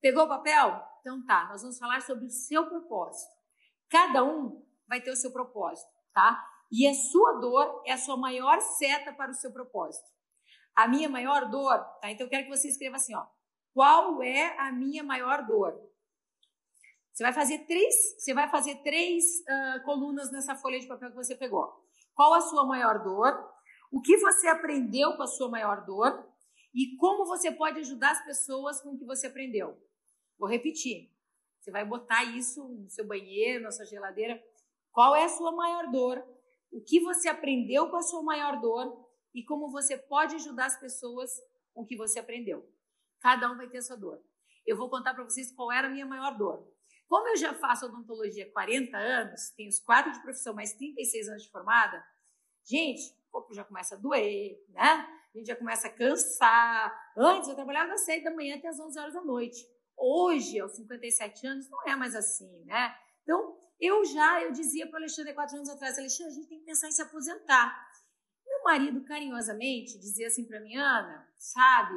Pegou 0.00 0.24
o 0.24 0.28
papel? 0.28 0.82
Então 1.08 1.24
tá, 1.24 1.48
nós 1.48 1.62
vamos 1.62 1.78
falar 1.78 2.02
sobre 2.02 2.26
o 2.26 2.30
seu 2.30 2.66
propósito. 2.66 3.32
Cada 3.88 4.22
um 4.22 4.62
vai 4.86 5.00
ter 5.00 5.10
o 5.10 5.16
seu 5.16 5.32
propósito, 5.32 5.88
tá? 6.12 6.46
E 6.70 6.86
a 6.86 6.92
sua 6.92 7.40
dor 7.40 7.82
é 7.86 7.92
a 7.92 7.96
sua 7.96 8.14
maior 8.14 8.60
seta 8.60 9.10
para 9.14 9.30
o 9.30 9.34
seu 9.34 9.50
propósito. 9.50 10.06
A 10.76 10.86
minha 10.86 11.08
maior 11.08 11.48
dor, 11.50 11.78
tá? 12.02 12.10
Então 12.10 12.26
eu 12.26 12.30
quero 12.30 12.44
que 12.44 12.54
você 12.54 12.68
escreva 12.68 12.96
assim, 12.96 13.14
ó. 13.14 13.26
Qual 13.72 14.22
é 14.22 14.54
a 14.58 14.70
minha 14.70 15.02
maior 15.02 15.46
dor? 15.46 15.80
Você 17.10 17.22
vai 17.22 17.32
fazer 17.32 17.60
três, 17.60 17.94
você 18.18 18.34
vai 18.34 18.50
fazer 18.50 18.74
três 18.82 19.24
uh, 19.24 19.84
colunas 19.86 20.30
nessa 20.30 20.56
folha 20.56 20.78
de 20.78 20.86
papel 20.86 21.08
que 21.08 21.16
você 21.16 21.34
pegou. 21.34 21.72
Qual 22.14 22.34
a 22.34 22.42
sua 22.42 22.66
maior 22.66 23.02
dor? 23.02 23.32
O 23.90 24.02
que 24.02 24.18
você 24.18 24.46
aprendeu 24.46 25.16
com 25.16 25.22
a 25.22 25.26
sua 25.26 25.48
maior 25.48 25.86
dor? 25.86 26.28
E 26.74 26.94
como 26.98 27.24
você 27.24 27.50
pode 27.50 27.80
ajudar 27.80 28.10
as 28.10 28.22
pessoas 28.26 28.82
com 28.82 28.90
o 28.90 28.98
que 28.98 29.06
você 29.06 29.26
aprendeu? 29.26 29.87
Vou 30.38 30.48
repetir. 30.48 31.10
Você 31.58 31.70
vai 31.70 31.84
botar 31.84 32.24
isso 32.24 32.62
no 32.66 32.88
seu 32.88 33.06
banheiro, 33.06 33.64
na 33.64 33.70
sua 33.70 33.84
geladeira. 33.84 34.42
Qual 34.92 35.14
é 35.14 35.24
a 35.24 35.28
sua 35.28 35.52
maior 35.52 35.90
dor? 35.90 36.24
O 36.70 36.80
que 36.80 37.00
você 37.00 37.28
aprendeu 37.28 37.90
com 37.90 37.96
a 37.96 38.02
sua 38.02 38.22
maior 38.22 38.60
dor? 38.60 39.08
E 39.34 39.44
como 39.44 39.70
você 39.70 39.96
pode 39.96 40.34
ajudar 40.36 40.66
as 40.66 40.78
pessoas 40.78 41.30
com 41.74 41.82
o 41.82 41.86
que 41.86 41.96
você 41.96 42.18
aprendeu? 42.18 42.66
Cada 43.20 43.50
um 43.50 43.56
vai 43.56 43.68
ter 43.68 43.78
a 43.78 43.82
sua 43.82 43.96
dor. 43.96 44.22
Eu 44.66 44.76
vou 44.76 44.88
contar 44.88 45.14
para 45.14 45.24
vocês 45.24 45.52
qual 45.52 45.72
era 45.72 45.88
a 45.88 45.90
minha 45.90 46.06
maior 46.06 46.36
dor. 46.36 46.66
Como 47.08 47.26
eu 47.28 47.36
já 47.36 47.54
faço 47.54 47.86
odontologia 47.86 48.46
há 48.46 48.52
40 48.52 48.96
anos, 48.96 49.50
tenho 49.56 49.70
os 49.70 49.80
quatro 49.80 50.12
de 50.12 50.20
profissão, 50.20 50.54
mais 50.54 50.74
36 50.74 51.28
anos 51.28 51.42
de 51.42 51.50
formada, 51.50 52.04
gente, 52.64 53.14
o 53.28 53.30
corpo 53.30 53.54
já 53.54 53.64
começa 53.64 53.94
a 53.94 53.98
doer, 53.98 54.62
né? 54.68 55.08
A 55.34 55.38
gente 55.38 55.46
já 55.46 55.56
começa 55.56 55.88
a 55.88 55.92
cansar. 55.92 57.12
Antes 57.16 57.48
eu 57.48 57.54
trabalhava 57.54 57.90
das 57.90 58.02
7 58.02 58.24
da 58.24 58.30
manhã 58.30 58.56
até 58.56 58.68
as 58.68 58.78
11 58.78 58.98
horas 58.98 59.14
da 59.14 59.22
noite. 59.22 59.66
Hoje, 59.98 60.60
aos 60.60 60.72
57 60.72 61.46
anos, 61.46 61.68
não 61.68 61.82
é 61.86 61.96
mais 61.96 62.14
assim, 62.14 62.64
né? 62.64 62.96
Então, 63.22 63.58
eu 63.80 64.04
já, 64.04 64.42
eu 64.42 64.52
dizia 64.52 64.86
para 64.86 64.94
o 64.94 64.98
Alexandre 64.98 65.34
quatro 65.34 65.56
anos 65.56 65.68
atrás, 65.68 65.98
Alexandre, 65.98 66.32
a 66.32 66.34
gente 66.34 66.48
tem 66.48 66.60
que 66.60 66.66
pensar 66.66 66.88
em 66.88 66.92
se 66.92 67.02
aposentar. 67.02 67.88
Meu 68.46 68.62
marido, 68.64 69.04
carinhosamente, 69.04 69.98
dizia 69.98 70.28
assim 70.28 70.44
para 70.44 70.60
mim, 70.60 70.76
Ana, 70.76 71.28
sabe, 71.36 71.94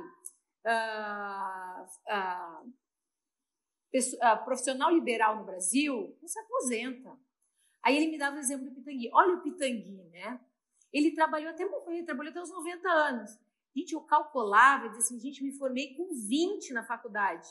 uh, 0.65 1.83
uh, 2.09 2.67
uh, 3.93 4.45
profissional 4.45 4.89
liberal 4.91 5.37
no 5.37 5.45
Brasil 5.45 6.17
não 6.21 6.27
se 6.27 6.39
aposenta. 6.39 7.17
Aí 7.83 7.97
ele 7.97 8.11
me 8.11 8.17
dava 8.17 8.35
o 8.35 8.39
exemplo 8.39 8.65
do 8.65 8.75
Pitangui. 8.75 9.09
Olha 9.13 9.35
o 9.35 9.41
Pitangui, 9.41 10.03
né? 10.11 10.39
Ele 10.93 11.11
trabalhou 11.11 11.49
até 11.49 11.65
morrer, 11.65 12.03
trabalhou 12.03 12.31
até 12.31 12.41
os 12.41 12.51
90 12.51 12.89
anos. 12.89 13.39
Gente, 13.75 13.93
eu 13.93 14.01
calculava, 14.01 14.85
eu 14.85 14.89
dizia 14.89 15.05
assim, 15.05 15.19
gente, 15.19 15.43
me 15.43 15.51
formei 15.53 15.95
com 15.95 16.13
20 16.13 16.73
na 16.73 16.83
faculdade. 16.83 17.47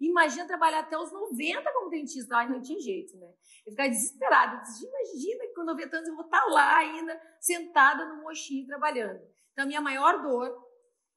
Imagina 0.00 0.46
trabalhar 0.46 0.80
até 0.80 0.98
os 0.98 1.12
90 1.12 1.72
como 1.72 1.90
dentista. 1.90 2.36
Ai, 2.36 2.48
não 2.48 2.60
tinha 2.60 2.80
jeito, 2.80 3.16
né? 3.16 3.28
Eu 3.64 3.72
ficava 3.72 3.88
desesperada. 3.88 4.56
Eu 4.56 4.88
imagina 4.88 5.46
que 5.46 5.54
com 5.54 5.64
90 5.64 5.96
anos 5.96 6.08
eu 6.08 6.16
vou 6.16 6.24
estar 6.24 6.40
tá 6.40 6.46
lá 6.46 6.78
ainda, 6.78 7.20
sentada 7.40 8.04
no 8.06 8.22
mochinho 8.22 8.66
trabalhando. 8.66 9.20
Então, 9.52 9.64
a 9.64 9.68
minha 9.68 9.80
maior 9.80 10.20
dor 10.22 10.52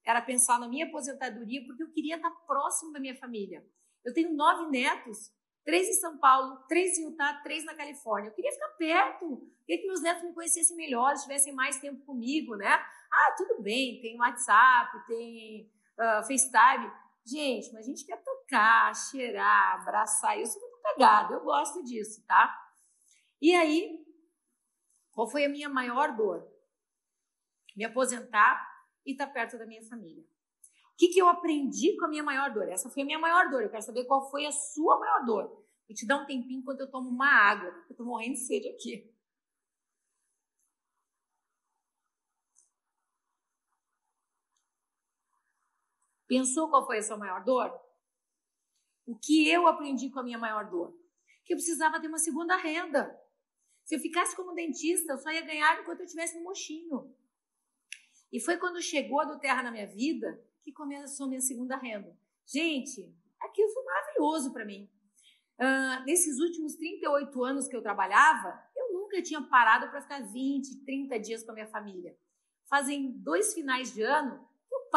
era 0.05 0.21
pensar 0.21 0.59
na 0.59 0.67
minha 0.67 0.85
aposentadoria, 0.85 1.65
porque 1.65 1.83
eu 1.83 1.91
queria 1.91 2.15
estar 2.15 2.31
próximo 2.47 2.93
da 2.93 2.99
minha 2.99 3.17
família. 3.17 3.65
Eu 4.05 4.13
tenho 4.13 4.33
nove 4.33 4.69
netos, 4.69 5.31
três 5.65 5.89
em 5.89 5.93
São 5.93 6.17
Paulo, 6.17 6.63
três 6.69 6.97
em 6.97 7.09
Utah, 7.09 7.41
três 7.43 7.65
na 7.65 7.75
Califórnia. 7.75 8.29
Eu 8.29 8.33
queria 8.33 8.53
ficar 8.53 8.69
perto, 8.77 9.45
queria 9.65 9.81
que 9.81 9.87
meus 9.87 10.01
netos 10.01 10.23
me 10.23 10.33
conhecessem 10.33 10.77
melhor, 10.77 11.13
estivessem 11.13 11.53
mais 11.53 11.77
tempo 11.79 12.05
comigo, 12.05 12.55
né? 12.55 12.71
Ah, 13.11 13.35
tudo 13.37 13.61
bem, 13.61 13.99
tem 13.99 14.17
WhatsApp, 14.17 15.05
tem 15.07 15.69
uh, 15.99 16.25
FaceTime. 16.25 16.89
Gente, 17.27 17.73
mas 17.73 17.85
a 17.85 17.89
gente 17.89 18.05
quer 18.05 18.23
tocar, 18.23 18.95
cheirar, 18.95 19.81
abraçar. 19.81 20.39
Eu 20.39 20.45
sou 20.45 20.61
muito 20.61 20.79
pegada, 20.81 21.33
eu 21.33 21.43
gosto 21.43 21.83
disso, 21.83 22.25
tá? 22.25 22.57
E 23.41 23.53
aí, 23.53 23.99
qual 25.11 25.29
foi 25.29 25.43
a 25.43 25.49
minha 25.49 25.67
maior 25.67 26.15
dor? 26.15 26.47
Me 27.75 27.83
aposentar 27.83 28.65
e 29.05 29.11
estar 29.11 29.27
tá 29.27 29.33
perto 29.33 29.57
da 29.57 29.65
minha 29.65 29.83
família. 29.83 30.23
O 30.23 30.97
que, 30.97 31.09
que 31.09 31.19
eu 31.19 31.27
aprendi 31.27 31.97
com 31.97 32.05
a 32.05 32.07
minha 32.07 32.23
maior 32.23 32.53
dor? 32.53 32.69
Essa 32.69 32.89
foi 32.89 33.03
a 33.03 33.05
minha 33.05 33.19
maior 33.19 33.49
dor. 33.49 33.61
Eu 33.61 33.69
quero 33.69 33.83
saber 33.83 34.05
qual 34.05 34.31
foi 34.31 34.45
a 34.45 34.51
sua 34.51 34.97
maior 34.97 35.25
dor. 35.25 35.43
Vou 35.87 35.95
te 35.95 36.07
dar 36.07 36.21
um 36.21 36.25
tempinho 36.25 36.61
enquanto 36.61 36.79
eu 36.79 36.89
tomo 36.89 37.09
uma 37.09 37.27
água. 37.27 37.85
Eu 37.89 37.95
tô 37.95 38.05
morrendo 38.05 38.33
de 38.33 38.39
sede 38.39 38.69
aqui. 38.69 39.13
Pensou 46.27 46.69
qual 46.69 46.85
foi 46.85 46.97
a 46.97 47.03
sua 47.03 47.17
maior 47.17 47.43
dor? 47.43 47.73
O 49.05 49.17
que 49.17 49.49
eu 49.49 49.65
aprendi 49.67 50.09
com 50.09 50.19
a 50.19 50.23
minha 50.23 50.37
maior 50.37 50.69
dor? 50.69 50.93
Que 51.45 51.53
eu 51.53 51.57
precisava 51.57 51.99
ter 51.99 52.07
uma 52.07 52.17
segunda 52.17 52.57
renda. 52.57 53.17
Se 53.85 53.95
eu 53.95 53.99
ficasse 53.99 54.35
como 54.35 54.53
dentista, 54.53 55.13
eu 55.13 55.17
só 55.17 55.31
ia 55.31 55.41
ganhar 55.41 55.79
enquanto 55.79 56.01
eu 56.01 56.05
estivesse 56.05 56.37
no 56.37 56.43
mochinho. 56.43 57.15
E 58.31 58.41
foi 58.41 58.57
quando 58.57 58.81
chegou 58.81 59.21
a 59.21 59.25
do 59.25 59.39
Terra 59.39 59.63
na 59.63 59.71
minha 59.71 59.87
vida 59.87 60.43
que 60.61 60.73
começou 60.73 61.25
a 61.25 61.29
minha 61.29 61.39
segunda 61.39 61.77
renda. 61.77 62.13
Gente, 62.45 63.15
aquilo 63.39 63.69
foi 63.69 63.83
maravilhoso 63.85 64.51
para 64.51 64.65
mim. 64.65 64.89
Uh, 65.57 66.03
nesses 66.05 66.39
últimos 66.39 66.75
38 66.75 67.43
anos 67.43 67.67
que 67.69 67.75
eu 67.75 67.81
trabalhava, 67.81 68.61
eu 68.75 68.91
nunca 68.91 69.21
tinha 69.21 69.41
parado 69.41 69.89
para 69.89 70.01
ficar 70.01 70.21
20, 70.21 70.83
30 70.83 71.19
dias 71.19 71.43
com 71.43 71.51
a 71.51 71.53
minha 71.53 71.67
família. 71.67 72.17
Fazem 72.69 73.11
dois 73.11 73.53
finais 73.53 73.93
de 73.93 74.01
ano 74.01 74.46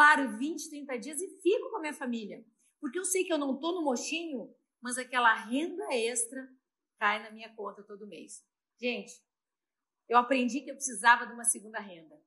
paro 0.01 0.35
20, 0.35 0.67
30 0.67 0.97
dias 0.97 1.21
e 1.21 1.27
fico 1.43 1.69
com 1.69 1.77
a 1.77 1.79
minha 1.79 1.93
família. 1.93 2.43
Porque 2.79 2.97
eu 2.97 3.05
sei 3.05 3.23
que 3.23 3.31
eu 3.31 3.37
não 3.37 3.53
estou 3.53 3.75
no 3.75 3.83
mochinho, 3.83 4.51
mas 4.81 4.97
aquela 4.97 5.31
renda 5.35 5.93
extra 5.93 6.49
cai 6.99 7.21
na 7.21 7.29
minha 7.29 7.53
conta 7.53 7.83
todo 7.83 8.07
mês. 8.07 8.43
Gente, 8.79 9.13
eu 10.09 10.17
aprendi 10.17 10.61
que 10.61 10.71
eu 10.71 10.75
precisava 10.75 11.27
de 11.27 11.33
uma 11.33 11.43
segunda 11.43 11.79
renda. 11.79 12.19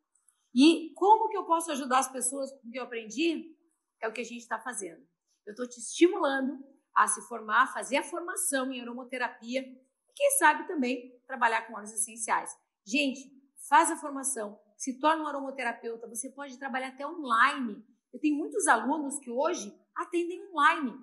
E 0.55 0.93
como 0.95 1.29
que 1.29 1.37
eu 1.37 1.45
posso 1.45 1.73
ajudar 1.73 1.99
as 1.99 2.13
pessoas 2.13 2.53
com 2.53 2.69
o 2.69 2.71
que 2.71 2.79
eu 2.79 2.85
aprendi? 2.85 3.59
É 4.01 4.07
o 4.07 4.13
que 4.13 4.21
a 4.21 4.25
gente 4.25 4.43
está 4.43 4.61
fazendo. 4.61 5.05
Eu 5.45 5.51
estou 5.51 5.69
te 5.69 5.81
estimulando 5.81 6.65
a 6.95 7.09
se 7.09 7.23
formar, 7.23 7.73
fazer 7.73 7.97
a 7.97 8.05
formação 8.05 8.73
em 8.73 8.81
aromaterapia 8.81 9.63
e, 9.63 10.13
quem 10.15 10.31
sabe, 10.39 10.69
também 10.69 11.21
trabalhar 11.27 11.67
com 11.67 11.75
óleos 11.75 11.93
essenciais. 11.93 12.57
Gente, 12.87 13.33
faz 13.69 13.91
a 13.91 13.97
formação, 13.97 14.61
se 14.85 15.01
torna 15.01 15.23
um 15.23 15.27
aromaterapeuta, 15.27 16.07
você 16.07 16.29
pode 16.29 16.59
trabalhar 16.59 16.89
até 16.89 17.07
online. 17.07 17.83
Eu 18.13 18.21
tenho 18.21 18.37
muitos 18.37 18.67
alunos 18.67 19.19
que 19.19 19.31
hoje 19.31 19.75
atendem 19.97 20.47
online. 20.51 21.03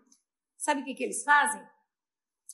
Sabe 0.55 0.81
o 0.81 0.85
que, 0.85 0.93
que 0.93 1.03
eles 1.03 1.23
fazem? 1.23 1.67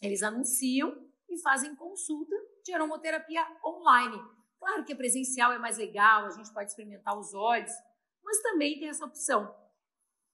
Eles 0.01 0.23
anunciam 0.23 1.05
e 1.27 1.37
fazem 1.41 1.75
consulta 1.75 2.33
de 2.63 2.71
aromaterapia 2.71 3.45
online. 3.61 4.17
Claro 4.57 4.85
que 4.85 4.93
a 4.93 4.95
presencial 4.95 5.51
é 5.51 5.59
mais 5.59 5.77
legal, 5.77 6.25
a 6.25 6.29
gente 6.29 6.53
pode 6.53 6.69
experimentar 6.69 7.19
os 7.19 7.33
olhos, 7.33 7.73
mas 8.23 8.41
também 8.41 8.79
tem 8.79 8.87
essa 8.87 9.03
opção. 9.03 9.53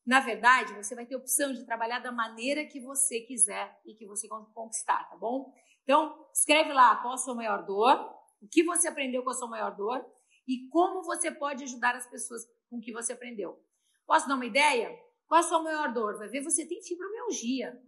Na 0.05 0.19
verdade, 0.19 0.75
você 0.75 0.93
vai 0.93 1.07
ter 1.07 1.15
opção 1.15 1.53
de 1.53 1.65
trabalhar 1.65 2.01
da 2.01 2.11
maneira 2.11 2.67
que 2.67 2.79
você 2.79 3.21
quiser 3.21 3.81
e 3.83 3.95
que 3.95 4.05
você 4.05 4.27
conquistar, 4.27 5.09
tá 5.09 5.17
bom? 5.17 5.51
Então, 5.81 6.23
escreve 6.31 6.71
lá 6.71 6.97
qual 6.97 7.15
a 7.15 7.17
sua 7.17 7.33
maior 7.33 7.65
dor, 7.65 7.97
o 8.39 8.47
que 8.47 8.63
você 8.63 8.87
aprendeu 8.87 9.23
com 9.23 9.31
a 9.31 9.33
sua 9.33 9.47
maior 9.47 9.75
dor 9.75 10.05
e 10.47 10.67
como 10.69 11.03
você 11.03 11.31
pode 11.31 11.63
ajudar 11.63 11.95
as 11.95 12.07
pessoas 12.07 12.43
com 12.69 12.77
o 12.77 12.81
que 12.81 12.91
você 12.91 13.13
aprendeu. 13.13 13.61
Posso 14.05 14.27
dar 14.27 14.35
uma 14.35 14.45
ideia? 14.45 14.89
Qual 15.27 15.39
a 15.39 15.43
sua 15.43 15.61
maior 15.61 15.93
dor? 15.93 16.17
Vai 16.17 16.27
ver, 16.27 16.41
você 16.41 16.65
tem 16.65 16.81
fibromialgia. 16.81 17.81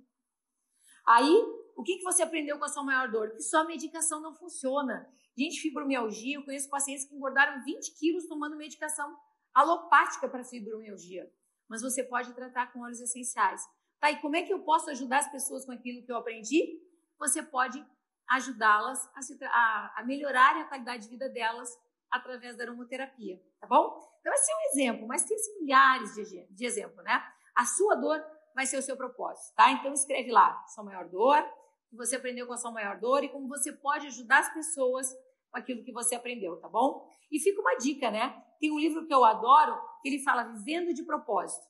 Aí, 1.08 1.32
o 1.76 1.84
que, 1.84 1.98
que 1.98 2.04
você 2.04 2.24
aprendeu 2.24 2.58
com 2.58 2.66
a 2.66 2.70
sua 2.70 2.84
maior 2.84 3.12
dor? 3.12 3.32
Que 3.32 3.42
só 3.42 3.60
a 3.60 3.66
medicação 3.66 4.22
não 4.22 4.34
funciona. 4.34 5.08
Gente, 5.38 5.60
fibromialgia, 5.60 6.38
eu 6.38 6.46
conheço 6.46 6.70
pacientes 6.70 7.06
que 7.06 7.16
engordaram 7.16 7.64
20 7.64 7.94
quilos 8.00 8.26
tomando 8.26 8.56
medicação 8.56 9.16
alopática 9.54 10.28
para 10.30 10.44
fibromialgia 10.44 11.30
mas 11.68 11.82
você 11.82 12.04
pode 12.04 12.34
tratar 12.34 12.72
com 12.72 12.82
óleos 12.82 13.00
essenciais. 13.00 13.62
Tá, 14.00 14.12
e 14.12 14.22
como 14.22 14.36
é 14.36 14.44
que 14.44 14.54
eu 14.54 14.60
posso 14.60 14.90
ajudar 14.90 15.20
as 15.20 15.32
pessoas 15.32 15.66
com 15.66 15.72
aquilo 15.72 16.04
que 16.04 16.12
eu 16.12 16.18
aprendi? 16.18 16.80
Você 17.18 17.42
pode 17.42 17.84
ajudá-las 18.30 19.06
a, 19.14 19.20
a, 19.48 20.02
a 20.02 20.04
melhorar 20.04 20.58
a 20.58 20.66
qualidade 20.66 21.04
de 21.04 21.10
vida 21.10 21.30
delas 21.30 21.70
através 22.16 22.58
da 22.58 22.64
aromaterapia, 22.64 23.42
tá 23.60 23.68
bom? 23.68 24.00
Então, 24.20 24.34
esse 24.34 24.52
é 24.52 24.56
um 24.56 24.72
exemplo, 24.72 25.08
mas 25.08 25.26
tem 25.26 25.38
milhares 25.60 26.14
de, 26.16 26.48
de 26.48 26.66
exemplos, 26.66 27.04
né? 27.04 27.24
A 27.56 27.66
sua 27.66 27.96
dor 27.96 28.24
vai 28.54 28.66
ser 28.66 28.78
o 28.78 28.82
seu 28.82 28.98
propósito, 28.98 29.54
tá? 29.56 29.72
Então, 29.72 29.94
escreve 29.94 30.32
lá 30.32 30.66
sua 30.68 30.84
maior 30.84 31.08
dor, 31.10 31.40
o 31.40 31.90
que 31.90 31.96
você 31.96 32.16
aprendeu 32.16 32.48
com 32.48 32.54
a 32.54 32.58
sua 32.58 32.72
maior 32.72 33.00
dor 33.00 33.24
e 33.24 33.30
como 33.30 33.48
você 33.48 33.72
pode 33.72 34.08
ajudar 34.08 34.40
as 34.40 34.54
pessoas 34.54 35.14
com 35.52 35.60
aquilo 35.60 35.84
que 35.84 35.92
você 35.92 36.16
aprendeu, 36.16 36.58
tá 36.58 36.68
bom? 36.68 37.08
E 37.32 37.40
fica 37.40 37.62
uma 37.62 37.76
dica, 37.76 38.12
né? 38.12 38.44
Tem 38.60 38.72
um 38.72 38.80
livro 38.80 39.06
que 39.06 39.14
eu 39.14 39.24
adoro, 39.24 39.80
que 40.02 40.10
ele 40.10 40.24
fala 40.24 40.44
Vivendo 40.44 40.94
de 40.94 41.04
Propósito, 41.04 41.66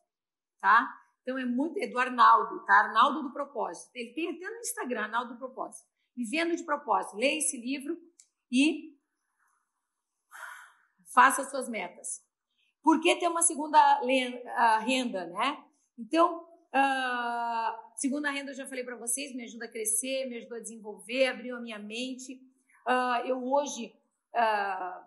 tá? 0.60 0.90
Então 1.22 1.38
é 1.40 1.46
muito, 1.46 1.78
é 1.80 1.88
do 1.88 2.00
Arnaldo, 2.00 2.64
tá? 2.66 2.74
Arnaldo 2.74 3.24
do 3.24 3.34
Propósito. 3.34 3.90
Ele 3.96 4.14
tem 4.14 4.30
até 4.30 4.48
no 4.48 4.58
Instagram, 4.58 5.02
Arnaldo 5.02 5.34
do 5.34 5.40
Propósito. 5.40 5.88
Vivendo 6.16 6.56
de 6.56 6.64
Propósito. 6.64 7.18
Leia 7.18 7.40
esse 7.40 7.58
livro 7.58 7.98
e 8.52 8.95
faça 11.16 11.46
suas 11.46 11.70
metas. 11.70 12.22
Por 12.84 13.00
que 13.00 13.16
ter 13.16 13.30
uma 13.30 13.42
segunda 13.42 13.80
renda, 14.80 15.26
né? 15.26 15.64
Então, 15.98 16.44
uh, 16.44 17.96
segunda 17.96 18.30
renda 18.30 18.52
eu 18.52 18.56
já 18.56 18.68
falei 18.68 18.84
para 18.84 18.98
vocês, 18.98 19.34
me 19.34 19.44
ajuda 19.44 19.66
a 19.66 19.72
crescer, 19.72 20.28
me 20.28 20.38
ajuda 20.38 20.58
a 20.58 20.62
desenvolver, 20.62 21.28
abriu 21.28 21.56
a 21.56 21.62
minha 21.62 21.80
mente. 21.80 22.36
Uh, 22.86 23.26
eu 23.26 23.44
hoje 23.44 23.96
uh, 24.36 25.04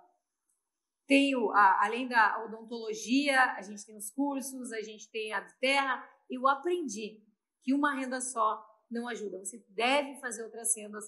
tenho, 1.07 1.53
a, 1.53 1.85
além 1.85 2.09
da 2.09 2.43
odontologia, 2.43 3.53
a 3.53 3.63
gente 3.63 3.85
tem 3.85 3.97
os 3.97 4.11
cursos, 4.11 4.73
a 4.73 4.81
gente 4.81 5.09
tem 5.11 5.33
a 5.33 5.43
terra. 5.61 6.05
Eu 6.29 6.49
aprendi 6.49 7.23
que 7.63 7.75
uma 7.75 7.95
renda 7.95 8.21
só 8.21 8.67
não 8.91 9.07
ajuda. 9.07 9.39
Você 9.39 9.63
deve 9.69 10.19
fazer 10.21 10.43
outras 10.43 10.75
rendas 10.75 11.05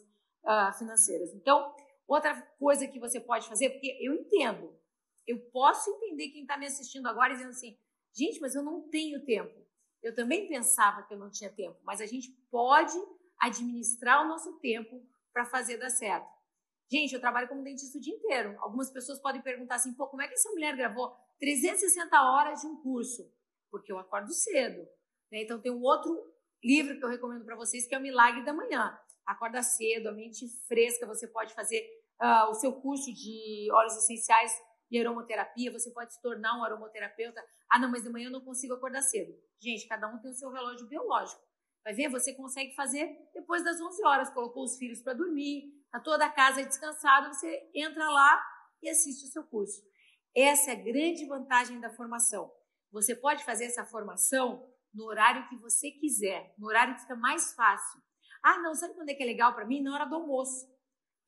financeiras. 0.79 1.35
Então, 1.35 1.75
outra 2.09 2.41
coisa 2.59 2.87
que 2.87 2.99
você 2.99 3.21
pode 3.21 3.47
fazer, 3.47 3.71
porque 3.71 3.99
eu 4.01 4.15
entendo, 4.15 4.75
eu 5.31 5.41
posso 5.51 5.91
entender 5.91 6.29
quem 6.29 6.43
está 6.43 6.57
me 6.57 6.67
assistindo 6.67 7.07
agora 7.07 7.33
dizendo 7.33 7.51
assim, 7.51 7.79
gente, 8.13 8.41
mas 8.41 8.55
eu 8.55 8.63
não 8.63 8.89
tenho 8.89 9.25
tempo. 9.25 9.65
Eu 10.03 10.15
também 10.15 10.49
pensava 10.49 11.03
que 11.03 11.15
eu 11.15 11.19
não 11.19 11.31
tinha 11.31 11.51
tempo, 11.51 11.79
mas 11.85 12.01
a 12.01 12.07
gente 12.07 12.31
pode 12.51 12.97
administrar 13.39 14.25
o 14.25 14.29
nosso 14.29 14.59
tempo 14.59 15.07
para 15.33 15.45
fazer 15.45 15.77
dar 15.77 15.91
certo. 15.91 16.29
Gente, 16.91 17.15
eu 17.15 17.21
trabalho 17.21 17.49
como 17.49 17.63
dentista 17.63 17.99
o 17.99 18.01
dia 18.01 18.15
inteiro. 18.15 18.57
Algumas 18.59 18.91
pessoas 18.91 19.21
podem 19.21 19.41
perguntar 19.41 19.77
assim, 19.77 19.95
pô, 19.95 20.09
como 20.09 20.23
é 20.23 20.27
que 20.27 20.35
essa 20.35 20.51
mulher 20.51 20.77
gravou 20.77 21.17
360 21.39 22.21
horas 22.21 22.61
de 22.61 22.67
um 22.67 22.83
curso? 22.83 23.33
Porque 23.71 23.93
eu 23.93 23.99
acordo 23.99 24.33
cedo. 24.33 24.81
Né? 25.31 25.43
Então, 25.43 25.61
tem 25.61 25.71
um 25.71 25.83
outro 25.83 26.13
livro 26.63 26.99
que 26.99 27.05
eu 27.05 27.09
recomendo 27.09 27.45
para 27.45 27.55
vocês, 27.55 27.87
que 27.87 27.95
é 27.95 27.99
o 27.99 28.03
Milagre 28.03 28.45
da 28.45 28.53
Manhã. 28.53 28.99
Acorda 29.25 29.63
cedo, 29.63 30.09
a 30.09 30.13
mente 30.13 30.49
fresca, 30.67 31.07
você 31.07 31.29
pode 31.29 31.55
fazer 31.55 31.81
uh, 32.21 32.51
o 32.51 32.55
seu 32.55 32.73
curso 32.73 33.13
de 33.13 33.69
óleos 33.73 33.97
essenciais 33.97 34.53
e 34.91 35.01
aromaterapia, 35.01 35.71
você 35.71 35.91
pode 35.91 36.13
se 36.13 36.21
tornar 36.21 36.59
um 36.59 36.65
aromaterapeuta. 36.65 37.43
Ah, 37.71 37.79
não, 37.79 37.91
mas 37.91 38.03
de 38.03 38.11
manhã 38.11 38.27
eu 38.27 38.33
não 38.33 38.41
consigo 38.41 38.75
acordar 38.75 39.03
cedo. 39.03 39.33
Gente, 39.61 39.87
cada 39.87 40.09
um 40.09 40.19
tem 40.19 40.31
o 40.31 40.35
seu 40.35 40.51
relógio 40.51 40.89
biológico. 40.89 41.41
Vai 41.85 41.95
ver? 41.95 42.09
Você 42.09 42.35
consegue 42.35 42.75
fazer 42.75 43.17
depois 43.33 43.65
das 43.65 43.81
11 43.81 44.05
horas. 44.05 44.31
Colocou 44.31 44.65
os 44.65 44.77
filhos 44.77 45.01
para 45.01 45.15
dormir, 45.15 45.73
a 45.93 46.01
toda 46.01 46.25
a 46.25 46.31
casa 46.31 46.65
descansada, 46.65 47.33
você 47.33 47.71
entra 47.75 48.09
lá 48.09 48.43
e 48.83 48.89
assiste 48.89 49.25
o 49.25 49.29
seu 49.29 49.45
curso. 49.45 49.83
Essa 50.35 50.71
é 50.71 50.75
a 50.75 50.83
grande 50.83 51.27
vantagem 51.27 51.81
da 51.81 51.91
formação. 51.91 52.53
Você 52.93 53.15
pode 53.15 53.45
fazer 53.45 53.67
essa 53.67 53.85
formação 53.85 54.69
no 54.95 55.05
horário 55.05 55.49
que 55.49 55.57
você 55.57 55.91
quiser, 55.91 56.55
no 56.59 56.69
horário 56.69 56.95
que 56.95 57.03
fica 57.03 57.17
mais 57.17 57.55
fácil. 57.55 58.01
Ah, 58.43 58.59
não, 58.59 58.75
sabe 58.75 58.95
quando 58.95 59.09
é 59.11 59.15
que 59.15 59.23
é 59.23 59.27
legal 59.27 59.55
para 59.55 59.67
mim? 59.67 59.83
Na 59.83 59.95
hora 59.95 60.05
do 60.07 60.15
almoço. 60.15 60.67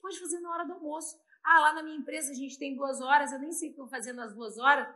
Pode 0.01 0.19
fazer 0.19 0.41
na 0.41 0.51
hora 0.51 0.65
do 0.65 0.73
almoço. 0.75 1.17
Ah, 1.45 1.61
lá 1.61 1.75
na 1.75 1.83
minha 1.83 1.97
empresa 1.97 2.31
a 2.31 2.35
gente 2.35 2.59
tem 2.59 2.77
duas 2.77 3.01
horas, 3.01 3.33
eu 3.33 3.39
nem 3.39 3.53
sei 3.53 3.71
o 3.71 3.75
que 3.75 3.81
eu 3.81 3.89
fazer 3.89 4.13
nas 4.13 4.35
duas 4.35 4.59
horas. 4.59 4.89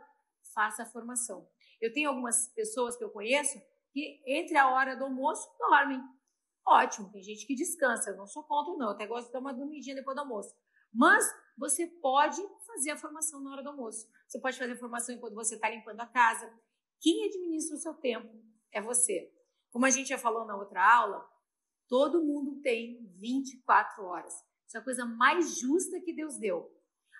Faça 0.53 0.83
a 0.83 0.85
formação. 0.85 1.47
Eu 1.81 1.93
tenho 1.93 2.09
algumas 2.09 2.47
pessoas 2.53 2.95
que 2.95 3.03
eu 3.03 3.09
conheço 3.09 3.61
que 3.91 4.21
entre 4.25 4.57
a 4.57 4.69
hora 4.69 4.95
do 4.95 5.05
almoço 5.05 5.47
dormem. 5.57 6.01
Ótimo, 6.65 7.11
tem 7.11 7.21
gente 7.21 7.45
que 7.45 7.55
descansa, 7.55 8.09
eu 8.09 8.17
não 8.17 8.27
sou 8.27 8.43
contra, 8.43 8.73
não. 8.73 8.87
Eu 8.87 8.91
até 8.91 9.07
gosto 9.07 9.27
de 9.27 9.33
dar 9.33 9.39
uma 9.39 9.53
dormidinha 9.53 9.95
depois 9.95 10.15
do 10.15 10.21
almoço. 10.21 10.53
Mas 10.93 11.25
você 11.57 11.87
pode 11.87 12.41
fazer 12.65 12.91
a 12.91 12.97
formação 12.97 13.41
na 13.41 13.51
hora 13.51 13.63
do 13.63 13.69
almoço. 13.69 14.07
Você 14.27 14.39
pode 14.39 14.57
fazer 14.57 14.73
a 14.73 14.77
formação 14.77 15.15
enquanto 15.15 15.33
você 15.33 15.55
está 15.55 15.69
limpando 15.69 15.99
a 16.01 16.07
casa. 16.07 16.51
Quem 16.99 17.25
administra 17.25 17.75
o 17.75 17.79
seu 17.79 17.93
tempo 17.93 18.29
é 18.71 18.81
você. 18.81 19.31
Como 19.69 19.85
a 19.85 19.89
gente 19.89 20.09
já 20.09 20.17
falou 20.17 20.45
na 20.45 20.55
outra 20.55 20.83
aula, 20.83 21.27
todo 21.87 22.23
mundo 22.23 22.61
tem 22.61 23.05
24 23.15 24.03
horas. 24.03 24.33
Isso 24.67 24.77
é 24.77 24.79
a 24.79 24.83
coisa 24.83 25.05
mais 25.05 25.57
justa 25.59 26.01
que 26.01 26.13
Deus 26.13 26.37
deu. 26.37 26.69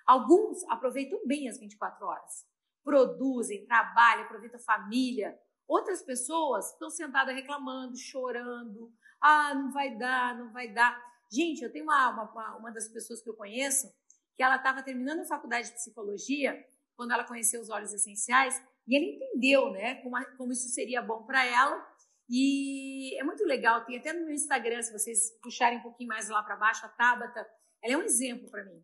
Alguns 0.06 0.62
aproveitam 0.68 1.26
bem 1.26 1.48
as 1.48 1.58
24 1.58 2.06
horas. 2.06 2.46
Produzem, 2.84 3.64
trabalham, 3.64 4.24
aproveitam 4.24 4.60
a 4.60 4.62
família. 4.62 5.38
Outras 5.66 6.02
pessoas 6.02 6.72
estão 6.72 6.90
sentadas 6.90 7.34
reclamando, 7.34 7.96
chorando, 7.96 8.92
ah, 9.20 9.54
não 9.54 9.72
vai 9.72 9.96
dar, 9.96 10.36
não 10.38 10.52
vai 10.52 10.72
dar. 10.72 10.98
Gente, 11.30 11.62
eu 11.62 11.72
tenho 11.72 11.84
uma, 11.84 12.10
uma, 12.10 12.56
uma 12.56 12.70
das 12.70 12.88
pessoas 12.88 13.22
que 13.22 13.28
eu 13.28 13.34
conheço 13.34 13.92
que 14.36 14.42
ela 14.42 14.56
estava 14.56 14.82
terminando 14.82 15.20
a 15.20 15.26
faculdade 15.26 15.68
de 15.68 15.74
psicologia 15.74 16.64
quando 16.96 17.12
ela 17.12 17.24
conheceu 17.24 17.60
os 17.60 17.68
óleos 17.68 17.92
essenciais 17.92 18.62
e 18.86 18.96
ela 18.96 19.04
entendeu, 19.04 19.70
né, 19.72 19.96
como, 19.96 20.16
como 20.36 20.52
isso 20.52 20.68
seria 20.68 21.02
bom 21.02 21.24
para 21.24 21.44
ela. 21.44 21.87
E 22.28 23.18
é 23.18 23.24
muito 23.24 23.44
legal, 23.44 23.84
tem 23.84 23.98
até 23.98 24.12
no 24.12 24.26
meu 24.26 24.34
Instagram, 24.34 24.82
se 24.82 24.92
vocês 24.92 25.30
puxarem 25.42 25.78
um 25.78 25.82
pouquinho 25.82 26.08
mais 26.08 26.28
lá 26.28 26.42
para 26.42 26.56
baixo, 26.56 26.84
a 26.84 26.88
Tabata, 26.88 27.48
ela 27.82 27.94
é 27.94 27.96
um 27.96 28.02
exemplo 28.02 28.50
para 28.50 28.64
mim. 28.64 28.82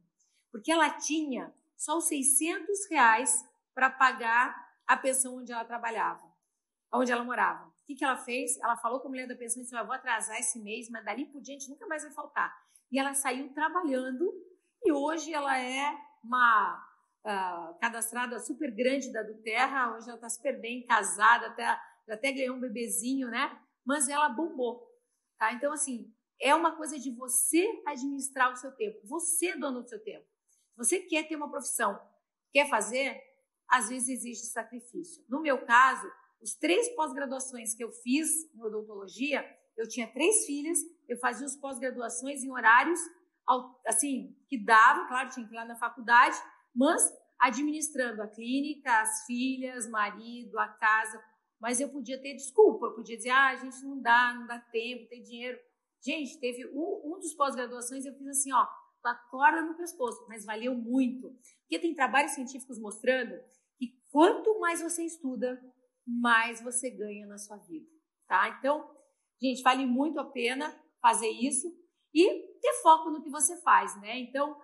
Porque 0.51 0.73
ela 0.73 0.89
tinha 0.91 1.53
só 1.77 1.99
os 1.99 2.07
600 2.09 2.89
reais 2.91 3.45
para 3.75 3.91
pagar 3.91 4.55
a 4.87 4.97
pensão 4.97 5.37
onde 5.37 5.53
ela 5.53 5.65
trabalhava, 5.65 6.23
onde 6.93 7.13
ela 7.13 7.25
morava. 7.25 7.67
O 7.67 7.87
que, 7.87 7.95
que 7.95 8.05
ela 8.05 8.17
fez? 8.17 8.59
Ela 8.61 8.77
falou 8.77 9.01
com 9.01 9.09
a 9.09 9.11
mulher 9.11 9.29
da 9.29 9.37
pensão 9.37 9.61
e 9.61 9.65
disse: 9.65 9.77
Eu 9.77 9.85
vou 9.85 9.95
atrasar 9.95 10.39
esse 10.39 10.59
mês, 10.59 10.89
mas 10.89 11.05
dali 11.05 11.27
por 11.27 11.43
diante 11.43 11.69
nunca 11.69 11.87
mais 11.87 12.03
vai 12.03 12.13
faltar. 12.13 12.55
E 12.91 12.99
ela 12.99 13.13
saiu 13.13 13.53
trabalhando 13.53 14.33
e 14.83 14.93
hoje 14.93 15.35
ela 15.35 15.59
é 15.59 15.95
uma 16.23 16.83
uh, 17.25 17.79
cadastrada 17.79 18.39
super 18.39 18.71
grande 18.71 19.13
da 19.13 19.23
do 19.23 19.35
Terra. 19.43 19.95
Hoje 19.95 20.09
ela 20.09 20.17
está 20.17 20.29
super 20.31 20.59
bem 20.61 20.87
casada, 20.87 21.49
até, 21.49 21.79
até 22.09 22.33
ganhou 22.33 22.57
um 22.57 22.61
bebezinho, 22.61 23.29
né? 23.29 23.61
Mas 23.85 24.09
ela 24.09 24.29
bombou. 24.29 24.87
Tá? 25.39 25.53
Então, 25.53 25.73
assim, 25.73 26.13
é 26.41 26.55
uma 26.55 26.77
coisa 26.77 26.99
de 26.99 27.11
você 27.11 27.67
administrar 27.87 28.53
o 28.53 28.57
seu 28.57 28.73
tempo. 28.73 29.01
Você 29.07 29.49
é 29.49 29.57
dono 29.57 29.83
do 29.83 29.89
seu 29.89 30.03
tempo. 30.03 30.27
Você 30.77 31.01
quer 31.01 31.29
ter 31.29 31.37
uma 31.37 31.51
profissão, 31.51 32.01
quer 32.53 32.69
fazer, 32.69 33.21
às 33.69 33.89
vezes 33.89 34.09
existe 34.09 34.47
sacrifício. 34.47 35.25
No 35.29 35.41
meu 35.41 35.65
caso, 35.65 36.11
os 36.43 36.55
três 36.55 36.89
pós-graduações 36.91 37.75
que 37.75 37.85
eu 37.85 37.91
fiz 37.91 38.29
em 38.55 38.63
odontologia, 38.63 39.45
eu 39.77 39.89
tinha 39.89 40.07
três 40.13 40.45
filhas, 40.45 40.79
eu 41.09 41.17
fazia 41.19 41.47
os 41.47 41.57
pós-graduações 41.57 42.43
em 42.43 42.51
horários 42.51 43.01
assim 43.87 44.37
que 44.49 44.57
dava, 44.59 45.07
claro, 45.07 45.31
tinha 45.31 45.47
que 45.47 45.53
ir 45.53 45.57
lá 45.57 45.65
na 45.65 45.77
faculdade, 45.77 46.37
mas 46.75 47.13
administrando 47.39 48.23
a 48.23 48.29
clínica, 48.29 49.01
as 49.01 49.25
filhas, 49.27 49.89
marido, 49.89 50.59
a 50.59 50.69
casa, 50.69 51.23
mas 51.65 51.81
eu 51.81 51.89
podia 51.89 52.21
ter 52.21 52.35
desculpa, 52.35 52.85
eu 52.85 52.95
podia 52.95 53.17
dizer, 53.17 53.31
ah, 53.31 53.49
a 53.49 53.57
gente 53.57 53.83
não 53.87 53.99
dá, 53.99 54.35
não 54.35 54.47
dá 54.47 54.59
tempo, 54.59 55.09
tem 55.09 55.23
dinheiro. 55.23 55.59
Gente, 56.05 56.39
teve 56.39 56.67
um, 56.67 57.01
um 57.15 57.19
dos 57.19 57.33
pós-graduações, 57.33 58.05
eu 58.05 58.13
fiz 58.13 58.29
assim, 58.29 58.53
ó, 58.53 58.67
com 59.01 59.09
a 59.09 59.15
corda 59.15 59.63
no 59.63 59.75
pescoço, 59.75 60.27
mas 60.29 60.45
valeu 60.45 60.75
muito. 60.75 61.35
Porque 61.63 61.79
tem 61.79 61.95
trabalhos 61.95 62.33
científicos 62.33 62.79
mostrando 62.79 63.43
que 63.79 63.99
quanto 64.11 64.61
mais 64.61 64.83
você 64.83 65.07
estuda, 65.07 65.59
mais 66.07 66.61
você 66.61 66.91
ganha 66.91 67.27
na 67.27 67.39
sua 67.39 67.57
vida, 67.57 67.89
tá? 68.29 68.59
Então, 68.59 68.87
gente, 69.41 69.63
vale 69.63 69.87
muito 69.87 70.21
a 70.21 70.31
pena 70.31 70.79
fazer 71.01 71.31
isso. 71.31 71.67
e 72.13 72.59
ter 72.61 72.75
foco 72.83 73.09
no 73.09 73.23
que 73.23 73.31
você 73.31 73.57
faz, 73.63 73.99
né? 74.03 74.19
Então, 74.19 74.55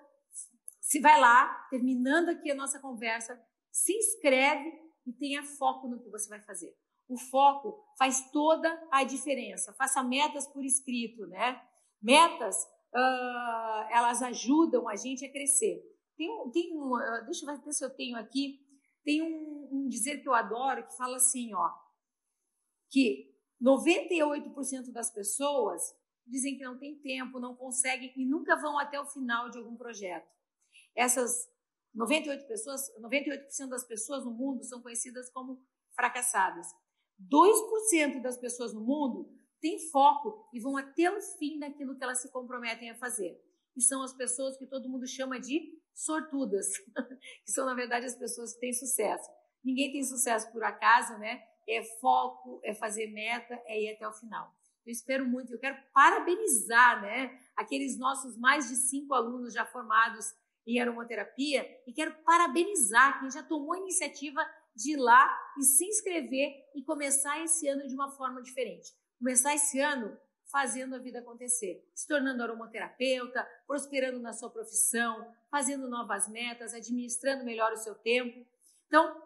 se 0.82 1.00
vai 1.00 1.18
lá, 1.18 1.66
terminando 1.70 2.28
aqui 2.28 2.50
a 2.50 2.54
nossa 2.54 2.78
conversa, 2.78 3.42
se 3.72 3.96
inscreve 3.96 4.70
e 5.06 5.14
tenha 5.14 5.42
foco 5.42 5.88
no 5.88 5.98
que 5.98 6.10
você 6.10 6.28
vai 6.28 6.42
fazer. 6.42 6.76
O 7.10 7.18
foco 7.18 7.76
faz 7.98 8.30
toda 8.30 8.70
a 8.88 9.02
diferença. 9.02 9.72
Faça 9.72 10.00
metas 10.00 10.46
por 10.46 10.64
escrito, 10.64 11.26
né? 11.26 11.60
Metas, 12.00 12.56
uh, 12.94 13.90
elas 13.90 14.22
ajudam 14.22 14.88
a 14.88 14.94
gente 14.94 15.24
a 15.24 15.30
crescer. 15.30 15.82
Tem 16.16 16.30
um, 16.30 16.48
tem 16.52 16.72
um 16.72 16.94
uh, 16.94 17.24
deixa 17.24 17.44
eu 17.44 17.60
ver 17.60 17.72
se 17.72 17.84
eu 17.84 17.90
tenho 17.90 18.16
aqui. 18.16 18.60
Tem 19.04 19.20
um, 19.20 19.68
um 19.72 19.88
dizer 19.88 20.22
que 20.22 20.28
eu 20.28 20.34
adoro 20.34 20.86
que 20.86 20.96
fala 20.96 21.16
assim, 21.16 21.52
ó, 21.52 21.68
que 22.88 23.34
98% 23.60 24.92
das 24.92 25.10
pessoas 25.12 25.82
dizem 26.24 26.56
que 26.56 26.62
não 26.62 26.78
tem 26.78 26.96
tempo, 27.00 27.40
não 27.40 27.56
conseguem 27.56 28.12
e 28.16 28.24
nunca 28.24 28.54
vão 28.54 28.78
até 28.78 29.00
o 29.00 29.06
final 29.06 29.50
de 29.50 29.58
algum 29.58 29.74
projeto. 29.74 30.30
Essas 30.94 31.50
98 31.92 32.46
pessoas, 32.46 32.82
98% 33.00 33.68
das 33.68 33.84
pessoas 33.84 34.24
no 34.24 34.30
mundo 34.30 34.62
são 34.62 34.80
conhecidas 34.80 35.28
como 35.30 35.60
fracassadas. 35.92 36.68
2% 37.28 38.20
das 38.22 38.36
pessoas 38.38 38.72
no 38.72 38.80
mundo 38.80 39.28
têm 39.60 39.78
foco 39.90 40.48
e 40.52 40.60
vão 40.60 40.76
até 40.76 41.10
o 41.10 41.20
fim 41.38 41.58
daquilo 41.58 41.96
que 41.96 42.02
elas 42.02 42.22
se 42.22 42.30
comprometem 42.30 42.90
a 42.90 42.94
fazer. 42.94 43.38
E 43.76 43.82
são 43.82 44.02
as 44.02 44.12
pessoas 44.12 44.56
que 44.56 44.66
todo 44.66 44.88
mundo 44.88 45.06
chama 45.06 45.38
de 45.38 45.78
sortudas, 45.94 46.66
que 47.44 47.52
são, 47.52 47.66
na 47.66 47.74
verdade, 47.74 48.06
as 48.06 48.16
pessoas 48.16 48.54
que 48.54 48.60
têm 48.60 48.72
sucesso. 48.72 49.28
Ninguém 49.62 49.92
tem 49.92 50.02
sucesso 50.02 50.50
por 50.50 50.64
acaso, 50.64 51.18
né? 51.18 51.42
É 51.68 51.82
foco, 52.00 52.60
é 52.64 52.74
fazer 52.74 53.08
meta, 53.08 53.54
é 53.66 53.80
ir 53.80 53.94
até 53.94 54.08
o 54.08 54.12
final. 54.12 54.50
Eu 54.84 54.92
espero 54.92 55.26
muito, 55.26 55.52
eu 55.52 55.58
quero 55.58 55.76
parabenizar, 55.92 57.02
né? 57.02 57.38
Aqueles 57.54 57.98
nossos 57.98 58.36
mais 58.38 58.68
de 58.68 58.76
cinco 58.76 59.14
alunos 59.14 59.52
já 59.52 59.66
formados 59.66 60.26
em 60.66 60.80
aromaterapia 60.80 61.66
e 61.86 61.92
quero 61.92 62.14
parabenizar 62.24 63.20
quem 63.20 63.30
já 63.30 63.42
tomou 63.42 63.74
a 63.74 63.78
iniciativa 63.78 64.40
de 64.74 64.92
ir 64.92 64.96
lá 64.96 65.38
e 65.58 65.62
se 65.62 65.84
inscrever 65.84 66.52
e 66.74 66.82
começar 66.84 67.42
esse 67.42 67.68
ano 67.68 67.86
de 67.86 67.94
uma 67.94 68.10
forma 68.10 68.42
diferente. 68.42 68.92
Começar 69.18 69.54
esse 69.54 69.80
ano 69.80 70.16
fazendo 70.50 70.94
a 70.94 70.98
vida 70.98 71.20
acontecer, 71.20 71.88
se 71.94 72.08
tornando 72.08 72.42
aromaterapeuta, 72.42 73.46
prosperando 73.66 74.18
na 74.18 74.32
sua 74.32 74.50
profissão, 74.50 75.32
fazendo 75.50 75.88
novas 75.88 76.28
metas, 76.28 76.74
administrando 76.74 77.44
melhor 77.44 77.72
o 77.72 77.76
seu 77.76 77.94
tempo. 77.94 78.44
Então, 78.86 79.22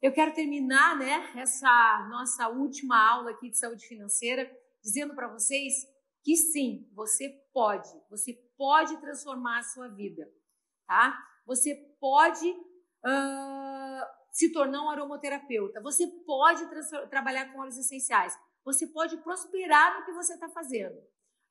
eu 0.00 0.12
quero 0.12 0.34
terminar, 0.34 0.98
né, 0.98 1.32
essa 1.36 2.06
nossa 2.10 2.48
última 2.48 2.96
aula 3.10 3.30
aqui 3.30 3.50
de 3.50 3.58
saúde 3.58 3.86
financeira 3.86 4.50
dizendo 4.82 5.14
para 5.14 5.28
vocês 5.28 5.72
que 6.22 6.36
sim, 6.36 6.88
você 6.92 7.30
pode, 7.52 7.88
você 8.10 8.34
pode 8.56 8.96
transformar 9.00 9.58
a 9.58 9.62
sua 9.62 9.88
vida, 9.88 10.30
tá? 10.86 11.18
Você 11.46 11.74
pode 11.98 12.46
uh, 12.48 13.63
se 14.34 14.52
tornar 14.52 14.82
um 14.82 14.90
aromaterapeuta, 14.90 15.80
você 15.80 16.08
pode 16.26 16.68
trabalhar 17.08 17.52
com 17.52 17.60
óleos 17.60 17.78
essenciais, 17.78 18.36
você 18.64 18.84
pode 18.88 19.16
prosperar 19.18 19.96
no 19.96 20.04
que 20.04 20.12
você 20.12 20.34
está 20.34 20.48
fazendo. 20.48 21.00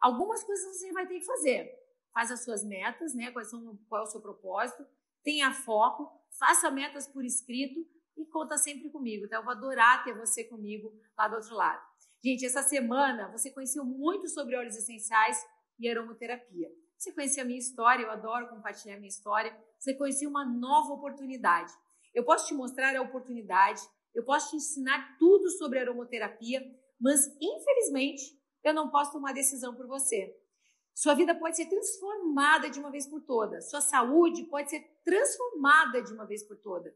Algumas 0.02 0.44
coisas 0.44 0.78
você 0.78 0.92
vai 0.92 1.08
ter 1.08 1.20
que 1.20 1.26
fazer. 1.26 1.72
Faz 2.14 2.30
as 2.30 2.44
suas 2.44 2.62
metas, 2.62 3.16
né? 3.16 3.32
Quais 3.32 3.50
são, 3.50 3.80
qual 3.88 4.02
é 4.02 4.04
o 4.04 4.08
seu 4.08 4.22
propósito, 4.22 4.86
tenha 5.24 5.54
foco, 5.54 6.12
faça 6.38 6.70
metas 6.70 7.08
por 7.08 7.24
escrito 7.24 7.80
e 8.18 8.26
conta 8.26 8.58
sempre 8.58 8.90
comigo, 8.90 9.30
tá? 9.30 9.38
Eu 9.38 9.44
vou 9.44 9.54
adorar 9.54 10.04
ter 10.04 10.14
você 10.14 10.44
comigo 10.44 10.94
lá 11.18 11.30
do 11.30 11.38
outro 11.38 11.56
lado. 11.56 11.82
Gente, 12.22 12.46
essa 12.46 12.62
semana 12.62 13.32
você 13.32 13.50
conheceu 13.50 13.86
muito 13.86 14.28
sobre 14.28 14.58
óleos 14.58 14.76
essenciais 14.76 15.42
e 15.80 15.90
aromaterapia. 15.90 16.70
Você 16.98 17.14
conheceu 17.14 17.44
a 17.44 17.48
minha 17.48 17.60
história, 17.60 18.04
eu 18.04 18.12
adoro 18.12 18.50
compartilhar 18.50 18.96
a 18.96 18.98
minha 18.98 19.08
história. 19.08 19.58
Você 19.80 19.94
conheceu 19.94 20.30
uma 20.30 20.46
nova 20.46 20.94
oportunidade. 20.94 21.72
Eu 22.14 22.24
posso 22.24 22.48
te 22.48 22.54
mostrar 22.54 22.96
a 22.96 23.02
oportunidade, 23.02 23.82
eu 24.14 24.24
posso 24.24 24.52
te 24.52 24.58
ensinar 24.58 25.18
tudo 25.18 25.50
sobre 25.50 25.80
aromaterapia, 25.80 26.62
mas 27.00 27.28
infelizmente 27.42 28.40
eu 28.64 28.74
não 28.74 28.90
posso 28.90 29.12
tomar 29.12 29.34
decisão 29.34 29.76
por 29.76 29.88
você. 29.88 30.36
Sua 30.94 31.16
vida 31.16 31.34
pode 31.34 31.56
ser 31.56 31.66
transformada 31.66 32.70
de 32.70 32.80
uma 32.80 32.92
vez 32.92 33.08
por 33.08 33.22
todas. 33.22 33.70
Sua 33.70 33.82
saúde 33.82 34.44
pode 34.44 34.70
ser 34.70 34.82
transformada 35.04 36.02
de 36.02 36.14
uma 36.14 36.26
vez 36.26 36.44
por 36.44 36.56
todas. 36.58 36.94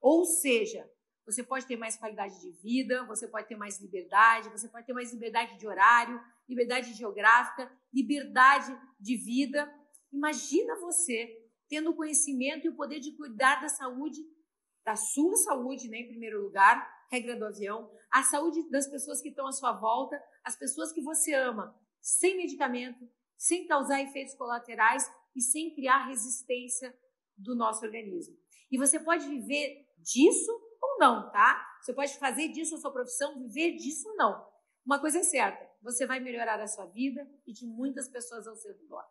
Ou 0.00 0.24
seja, 0.26 0.88
você 1.24 1.42
pode 1.42 1.66
ter 1.66 1.76
mais 1.76 1.96
qualidade 1.96 2.40
de 2.40 2.50
vida, 2.52 3.04
você 3.06 3.26
pode 3.26 3.48
ter 3.48 3.56
mais 3.56 3.80
liberdade, 3.80 4.50
você 4.50 4.68
pode 4.68 4.86
ter 4.86 4.92
mais 4.92 5.12
liberdade 5.12 5.58
de 5.58 5.66
horário, 5.66 6.20
liberdade 6.48 6.92
geográfica, 6.92 7.70
liberdade 7.92 8.78
de 9.00 9.16
vida. 9.16 9.70
Imagina 10.12 10.76
você 10.76 11.48
tendo 11.68 11.90
o 11.90 11.94
conhecimento 11.94 12.66
e 12.66 12.70
o 12.70 12.76
poder 12.76 13.00
de 13.00 13.12
cuidar 13.12 13.60
da 13.60 13.68
saúde, 13.68 14.20
da 14.88 14.96
sua 14.96 15.36
saúde, 15.36 15.86
né, 15.86 15.98
em 15.98 16.08
primeiro 16.08 16.40
lugar, 16.40 17.04
regra 17.10 17.36
do 17.36 17.44
avião, 17.44 17.92
a 18.10 18.22
saúde 18.22 18.70
das 18.70 18.86
pessoas 18.86 19.20
que 19.20 19.28
estão 19.28 19.46
à 19.46 19.52
sua 19.52 19.70
volta, 19.70 20.18
as 20.42 20.56
pessoas 20.56 20.90
que 20.92 21.02
você 21.02 21.34
ama, 21.34 21.78
sem 22.00 22.38
medicamento, 22.38 23.06
sem 23.36 23.66
causar 23.66 24.00
efeitos 24.00 24.34
colaterais 24.34 25.06
e 25.36 25.42
sem 25.42 25.74
criar 25.74 26.06
resistência 26.06 26.98
do 27.36 27.54
nosso 27.54 27.84
organismo. 27.84 28.34
E 28.70 28.78
você 28.78 28.98
pode 28.98 29.28
viver 29.28 29.86
disso 29.98 30.50
ou 30.80 30.98
não, 30.98 31.30
tá? 31.32 31.62
Você 31.82 31.92
pode 31.92 32.18
fazer 32.18 32.48
disso 32.48 32.74
a 32.74 32.78
sua 32.78 32.90
profissão, 32.90 33.38
viver 33.38 33.76
disso 33.76 34.08
ou 34.08 34.16
não. 34.16 34.48
Uma 34.86 34.98
coisa 34.98 35.18
é 35.18 35.22
certa, 35.22 35.70
você 35.82 36.06
vai 36.06 36.18
melhorar 36.18 36.58
a 36.62 36.66
sua 36.66 36.86
vida 36.86 37.30
e 37.46 37.52
de 37.52 37.66
muitas 37.66 38.08
pessoas 38.08 38.46
ao 38.46 38.56
seu 38.56 38.72
redor. 38.72 39.04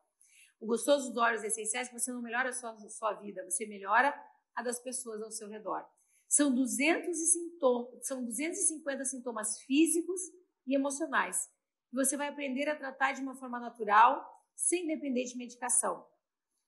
O 0.60 0.66
gostoso 0.66 1.10
dos 1.10 1.22
óleos 1.22 1.44
essenciais 1.44 1.92
você 1.92 2.12
não 2.12 2.24
melhora 2.24 2.52
sua, 2.52 2.72
a 2.72 2.90
sua 2.90 3.14
vida, 3.14 3.46
você 3.48 3.68
melhora 3.68 4.12
a 4.58 4.64
das 4.64 4.80
pessoas 4.80 5.22
ao 5.22 5.32
seu 5.32 5.48
redor. 5.48 5.88
São, 6.28 6.54
200 6.54 7.16
sintomas, 7.16 8.08
são 8.08 8.26
250 8.26 9.06
sintomas 9.06 9.62
físicos 9.62 10.20
e 10.66 10.76
emocionais. 10.76 11.48
Que 11.90 11.96
você 11.96 12.18
vai 12.18 12.28
aprender 12.28 12.68
a 12.68 12.76
tratar 12.76 13.14
de 13.14 13.22
uma 13.22 13.36
forma 13.36 13.60
natural, 13.60 14.28
sem 14.56 14.88
depender 14.88 15.24
de 15.26 15.38
medicação, 15.38 16.06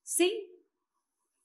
sem 0.03 0.29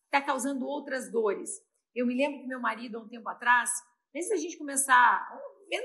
estar 0.04 0.20
tá 0.20 0.22
causando 0.22 0.66
outras 0.66 1.10
dores. 1.10 1.50
Eu 1.94 2.06
me 2.06 2.14
lembro 2.14 2.40
que 2.40 2.46
meu 2.46 2.60
marido, 2.60 2.98
há 2.98 3.00
um 3.00 3.08
tempo 3.08 3.28
atrás, 3.28 3.70
antes 4.14 4.28
da 4.28 4.36
gente 4.36 4.58
começar, 4.58 5.26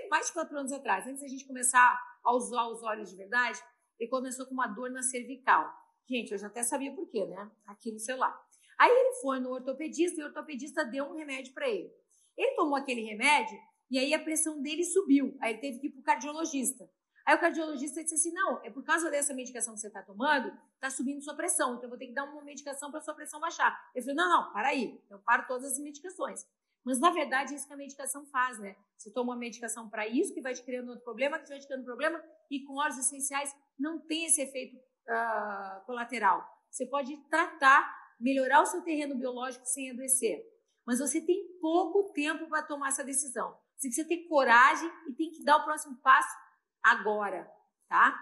mais 0.09 0.27
de 0.27 0.33
quatro 0.33 0.57
anos 0.57 0.73
atrás, 0.73 1.07
antes 1.07 1.21
da 1.21 1.27
gente 1.27 1.47
começar 1.47 1.97
a 2.23 2.35
usar 2.35 2.67
os 2.67 2.83
olhos 2.83 3.09
de 3.09 3.15
verdade, 3.15 3.59
ele 3.97 4.09
começou 4.09 4.45
com 4.45 4.53
uma 4.53 4.67
dor 4.67 4.91
na 4.91 5.01
cervical. 5.01 5.73
Gente, 6.05 6.33
eu 6.33 6.37
já 6.37 6.47
até 6.47 6.63
sabia 6.63 6.93
por 6.93 7.07
quê, 7.07 7.25
né? 7.25 7.49
Aqui 7.65 7.91
no 7.91 7.99
celular. 7.99 8.37
Aí 8.79 8.89
ele 8.89 9.13
foi 9.15 9.39
no 9.39 9.51
ortopedista 9.51 10.19
e 10.19 10.23
o 10.23 10.27
ortopedista 10.27 10.85
deu 10.85 11.05
um 11.05 11.15
remédio 11.15 11.53
para 11.53 11.67
ele. 11.67 11.91
Ele 12.37 12.55
tomou 12.55 12.77
aquele 12.77 13.01
remédio 13.01 13.59
e 13.91 13.99
aí 13.99 14.13
a 14.13 14.19
pressão 14.19 14.61
dele 14.61 14.83
subiu. 14.83 15.37
Aí 15.41 15.53
ele 15.53 15.59
teve 15.59 15.79
que 15.79 15.87
ir 15.87 15.89
para 15.91 15.99
o 15.99 16.03
cardiologista. 16.03 16.89
Aí 17.25 17.35
o 17.35 17.39
cardiologista 17.39 18.01
disse 18.01 18.15
assim: 18.15 18.31
não, 18.31 18.63
é 18.63 18.71
por 18.71 18.83
causa 18.83 19.11
dessa 19.11 19.33
medicação 19.33 19.73
que 19.73 19.81
você 19.81 19.87
está 19.87 20.01
tomando, 20.01 20.51
está 20.75 20.89
subindo 20.89 21.21
sua 21.21 21.35
pressão, 21.35 21.73
então 21.73 21.83
eu 21.83 21.89
vou 21.89 21.97
ter 21.97 22.07
que 22.07 22.13
dar 22.13 22.23
uma 22.23 22.41
medicação 22.41 22.89
para 22.89 23.01
sua 23.01 23.13
pressão 23.13 23.39
baixar. 23.39 23.77
Ele 23.93 24.05
falou: 24.05 24.17
não, 24.17 24.29
não, 24.29 24.53
para 24.53 24.69
aí, 24.69 24.99
eu 25.09 25.19
paro 25.19 25.45
todas 25.47 25.73
as 25.73 25.79
medicações. 25.79 26.47
Mas 26.83 26.99
na 26.99 27.11
verdade 27.11 27.53
é 27.53 27.57
isso 27.57 27.67
que 27.67 27.73
a 27.73 27.77
medicação 27.77 28.25
faz, 28.27 28.57
né? 28.57 28.75
Você 28.97 29.11
toma 29.11 29.33
uma 29.33 29.39
medicação 29.39 29.89
para 29.89 30.07
isso, 30.07 30.33
que 30.33 30.41
vai 30.41 30.53
te 30.53 30.63
criando 30.63 30.89
outro 30.89 31.03
problema, 31.03 31.37
que 31.37 31.47
vai 31.47 31.59
te 31.59 31.67
criando 31.67 31.83
problema, 31.83 32.23
e 32.49 32.63
com 32.63 32.77
óleos 32.77 32.97
essenciais 32.97 33.53
não 33.77 33.99
tem 33.99 34.25
esse 34.25 34.41
efeito 34.41 34.77
uh, 34.77 35.85
colateral. 35.85 36.43
Você 36.69 36.85
pode 36.85 37.15
tratar, 37.29 37.98
melhorar 38.19 38.61
o 38.61 38.65
seu 38.65 38.81
terreno 38.81 39.15
biológico 39.15 39.65
sem 39.65 39.91
adoecer. 39.91 40.43
Mas 40.85 40.99
você 40.99 41.21
tem 41.21 41.47
pouco 41.61 42.11
tempo 42.13 42.47
para 42.47 42.63
tomar 42.63 42.89
essa 42.89 43.03
decisão. 43.03 43.57
Você 43.77 43.87
precisa 43.87 44.07
ter 44.07 44.27
coragem 44.27 44.91
e 45.07 45.13
tem 45.13 45.31
que 45.31 45.43
dar 45.43 45.57
o 45.57 45.63
próximo 45.63 45.95
passo 46.01 46.35
agora, 46.83 47.49
tá? 47.87 48.19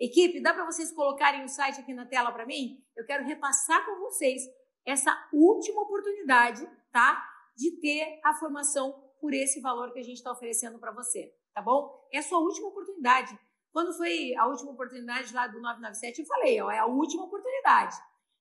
Equipe, 0.00 0.40
dá 0.40 0.52
para 0.52 0.64
vocês 0.64 0.90
colocarem 0.90 1.44
o 1.44 1.48
site 1.48 1.80
aqui 1.80 1.94
na 1.94 2.04
tela 2.04 2.32
para 2.32 2.44
mim? 2.44 2.84
Eu 2.96 3.06
quero 3.06 3.24
repassar 3.24 3.84
com 3.86 4.00
vocês 4.00 4.42
essa 4.84 5.28
última 5.32 5.82
oportunidade, 5.82 6.68
tá? 6.90 7.24
De 7.56 7.80
ter 7.80 8.20
a 8.24 8.34
formação 8.34 8.92
por 9.20 9.32
esse 9.32 9.60
valor 9.60 9.92
que 9.92 10.00
a 10.00 10.02
gente 10.02 10.16
está 10.16 10.32
oferecendo 10.32 10.78
para 10.78 10.92
você, 10.92 11.32
tá 11.54 11.62
bom? 11.62 12.06
É 12.12 12.18
a 12.18 12.22
sua 12.22 12.38
última 12.38 12.68
oportunidade. 12.68 13.38
Quando 13.72 13.92
foi 13.96 14.34
a 14.36 14.46
última 14.46 14.72
oportunidade 14.72 15.32
lá 15.32 15.46
do 15.46 15.60
997, 15.60 16.20
eu 16.20 16.26
falei, 16.26 16.60
ó, 16.60 16.70
é 16.70 16.78
a 16.78 16.86
última 16.86 17.24
oportunidade. 17.24 17.96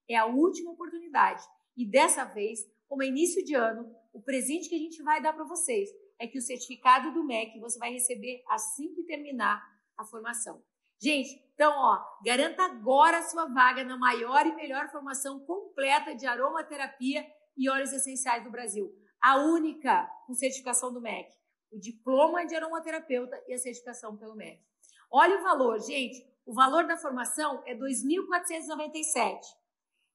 É 0.10 0.16
a 0.16 0.26
última 0.26 0.72
oportunidade. 0.72 1.44
E 1.76 1.86
dessa 1.86 2.24
vez, 2.24 2.60
como 2.88 3.04
é 3.04 3.08
início 3.08 3.44
de 3.44 3.56
ano, 3.56 3.96
o 4.13 4.22
presente 4.22 4.70
que 4.70 4.76
a 4.76 4.80
gente 4.80 5.02
vai 5.02 5.22
dar 5.22 5.34
para 5.34 5.44
vocês 5.44 5.89
é 6.20 6.28
que 6.28 6.38
o 6.38 6.42
certificado 6.42 7.12
do 7.13 7.24
MEC 7.24 7.60
você 7.60 7.80
vai 7.80 7.92
receber 7.92 8.44
assim 8.50 8.94
que 8.94 9.04
terminar 9.04 9.62
a 9.98 10.06
formação. 10.06 10.63
Gente, 11.02 11.44
então, 11.54 11.74
ó, 11.76 12.02
garanta 12.24 12.63
agora 12.63 13.18
a 13.18 13.24
sua 13.24 13.46
vaga 13.46 13.84
na 13.84 13.98
maior 13.98 14.46
e 14.46 14.56
melhor 14.56 14.89
formação 14.89 15.39
completa 15.42 16.16
de 16.16 16.26
aromaterapia 16.26 17.26
e 17.58 17.70
óleos 17.70 17.92
essenciais 17.92 18.44
do 18.44 18.52
Brasil. 18.52 18.94
A 19.22 19.38
única 19.38 20.06
com 20.26 20.34
certificação 20.34 20.94
do 20.94 21.02
MEC. 21.02 21.30
O 21.72 21.80
diploma 21.80 22.46
de 22.46 22.56
aromaterapeuta 22.56 23.42
e 23.48 23.54
a 23.54 23.58
certificação 23.58 24.16
pelo 24.16 24.36
MEC. 24.36 24.62
Olha 25.12 25.39
o 25.39 25.44
valor, 25.44 25.80
gente. 25.80 26.26
O 26.46 26.54
valor 26.54 26.86
da 26.86 26.98
formação 26.98 27.62
é 27.66 27.76
2.497. 27.76 29.42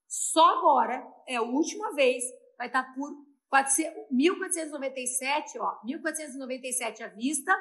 Só 0.08 0.58
agora, 0.58 1.06
é 1.26 1.36
a 1.36 1.42
última 1.42 1.94
vez, 1.94 2.24
vai 2.56 2.68
estar 2.68 2.94
por 2.94 3.10
1.497, 3.52 5.60
ó, 5.60 5.78
1.497 5.84 7.02
à 7.02 7.08
vista 7.08 7.54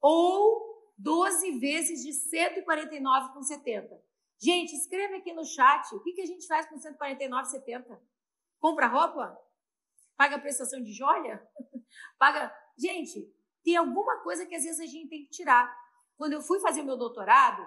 ou 0.00 0.92
12 0.96 1.58
vezes 1.58 2.02
de 2.02 2.10
149,70. 2.10 4.00
Gente, 4.40 4.74
escreve 4.74 5.16
aqui 5.16 5.32
no 5.32 5.44
chat 5.44 5.94
o 5.94 6.02
que, 6.02 6.12
que 6.12 6.22
a 6.22 6.26
gente 6.26 6.46
faz 6.46 6.66
com 6.66 6.76
149,70. 6.76 7.98
Compra 8.58 8.86
roupa? 8.86 9.38
Paga 10.16 10.38
prestação 10.38 10.82
de 10.82 10.92
joia? 10.92 11.46
Paga. 12.18 12.54
Gente, 12.76 13.32
tem 13.62 13.76
alguma 13.76 14.20
coisa 14.22 14.46
que 14.46 14.54
às 14.54 14.64
vezes 14.64 14.80
a 14.80 14.86
gente 14.86 15.08
tem 15.08 15.24
que 15.24 15.30
tirar. 15.30 15.72
Quando 16.16 16.32
eu 16.32 16.42
fui 16.42 16.60
fazer 16.60 16.82
meu 16.82 16.96
doutorado, 16.96 17.64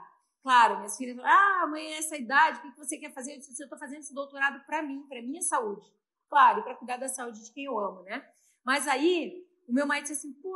claro, 0.47 0.77
minhas 0.77 0.95
filhas 0.95 1.17
falaram: 1.17 1.37
ah, 1.37 1.67
mãe, 1.67 1.93
essa 1.95 2.15
idade, 2.15 2.59
o 2.59 2.61
que 2.61 2.77
você 2.77 2.97
quer 2.97 3.13
fazer? 3.13 3.33
Eu 3.33 3.39
disse: 3.39 3.61
eu 3.61 3.65
estou 3.65 3.77
fazendo 3.77 3.99
esse 3.99 4.13
doutorado 4.13 4.65
para 4.65 4.81
mim, 4.81 5.05
para 5.09 5.21
minha 5.21 5.41
saúde. 5.41 5.85
Claro, 6.29 6.63
para 6.63 6.73
cuidar 6.73 6.95
da 6.95 7.09
saúde 7.09 7.43
de 7.43 7.51
quem 7.51 7.65
eu 7.65 7.77
amo, 7.77 8.03
né? 8.03 8.25
Mas 8.63 8.87
aí, 8.87 9.45
o 9.67 9.73
meu 9.73 9.85
marido 9.85 10.03
disse 10.03 10.25
assim: 10.25 10.31
pô, 10.41 10.55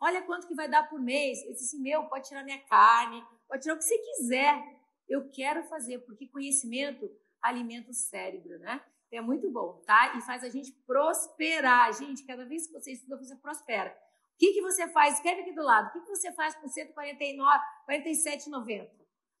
olha 0.00 0.22
quanto 0.22 0.46
que 0.46 0.54
vai 0.54 0.68
dar 0.68 0.88
por 0.88 1.00
mês. 1.00 1.44
Eu 1.44 1.52
disse 1.52 1.64
assim: 1.64 1.82
meu, 1.82 2.04
pode 2.04 2.28
tirar 2.28 2.44
minha 2.44 2.60
carne, 2.60 3.20
pode 3.48 3.62
tirar 3.62 3.74
o 3.74 3.78
que 3.78 3.82
você 3.82 3.98
quiser. 3.98 4.78
Eu 5.08 5.28
quero 5.30 5.64
fazer, 5.64 5.98
porque 6.00 6.28
conhecimento 6.28 7.10
alimenta 7.42 7.90
o 7.90 7.94
cérebro, 7.94 8.56
né? 8.60 8.80
É 9.10 9.20
muito 9.20 9.50
bom, 9.50 9.82
tá? 9.84 10.14
E 10.16 10.20
faz 10.20 10.44
a 10.44 10.48
gente 10.48 10.70
prosperar. 10.86 11.92
Gente, 11.92 12.24
cada 12.24 12.44
vez 12.44 12.68
que 12.68 12.72
você 12.72 12.92
estuda, 12.92 13.16
você 13.16 13.34
prospera. 13.34 13.90
O 13.90 14.38
que, 14.38 14.52
que 14.52 14.62
você 14.62 14.86
faz? 14.86 15.16
Escreve 15.16 15.40
aqui 15.40 15.52
do 15.52 15.64
lado. 15.64 15.88
O 15.88 15.92
que, 15.92 16.02
que 16.02 16.14
você 16.14 16.30
faz 16.34 16.54
com 16.54 16.68
147,90? 16.68 18.98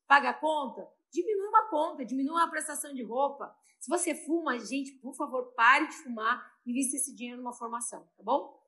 Paga 0.08 0.30
a 0.30 0.34
conta? 0.34 0.90
Diminui 1.10 1.46
uma 1.46 1.68
conta, 1.68 2.04
diminui 2.04 2.32
uma 2.32 2.50
prestação 2.50 2.92
de 2.94 3.02
roupa. 3.02 3.54
Se 3.78 3.88
você 3.88 4.14
fuma, 4.14 4.58
gente, 4.58 4.92
por 4.94 5.14
favor, 5.14 5.52
pare 5.52 5.86
de 5.86 5.94
fumar 5.96 6.58
e 6.64 6.70
invista 6.70 6.96
esse 6.96 7.14
dinheiro 7.14 7.40
numa 7.40 7.52
formação, 7.52 8.00
tá 8.16 8.22
bom? 8.22 8.58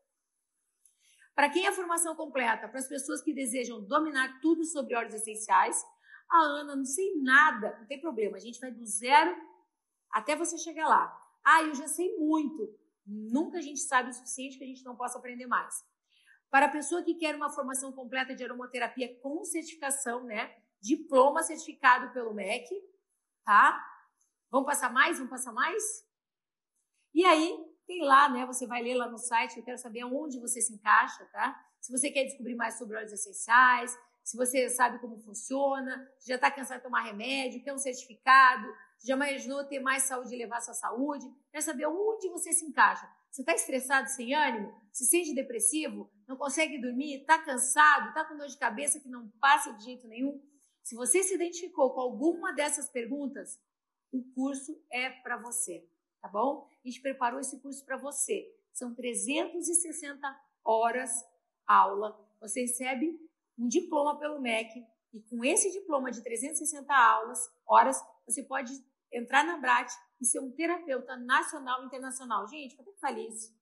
Para 1.35 1.49
quem 1.49 1.65
é 1.65 1.69
a 1.69 1.73
formação 1.73 2.15
completa? 2.15 2.69
Para 2.69 2.79
as 2.79 2.89
pessoas 2.89 3.23
que 3.23 3.33
desejam 3.33 3.83
dominar 3.83 4.41
tudo 4.41 4.65
sobre 4.65 4.95
óleos 4.95 5.15
essenciais. 5.15 5.83
A 6.31 6.39
Ana, 6.39 6.77
não 6.77 6.85
sei 6.85 7.15
nada, 7.23 7.77
não 7.79 7.87
tem 7.87 8.01
problema. 8.01 8.37
A 8.37 8.41
gente 8.41 8.61
vai 8.61 8.71
do 8.71 8.85
zero 8.85 9.35
até 10.11 10.37
você 10.37 10.59
chegar 10.59 10.87
lá. 10.87 11.19
Ah, 11.43 11.63
eu 11.63 11.75
já 11.75 11.89
sei 11.89 12.17
muito. 12.19 12.79
Nunca 13.07 13.59
a 13.59 13.63
gente 13.63 13.81
sabe 13.81 14.11
o 14.11 14.13
suficiente 14.13 14.59
que 14.59 14.65
a 14.65 14.67
gente 14.67 14.85
não 14.85 14.95
possa 14.95 15.19
aprender 15.19 15.47
mais. 15.47 15.83
Para 16.51 16.67
a 16.67 16.71
pessoa 16.71 17.03
que 17.03 17.15
quer 17.15 17.35
uma 17.35 17.49
formação 17.49 17.91
completa 17.93 18.35
de 18.35 18.45
aromaterapia 18.45 19.19
com 19.21 19.43
certificação, 19.45 20.25
né? 20.25 20.55
Diploma 20.81 21.43
certificado 21.43 22.13
pelo 22.13 22.35
MEC, 22.35 22.69
tá? 23.45 23.85
Vamos 24.51 24.67
passar 24.67 24.93
mais? 24.93 25.19
Vamos 25.19 25.31
passar 25.31 25.53
mais? 25.53 25.83
E 27.13 27.25
aí, 27.25 27.59
tem 27.87 28.03
lá, 28.05 28.29
né? 28.29 28.47
Você 28.47 28.67
vai 28.67 28.83
ler 28.83 28.95
lá 28.95 29.09
no 29.09 29.19
site, 29.19 29.59
eu 29.59 29.65
quero 29.65 29.79
saber 29.79 30.05
onde 30.05 30.41
você 30.41 30.61
se 30.61 30.73
encaixa, 30.73 31.25
tá? 31.33 31.61
Se 31.81 31.91
você 31.91 32.11
quer 32.11 32.25
descobrir 32.25 32.55
mais 32.55 32.79
sobre 32.79 32.97
óleos 32.97 33.13
essenciais, 33.13 33.97
se 34.23 34.37
você 34.37 34.69
sabe 34.69 35.01
como 35.01 35.19
funciona, 35.19 36.09
já 36.25 36.37
está 36.37 36.51
cansado 36.51 36.79
de 36.79 36.85
tomar 36.85 37.03
remédio, 37.03 37.63
quer 37.65 37.73
um 37.73 37.79
certificado, 37.79 38.73
já 39.05 39.15
imaginou 39.15 39.65
ter 39.65 39.81
mais 39.81 40.05
saúde 40.05 40.35
e 40.35 40.39
levar 40.39 40.61
sua 40.61 40.75
saúde, 40.75 41.27
quer 41.51 41.63
saber 41.63 41.87
onde 41.87 42.29
você 42.29 42.53
se 42.53 42.65
encaixa. 42.65 43.11
Você 43.31 43.43
está 43.43 43.55
estressado, 43.55 44.09
sem 44.09 44.35
ânimo? 44.35 44.75
Se 44.93 45.05
sente 45.05 45.35
depressivo? 45.35 46.11
Não 46.29 46.37
consegue 46.37 46.81
dormir? 46.81 47.21
Está 47.21 47.39
cansado? 47.39 48.09
Está 48.09 48.25
com 48.25 48.37
dor 48.37 48.47
de 48.47 48.59
cabeça 48.59 49.01
que 49.01 49.09
não 49.09 49.29
passa 49.41 49.73
de 49.73 49.85
jeito 49.85 50.07
nenhum? 50.07 50.41
Se 50.83 50.95
você 50.95 51.23
se 51.23 51.35
identificou 51.35 51.93
com 51.95 52.01
alguma 52.01 52.53
dessas 52.53 52.89
perguntas, 52.89 53.61
o 54.13 54.23
curso 54.35 54.83
é 54.91 55.11
para 55.11 55.37
você, 55.37 55.87
tá 56.21 56.29
bom? 56.29 56.69
A 56.85 56.89
gente 56.89 57.01
preparou 57.01 57.39
esse 57.41 57.61
curso 57.61 57.85
para 57.85 57.97
você. 57.97 58.53
São 58.73 58.95
360 58.95 60.41
horas 60.65 61.11
aula. 61.67 62.19
Você 62.41 62.63
recebe 62.63 63.19
um 63.59 63.69
diploma 63.69 64.19
pelo 64.19 64.41
MEC 64.41 64.85
e 65.13 65.21
com 65.23 65.45
esse 65.45 65.71
diploma 65.71 66.11
de 66.11 66.23
360 66.23 66.93
aulas, 66.95 67.51
horas, 67.67 68.01
você 68.27 68.43
pode 68.43 68.73
entrar 69.13 69.45
na 69.45 69.57
BRAT 69.57 69.93
e 70.21 70.25
ser 70.25 70.41
um 70.41 70.53
terapeuta 70.53 71.17
nacional 71.17 71.83
e 71.83 71.87
internacional. 71.87 72.47
Gente, 72.47 72.77
quanto 72.77 72.91
é 72.91 72.93
que 72.93 73.01
vale 73.01 73.29
isso? 73.29 73.53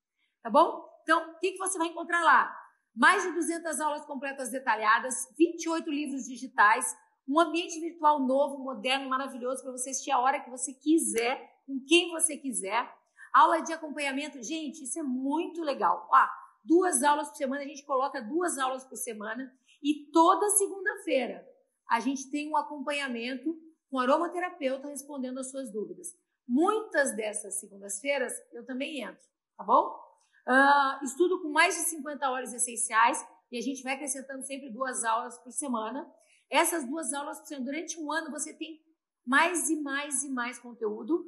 Tá 0.43 0.51
bom? 0.51 0.87
Então, 1.03 1.33
o 1.33 1.39
que, 1.39 1.53
que 1.53 1.59
você 1.59 1.79
vai 1.79 1.89
encontrar 1.89 2.23
lá? 2.23 2.55
Mais 2.95 3.23
de 3.23 3.33
200 3.33 3.81
aulas 3.81 4.05
completas 4.05 4.51
detalhadas, 4.51 5.27
28 5.39 5.91
livros 5.91 6.27
digitais, 6.27 6.97
um 7.29 7.39
ambiente 7.39 7.79
virtual 7.81 8.21
novo, 8.21 8.59
moderno, 8.59 9.09
maravilhoso 9.09 9.63
para 9.63 9.73
você 9.73 9.91
assistir 9.91 10.11
a 10.11 10.19
hora 10.19 10.41
que 10.41 10.51
você 10.51 10.73
quiser, 10.73 11.39
com 11.67 11.79
quem 11.87 12.11
você 12.11 12.37
quiser. 12.37 12.91
Aula 13.35 13.61
de 13.61 13.73
acompanhamento, 13.73 14.43
gente, 14.43 14.85
isso 14.85 14.99
é 14.99 15.03
muito 15.03 15.63
legal. 15.63 16.09
Ah, 16.13 16.31
duas 16.65 17.03
aulas 17.03 17.29
por 17.29 17.37
semana, 17.37 17.63
a 17.63 17.67
gente 17.67 17.85
coloca 17.85 18.23
duas 18.23 18.59
aulas 18.59 18.85
por 18.85 18.97
semana 18.97 19.53
e 19.83 20.11
toda 20.11 20.49
segunda-feira 20.51 21.47
a 21.89 22.01
gente 22.01 22.31
tem 22.31 22.51
um 22.51 22.57
acompanhamento 22.57 23.57
com 23.91 23.99
aromaterapeuta 23.99 24.89
respondendo 24.89 25.39
as 25.39 25.51
suas 25.51 25.73
dúvidas. 25.73 26.09
Muitas 26.47 27.15
dessas 27.17 27.59
segundas-feiras 27.59 28.33
eu 28.53 28.65
também 28.65 29.03
entro, 29.03 29.23
tá 29.57 29.65
bom? 29.65 29.99
Uh, 30.47 31.05
estudo 31.05 31.43
com 31.43 31.49
mais 31.49 31.75
de 31.75 31.83
50 31.83 32.31
horas 32.31 32.53
essenciais 32.53 33.27
e 33.51 33.59
a 33.59 33.61
gente 33.61 33.83
vai 33.83 33.95
acrescentando 33.95 34.43
sempre 34.43 34.71
duas 34.71 35.05
aulas 35.05 35.39
por 35.39 35.53
semana. 35.53 36.11
Essas 36.51 36.87
duas 36.87 37.13
aulas 37.13 37.43
durante 37.61 38.01
um 38.01 38.11
ano 38.11 38.31
você 38.31 38.55
tem 38.55 38.81
mais 39.27 39.69
e 39.69 39.81
mais 39.81 40.23
e 40.23 40.31
mais 40.31 40.59
conteúdo. 40.59 41.25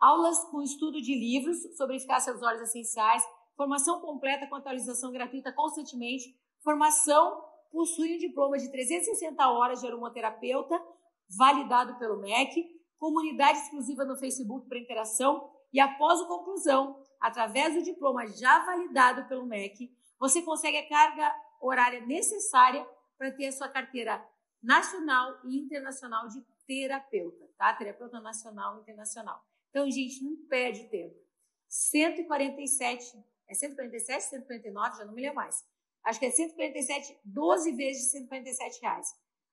Aulas 0.00 0.38
com 0.50 0.60
estudo 0.60 1.00
de 1.00 1.14
livros 1.14 1.76
sobre 1.76 1.96
eficácia 1.96 2.32
dos 2.32 2.42
óleos 2.42 2.62
essenciais, 2.62 3.22
formação 3.56 4.00
completa 4.00 4.46
com 4.46 4.56
atualização 4.56 5.12
gratuita 5.12 5.52
constantemente, 5.52 6.36
formação 6.62 7.42
possui 7.70 8.16
um 8.16 8.18
diploma 8.18 8.58
de 8.58 8.70
360 8.70 9.48
horas 9.48 9.80
de 9.80 9.86
aromaterapeuta, 9.86 10.78
validado 11.38 11.98
pelo 11.98 12.20
MEC, 12.20 12.66
comunidade 12.98 13.58
exclusiva 13.58 14.04
no 14.04 14.16
Facebook 14.16 14.68
para 14.68 14.78
interação. 14.78 15.50
E 15.72 15.80
após 15.80 16.20
a 16.20 16.26
conclusão, 16.26 17.02
através 17.18 17.74
do 17.74 17.82
diploma 17.82 18.26
já 18.26 18.64
validado 18.64 19.26
pelo 19.26 19.46
MEC, 19.46 19.90
você 20.18 20.42
consegue 20.42 20.76
a 20.76 20.88
carga 20.88 21.34
horária 21.60 22.04
necessária 22.04 22.86
para 23.22 23.30
ter 23.30 23.46
a 23.46 23.52
sua 23.52 23.68
carteira 23.68 24.28
nacional 24.60 25.38
e 25.44 25.56
internacional 25.56 26.26
de 26.26 26.44
terapeuta, 26.66 27.48
tá? 27.56 27.72
Terapeuta 27.72 28.20
nacional 28.20 28.78
e 28.78 28.80
internacional. 28.80 29.40
Então, 29.70 29.88
gente, 29.88 30.24
não 30.24 30.34
perde 30.48 30.88
tempo. 30.88 31.14
147, 31.68 33.24
é 33.48 33.54
147, 33.54 34.24
149, 34.24 34.98
já 34.98 35.04
não 35.04 35.14
me 35.14 35.22
lembro 35.22 35.36
mais. 35.36 35.64
Acho 36.04 36.18
que 36.18 36.26
é 36.26 36.32
147, 36.32 37.20
12 37.24 37.72
vezes 37.76 38.02
de 38.06 38.10
147 38.10 38.80
reais. 38.80 39.06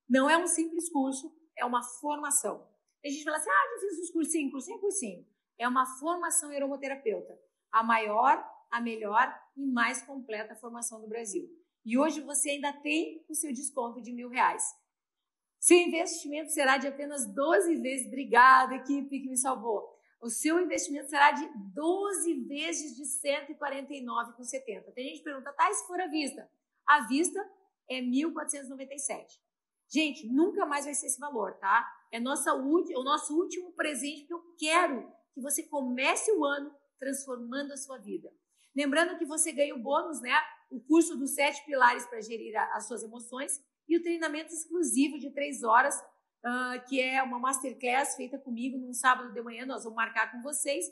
Não 0.09 0.27
é 0.27 0.35
um 0.35 0.47
simples 0.47 0.89
curso, 0.89 1.31
é 1.55 1.63
uma 1.63 1.83
formação. 1.83 2.67
A 3.05 3.07
gente 3.07 3.23
fala 3.23 3.37
assim, 3.37 3.51
ah, 3.51 3.73
eu 3.75 3.79
fiz 3.81 3.99
uns 3.99 4.09
cursinhos, 4.09 4.51
cursinho, 4.51 4.79
cursinho. 4.79 5.27
É 5.59 5.67
uma 5.67 5.85
formação 5.99 6.49
aromaterapeuta. 6.49 7.39
A 7.71 7.83
maior, 7.83 8.43
a 8.71 8.81
melhor 8.81 9.31
e 9.55 9.63
mais 9.63 10.01
completa 10.01 10.55
formação 10.55 10.99
do 10.99 11.07
Brasil. 11.07 11.47
E 11.85 11.97
hoje 11.97 12.21
você 12.21 12.51
ainda 12.51 12.73
tem 12.73 13.25
o 13.29 13.35
seu 13.35 13.51
desconto 13.53 14.01
de 14.01 14.11
mil 14.11 14.29
reais. 14.29 14.63
Seu 15.59 15.77
investimento 15.77 16.51
será 16.51 16.77
de 16.77 16.87
apenas 16.87 17.25
12 17.25 17.75
vezes. 17.77 18.07
Obrigada, 18.07 18.75
equipe 18.75 19.21
que 19.21 19.29
me 19.29 19.37
salvou. 19.37 19.97
O 20.21 20.29
seu 20.29 20.59
investimento 20.59 21.09
será 21.09 21.31
de 21.31 21.49
12 21.73 22.33
vezes 22.45 22.95
de 22.95 23.03
149,70. 23.03 24.93
Tem 24.93 25.05
gente 25.05 25.17
que 25.19 25.23
pergunta, 25.23 25.53
tá, 25.53 25.71
se 25.73 25.87
for 25.87 25.99
à 25.99 26.07
vista? 26.07 26.49
À 26.85 27.07
vista 27.07 27.39
é 27.89 28.01
1.497. 28.01 29.39
Gente, 29.91 30.27
nunca 30.27 30.65
mais 30.65 30.85
vai 30.85 30.93
ser 30.93 31.07
esse 31.07 31.19
valor, 31.19 31.53
tá? 31.57 31.89
É 32.11 32.19
nossa, 32.19 32.53
o 32.53 33.03
nosso 33.03 33.35
último 33.35 33.71
presente 33.73 34.25
que 34.25 34.33
eu 34.33 34.41
quero 34.57 35.11
que 35.33 35.41
você 35.41 35.63
comece 35.63 36.31
o 36.31 36.45
ano 36.45 36.73
transformando 36.99 37.71
a 37.71 37.77
sua 37.77 37.97
vida. 37.97 38.31
Lembrando 38.75 39.17
que 39.17 39.25
você 39.25 39.51
ganha 39.51 39.73
o 39.73 39.79
bônus, 39.79 40.21
né? 40.21 40.31
O 40.69 40.79
curso 40.79 41.17
dos 41.17 41.31
sete 41.31 41.65
pilares 41.65 42.05
para 42.05 42.21
gerir 42.21 42.55
as 42.73 42.87
suas 42.87 43.03
emoções 43.03 43.59
e 43.87 43.97
o 43.97 44.01
treinamento 44.01 44.53
exclusivo 44.53 45.17
de 45.17 45.31
três 45.31 45.63
horas, 45.63 45.95
uh, 45.99 46.87
que 46.87 47.01
é 47.01 47.21
uma 47.23 47.39
masterclass 47.39 48.15
feita 48.15 48.37
comigo 48.37 48.77
num 48.77 48.93
sábado 48.93 49.33
de 49.33 49.41
manhã. 49.41 49.65
Nós 49.65 49.83
vamos 49.83 49.95
marcar 49.95 50.31
com 50.31 50.41
vocês. 50.41 50.85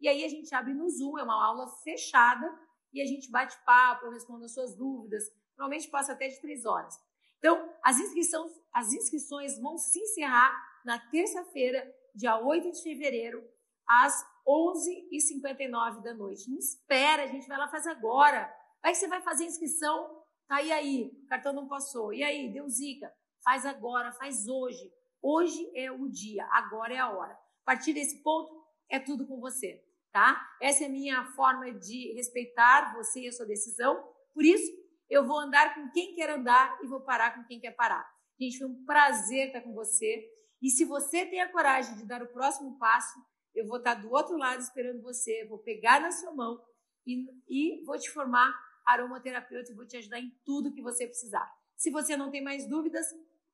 E 0.00 0.08
aí 0.08 0.24
a 0.24 0.28
gente 0.28 0.54
abre 0.54 0.72
no 0.72 0.88
Zoom, 0.88 1.18
é 1.18 1.22
uma 1.22 1.44
aula 1.44 1.66
fechada 1.82 2.46
e 2.92 3.02
a 3.02 3.06
gente 3.06 3.30
bate 3.30 3.56
papo, 3.64 4.06
eu 4.06 4.12
respondo 4.12 4.44
as 4.44 4.54
suas 4.54 4.76
dúvidas. 4.76 5.24
Normalmente 5.58 5.88
passa 5.88 6.12
até 6.12 6.28
de 6.28 6.40
três 6.40 6.64
horas. 6.64 6.94
Então, 7.38 7.70
as 7.82 7.98
inscrições, 7.98 8.52
as 8.72 8.92
inscrições 8.92 9.58
vão 9.58 9.76
se 9.76 9.98
encerrar 9.98 10.52
na 10.84 10.98
terça-feira, 11.10 11.84
dia 12.14 12.38
8 12.38 12.70
de 12.70 12.82
fevereiro, 12.82 13.44
às 13.86 14.24
11h59 14.46 16.02
da 16.02 16.14
noite. 16.14 16.48
Não 16.50 16.58
espera, 16.58 17.24
a 17.24 17.26
gente 17.26 17.46
vai 17.48 17.58
lá 17.58 17.68
fazer 17.68 17.90
agora. 17.90 18.50
Que 18.90 18.96
você 18.96 19.08
vai 19.08 19.22
fazer 19.22 19.44
inscrição 19.44 20.24
Tá, 20.46 20.62
e 20.62 20.70
aí? 20.70 21.10
O 21.24 21.26
cartão 21.26 21.52
não 21.52 21.66
passou. 21.66 22.12
E 22.12 22.22
aí? 22.22 22.52
Deu 22.52 22.68
zica. 22.68 23.12
Faz 23.42 23.64
agora, 23.64 24.12
faz 24.12 24.46
hoje. 24.46 24.92
Hoje 25.22 25.70
é 25.74 25.90
o 25.90 26.08
dia, 26.08 26.46
agora 26.52 26.92
é 26.92 26.98
a 26.98 27.10
hora. 27.10 27.32
A 27.32 27.64
partir 27.64 27.94
desse 27.94 28.22
ponto, 28.22 28.62
é 28.90 28.98
tudo 28.98 29.26
com 29.26 29.40
você, 29.40 29.82
tá? 30.12 30.38
Essa 30.60 30.84
é 30.84 30.86
a 30.86 30.90
minha 30.90 31.24
forma 31.32 31.72
de 31.72 32.12
respeitar 32.12 32.94
você 32.94 33.20
e 33.20 33.28
a 33.28 33.32
sua 33.32 33.46
decisão. 33.46 34.06
Por 34.34 34.44
isso, 34.44 34.70
eu 35.08 35.26
vou 35.26 35.38
andar 35.38 35.74
com 35.74 35.90
quem 35.90 36.14
quer 36.14 36.28
andar 36.28 36.78
e 36.82 36.86
vou 36.86 37.00
parar 37.00 37.34
com 37.34 37.44
quem 37.44 37.58
quer 37.58 37.70
parar. 37.70 38.06
Gente, 38.38 38.58
foi 38.58 38.66
um 38.66 38.84
prazer 38.84 39.46
estar 39.46 39.62
com 39.62 39.72
você. 39.72 40.28
E 40.60 40.68
se 40.68 40.84
você 40.84 41.24
tem 41.24 41.40
a 41.40 41.50
coragem 41.50 41.96
de 41.96 42.06
dar 42.06 42.22
o 42.22 42.32
próximo 42.32 42.78
passo, 42.78 43.18
eu 43.54 43.66
vou 43.66 43.78
estar 43.78 43.94
do 43.94 44.10
outro 44.10 44.36
lado 44.36 44.60
esperando 44.60 45.02
você, 45.02 45.46
vou 45.46 45.58
pegar 45.58 46.00
na 46.00 46.10
sua 46.10 46.34
mão 46.34 46.62
e, 47.06 47.24
e 47.48 47.84
vou 47.84 47.98
te 47.98 48.10
formar 48.10 48.52
aromaterapeuta 48.86 49.70
e 49.70 49.74
vou 49.74 49.86
te 49.86 49.96
ajudar 49.96 50.20
em 50.20 50.30
tudo 50.44 50.72
que 50.72 50.82
você 50.82 51.06
precisar. 51.06 51.50
Se 51.76 51.90
você 51.90 52.16
não 52.16 52.30
tem 52.30 52.42
mais 52.42 52.66
dúvidas, 52.68 53.06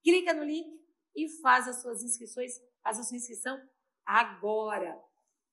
clica 0.02 0.32
no 0.34 0.44
link 0.44 0.68
e 1.14 1.28
faz 1.40 1.68
as 1.68 1.80
suas 1.80 2.02
inscrições, 2.02 2.52
faz 2.82 2.98
a 2.98 3.02
sua 3.02 3.16
inscrição 3.16 3.60
agora. 4.04 4.98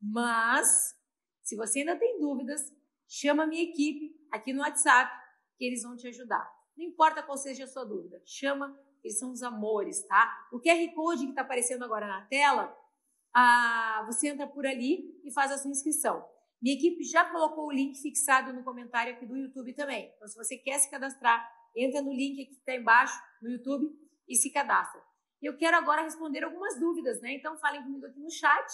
Mas, 0.01 0.95
se 1.41 1.55
você 1.55 1.80
ainda 1.80 1.97
tem 1.97 2.19
dúvidas, 2.19 2.71
chama 3.07 3.43
a 3.43 3.47
minha 3.47 3.63
equipe 3.63 4.15
aqui 4.32 4.53
no 4.53 4.61
WhatsApp 4.61 5.11
que 5.57 5.65
eles 5.65 5.84
vão 5.84 5.95
te 5.95 6.07
ajudar. 6.07 6.47
Não 6.75 6.86
importa 6.86 7.23
qual 7.23 7.38
seja 7.38 7.63
a 7.63 7.67
sua 7.67 7.84
dúvida, 7.84 8.21
chama, 8.25 8.78
eles 9.03 9.17
são 9.17 9.32
os 9.32 9.41
amores, 9.41 10.03
tá? 10.03 10.47
O 10.51 10.59
QR 10.59 10.93
Code 10.93 11.23
que 11.23 11.30
está 11.30 11.41
aparecendo 11.41 11.84
agora 11.84 12.05
na 12.05 12.25
tela, 12.25 12.75
ah, 13.34 14.03
você 14.05 14.28
entra 14.30 14.47
por 14.47 14.65
ali 14.65 15.19
e 15.23 15.32
faz 15.32 15.51
a 15.51 15.57
sua 15.57 15.71
inscrição. 15.71 16.28
Minha 16.62 16.76
equipe 16.76 17.03
já 17.03 17.26
colocou 17.26 17.68
o 17.68 17.72
link 17.72 18.01
fixado 18.01 18.51
no 18.51 18.64
comentário 18.64 19.14
aqui 19.14 19.26
do 19.26 19.38
YouTube 19.38 19.74
também. 19.74 20.12
Então, 20.16 20.28
se 20.28 20.36
você 20.36 20.58
quer 20.58 20.80
se 20.80 20.89
cadastrar, 20.89 21.47
entra 21.76 22.01
no 22.01 22.12
link 22.12 22.45
que 22.45 22.53
está 22.53 22.76
embaixo 22.76 23.20
no 23.41 23.49
YouTube 23.49 23.88
e 24.28 24.36
se 24.36 24.51
cadastra. 24.51 25.01
Eu 25.41 25.55
quero 25.55 25.78
agora 25.78 26.01
responder 26.01 26.43
algumas 26.43 26.80
dúvidas, 26.80 27.22
né? 27.22 27.34
Então, 27.34 27.58
falem 27.58 27.84
comigo 27.84 28.05
aqui 28.08 28.20
no 28.20 28.32
chat 28.32 28.66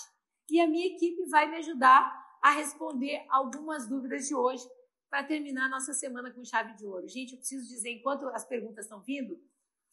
e 0.49 0.61
a 0.61 0.67
minha 0.67 0.87
equipe 0.87 1.25
vai 1.29 1.49
me 1.49 1.57
ajudar 1.57 2.23
a 2.41 2.51
responder 2.51 3.25
algumas 3.29 3.87
dúvidas 3.87 4.27
de 4.27 4.35
hoje 4.35 4.63
para 5.09 5.23
terminar 5.23 5.69
nossa 5.69 5.93
semana 5.93 6.31
com 6.31 6.43
chave 6.43 6.73
de 6.75 6.85
ouro. 6.85 7.07
Gente, 7.07 7.33
eu 7.33 7.37
preciso 7.37 7.67
dizer, 7.67 7.91
enquanto 7.91 8.25
as 8.29 8.47
perguntas 8.47 8.85
estão 8.85 9.01
vindo, 9.01 9.39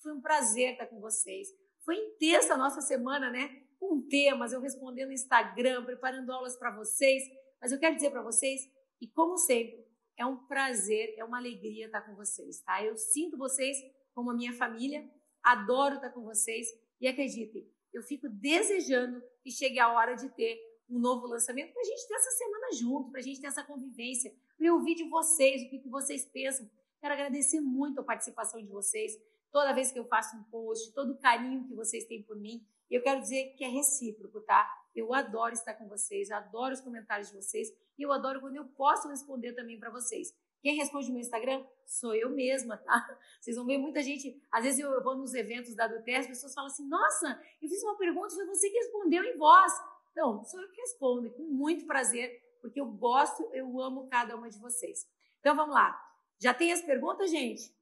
foi 0.03 0.12
um 0.12 0.20
prazer 0.20 0.72
estar 0.72 0.86
com 0.86 0.99
vocês. 1.01 1.49
Foi 1.84 1.97
intensa 1.97 2.55
a 2.55 2.57
nossa 2.57 2.80
semana, 2.80 3.30
né? 3.30 3.62
Com 3.78 4.01
temas, 4.09 4.53
eu 4.53 4.61
respondendo 4.61 5.09
no 5.09 5.12
Instagram, 5.12 5.84
preparando 5.84 6.32
aulas 6.32 6.57
para 6.57 6.74
vocês. 6.74 7.22
Mas 7.61 7.72
eu 7.72 7.78
quero 7.78 7.94
dizer 7.94 8.11
para 8.11 8.22
vocês, 8.22 8.62
e 9.00 9.06
como 9.08 9.36
sempre, 9.36 9.84
é 10.16 10.24
um 10.24 10.36
prazer, 10.36 11.14
é 11.16 11.24
uma 11.24 11.38
alegria 11.38 11.86
estar 11.86 12.02
com 12.02 12.14
vocês, 12.14 12.61
tá? 12.61 12.84
Eu 12.84 12.96
sinto 12.96 13.36
vocês 13.36 13.76
como 14.14 14.30
a 14.30 14.34
minha 14.34 14.52
família, 14.52 15.08
adoro 15.42 15.96
estar 15.96 16.11
com 16.11 16.22
vocês 16.22 16.68
e 17.00 17.06
acreditem, 17.06 17.66
eu 17.92 18.02
fico 18.02 18.28
desejando 18.28 19.22
que 19.42 19.50
chegue 19.50 19.78
a 19.78 19.92
hora 19.92 20.14
de 20.14 20.28
ter 20.30 20.58
um 20.88 20.98
novo 20.98 21.26
lançamento 21.26 21.72
para 21.72 21.82
a 21.82 21.84
gente 21.84 22.06
ter 22.06 22.14
essa 22.14 22.30
semana 22.30 22.72
junto, 22.72 23.11
para 23.11 23.20
a 23.20 23.22
gente 23.22 23.40
ter 23.40 23.46
essa 23.46 23.64
convivência, 23.64 24.34
para 24.56 24.66
eu 24.66 24.74
ouvir 24.74 24.94
de 24.94 25.08
vocês 25.08 25.62
o 25.62 25.70
que, 25.70 25.78
que 25.78 25.88
vocês 25.88 26.24
pensam. 26.24 26.68
Quero 27.00 27.14
agradecer 27.14 27.61
muito 27.61 28.00
a 28.00 28.04
participação 28.04 28.61
de 28.61 28.68
vocês, 28.68 29.12
toda 29.50 29.72
vez 29.72 29.90
que 29.90 29.98
eu 29.98 30.04
faço 30.04 30.36
um 30.36 30.42
post, 30.44 30.92
todo 30.92 31.12
o 31.12 31.18
carinho 31.18 31.64
que 31.64 31.74
vocês 31.74 32.04
têm 32.04 32.22
por 32.22 32.36
mim. 32.36 32.66
Eu 32.90 33.02
quero 33.02 33.20
dizer 33.20 33.54
que 33.56 33.64
é 33.64 33.68
recíproco, 33.68 34.40
tá? 34.40 34.68
Eu 34.95 35.14
adoro 35.14 35.55
estar 35.55 35.74
com 35.74 35.88
vocês, 35.88 36.30
adoro 36.30 36.74
os 36.74 36.80
comentários 36.80 37.28
de 37.28 37.36
vocês 37.36 37.68
e 37.99 38.03
eu 38.03 38.12
adoro 38.12 38.41
quando 38.41 38.57
eu 38.57 38.64
posso 38.64 39.09
responder 39.09 39.53
também 39.53 39.78
para 39.78 39.91
vocês. 39.91 40.34
Quem 40.62 40.76
responde 40.76 41.07
no 41.07 41.14
meu 41.14 41.20
Instagram 41.20 41.64
sou 41.86 42.14
eu 42.14 42.30
mesma, 42.30 42.76
tá? 42.76 43.18
Vocês 43.41 43.57
vão 43.57 43.64
ver 43.66 43.78
muita 43.78 44.03
gente. 44.03 44.41
Às 44.53 44.64
vezes 44.64 44.80
eu 44.80 45.03
vou 45.03 45.16
nos 45.16 45.34
eventos 45.34 45.74
da 45.74 45.86
Duté, 45.86 46.16
as 46.16 46.26
pessoas 46.26 46.55
falam 46.55 46.70
assim: 46.70 46.86
Nossa, 46.86 47.41
eu 47.62 47.68
fiz 47.68 47.82
uma 47.82 47.97
pergunta, 47.97 48.34
foi 48.34 48.47
você 48.47 48.68
que 48.68 48.76
respondeu 48.76 49.24
em 49.24 49.36
voz. 49.36 49.72
Não, 50.14 50.45
sou 50.45 50.61
eu 50.61 50.70
que 50.70 50.80
respondo, 50.80 51.30
com 51.30 51.43
muito 51.45 51.86
prazer, 51.86 52.43
porque 52.61 52.80
eu 52.80 52.86
gosto, 52.86 53.49
eu 53.53 53.80
amo 53.80 54.09
cada 54.09 54.36
uma 54.36 54.51
de 54.51 54.59
vocês. 54.59 55.09
Então 55.38 55.57
vamos 55.57 55.74
lá. 55.74 55.99
Já 56.38 56.53
tem 56.53 56.72
as 56.72 56.82
perguntas, 56.82 57.30
gente? 57.30 57.72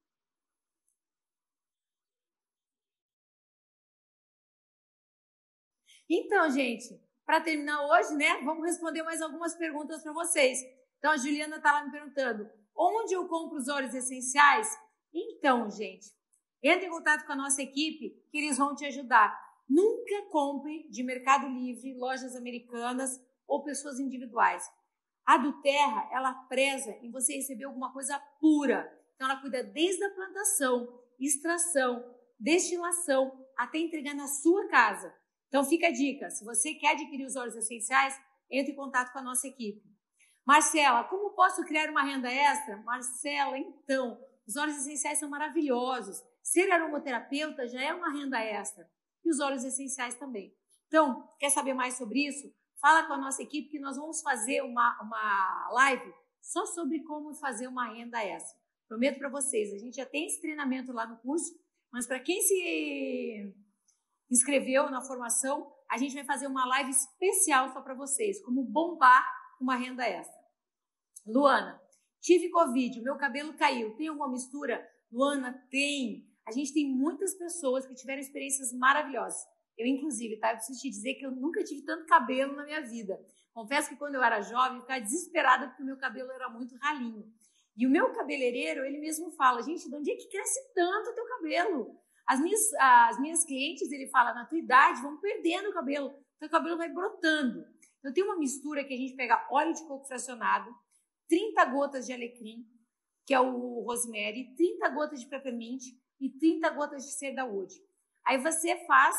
Então, 6.08 6.50
gente, 6.50 6.98
para 7.26 7.40
terminar 7.40 7.86
hoje, 7.86 8.14
né, 8.14 8.40
vamos 8.42 8.64
responder 8.64 9.02
mais 9.02 9.20
algumas 9.20 9.54
perguntas 9.54 10.02
para 10.02 10.12
vocês. 10.12 10.58
Então, 10.98 11.12
a 11.12 11.16
Juliana 11.16 11.56
está 11.56 11.72
lá 11.72 11.84
me 11.84 11.90
perguntando: 11.90 12.48
onde 12.74 13.12
eu 13.12 13.28
compro 13.28 13.58
os 13.58 13.68
óleos 13.68 13.94
essenciais? 13.94 14.68
Então, 15.12 15.70
gente, 15.70 16.10
entre 16.62 16.86
em 16.86 16.90
contato 16.90 17.26
com 17.26 17.32
a 17.32 17.36
nossa 17.36 17.62
equipe 17.62 18.10
que 18.30 18.38
eles 18.38 18.56
vão 18.56 18.74
te 18.74 18.86
ajudar. 18.86 19.38
Nunca 19.68 20.22
compre 20.30 20.88
de 20.88 21.02
Mercado 21.02 21.46
Livre, 21.46 21.94
lojas 21.98 22.34
americanas 22.34 23.20
ou 23.46 23.62
pessoas 23.62 24.00
individuais. 24.00 24.66
A 25.26 25.36
do 25.36 25.60
Terra, 25.60 26.08
ela 26.10 26.32
preza 26.32 26.90
em 27.02 27.10
você 27.10 27.34
receber 27.34 27.64
alguma 27.64 27.92
coisa 27.92 28.18
pura. 28.40 28.90
Então, 29.14 29.28
ela 29.28 29.40
cuida 29.40 29.62
desde 29.62 30.02
a 30.02 30.10
plantação, 30.14 31.02
extração, 31.20 32.02
destilação, 32.40 33.46
até 33.54 33.76
entregar 33.76 34.14
na 34.14 34.26
sua 34.26 34.66
casa. 34.68 35.14
Então 35.48 35.64
fica 35.64 35.88
a 35.88 35.92
dica, 35.92 36.30
se 36.30 36.44
você 36.44 36.74
quer 36.74 36.92
adquirir 36.92 37.26
os 37.26 37.36
óleos 37.36 37.56
essenciais, 37.56 38.14
entre 38.50 38.72
em 38.72 38.76
contato 38.76 39.12
com 39.12 39.18
a 39.18 39.22
nossa 39.22 39.46
equipe. 39.46 39.82
Marcela, 40.46 41.04
como 41.04 41.34
posso 41.34 41.62
criar 41.64 41.90
uma 41.90 42.02
renda 42.02 42.30
extra? 42.30 42.76
Marcela, 42.78 43.58
então, 43.58 44.18
os 44.46 44.56
óleos 44.56 44.78
essenciais 44.78 45.18
são 45.18 45.28
maravilhosos. 45.28 46.22
Ser 46.42 46.70
aromaterapeuta 46.70 47.68
já 47.68 47.82
é 47.82 47.92
uma 47.92 48.10
renda 48.10 48.40
extra. 48.40 48.90
E 49.24 49.30
os 49.30 49.40
óleos 49.40 49.64
essenciais 49.64 50.14
também. 50.14 50.54
Então, 50.86 51.28
quer 51.38 51.50
saber 51.50 51.74
mais 51.74 51.98
sobre 51.98 52.26
isso? 52.26 52.50
Fala 52.80 53.06
com 53.06 53.12
a 53.12 53.18
nossa 53.18 53.42
equipe 53.42 53.68
que 53.68 53.78
nós 53.78 53.96
vamos 53.96 54.22
fazer 54.22 54.62
uma, 54.62 54.98
uma 55.02 55.68
live 55.72 56.14
só 56.40 56.64
sobre 56.64 57.00
como 57.00 57.34
fazer 57.34 57.66
uma 57.66 57.92
renda 57.92 58.22
extra. 58.24 58.58
Prometo 58.88 59.18
para 59.18 59.28
vocês, 59.28 59.72
a 59.74 59.78
gente 59.78 59.96
já 59.96 60.06
tem 60.06 60.26
esse 60.26 60.40
treinamento 60.40 60.92
lá 60.92 61.06
no 61.06 61.18
curso, 61.18 61.54
mas 61.92 62.06
para 62.06 62.20
quem 62.20 62.40
se 62.40 63.54
inscreveu 64.30 64.90
na 64.90 65.00
formação, 65.00 65.70
a 65.90 65.96
gente 65.96 66.14
vai 66.14 66.24
fazer 66.24 66.46
uma 66.46 66.66
live 66.66 66.90
especial 66.90 67.72
só 67.72 67.80
para 67.80 67.94
vocês, 67.94 68.42
como 68.44 68.62
bombar 68.62 69.24
uma 69.60 69.76
renda 69.76 70.04
extra. 70.06 70.38
Luana, 71.26 71.80
tive 72.20 72.50
Covid, 72.50 73.00
meu 73.00 73.16
cabelo 73.16 73.54
caiu. 73.54 73.94
Tem 73.96 74.08
alguma 74.08 74.30
mistura? 74.30 74.86
Luana, 75.10 75.52
tem. 75.70 76.26
A 76.46 76.52
gente 76.52 76.72
tem 76.72 76.88
muitas 76.88 77.34
pessoas 77.34 77.86
que 77.86 77.94
tiveram 77.94 78.20
experiências 78.20 78.72
maravilhosas. 78.72 79.40
Eu, 79.76 79.86
inclusive, 79.86 80.38
tá? 80.38 80.50
Eu 80.50 80.56
preciso 80.56 80.80
te 80.80 80.90
dizer 80.90 81.14
que 81.14 81.24
eu 81.24 81.30
nunca 81.30 81.62
tive 81.62 81.82
tanto 81.82 82.06
cabelo 82.06 82.56
na 82.56 82.64
minha 82.64 82.80
vida. 82.82 83.18
Confesso 83.52 83.88
que 83.88 83.96
quando 83.96 84.14
eu 84.14 84.22
era 84.22 84.40
jovem, 84.40 84.76
eu 84.76 84.82
ficava 84.82 85.00
desesperada 85.00 85.68
porque 85.68 85.82
o 85.82 85.86
meu 85.86 85.96
cabelo 85.96 86.30
era 86.32 86.48
muito 86.48 86.76
ralinho. 86.76 87.24
E 87.76 87.86
o 87.86 87.90
meu 87.90 88.12
cabeleireiro, 88.12 88.84
ele 88.84 88.98
mesmo 88.98 89.30
fala, 89.32 89.62
gente, 89.62 89.88
de 89.88 89.94
onde 89.94 90.10
é 90.10 90.16
que 90.16 90.28
cresce 90.28 90.74
tanto 90.74 91.10
o 91.10 91.14
teu 91.14 91.24
cabelo? 91.26 91.96
As 92.28 92.40
minhas, 92.40 92.74
as 92.74 93.18
minhas 93.18 93.42
clientes, 93.42 93.90
ele 93.90 94.06
fala, 94.08 94.34
na 94.34 94.44
tua 94.44 94.58
idade, 94.58 95.00
vão 95.00 95.16
perdendo 95.16 95.70
o 95.70 95.72
cabelo, 95.72 96.14
teu 96.38 96.50
cabelo 96.50 96.76
vai 96.76 96.90
brotando. 96.90 97.64
Então, 97.98 98.12
tem 98.12 98.22
uma 98.22 98.36
mistura 98.36 98.84
que 98.84 98.92
a 98.92 98.96
gente 98.98 99.16
pega 99.16 99.48
óleo 99.50 99.72
de 99.72 99.82
coco 99.86 100.06
fracionado, 100.06 100.70
30 101.26 101.64
gotas 101.64 102.04
de 102.04 102.12
alecrim, 102.12 102.68
que 103.26 103.32
é 103.32 103.40
o 103.40 103.80
rosemary, 103.80 104.54
30 104.56 104.90
gotas 104.90 105.20
de 105.20 105.26
peppermint 105.26 105.84
e 106.20 106.28
30 106.28 106.68
gotas 106.70 107.06
de 107.06 107.12
cedarwood. 107.12 107.74
Aí 108.26 108.36
você 108.36 108.76
faz 108.84 109.16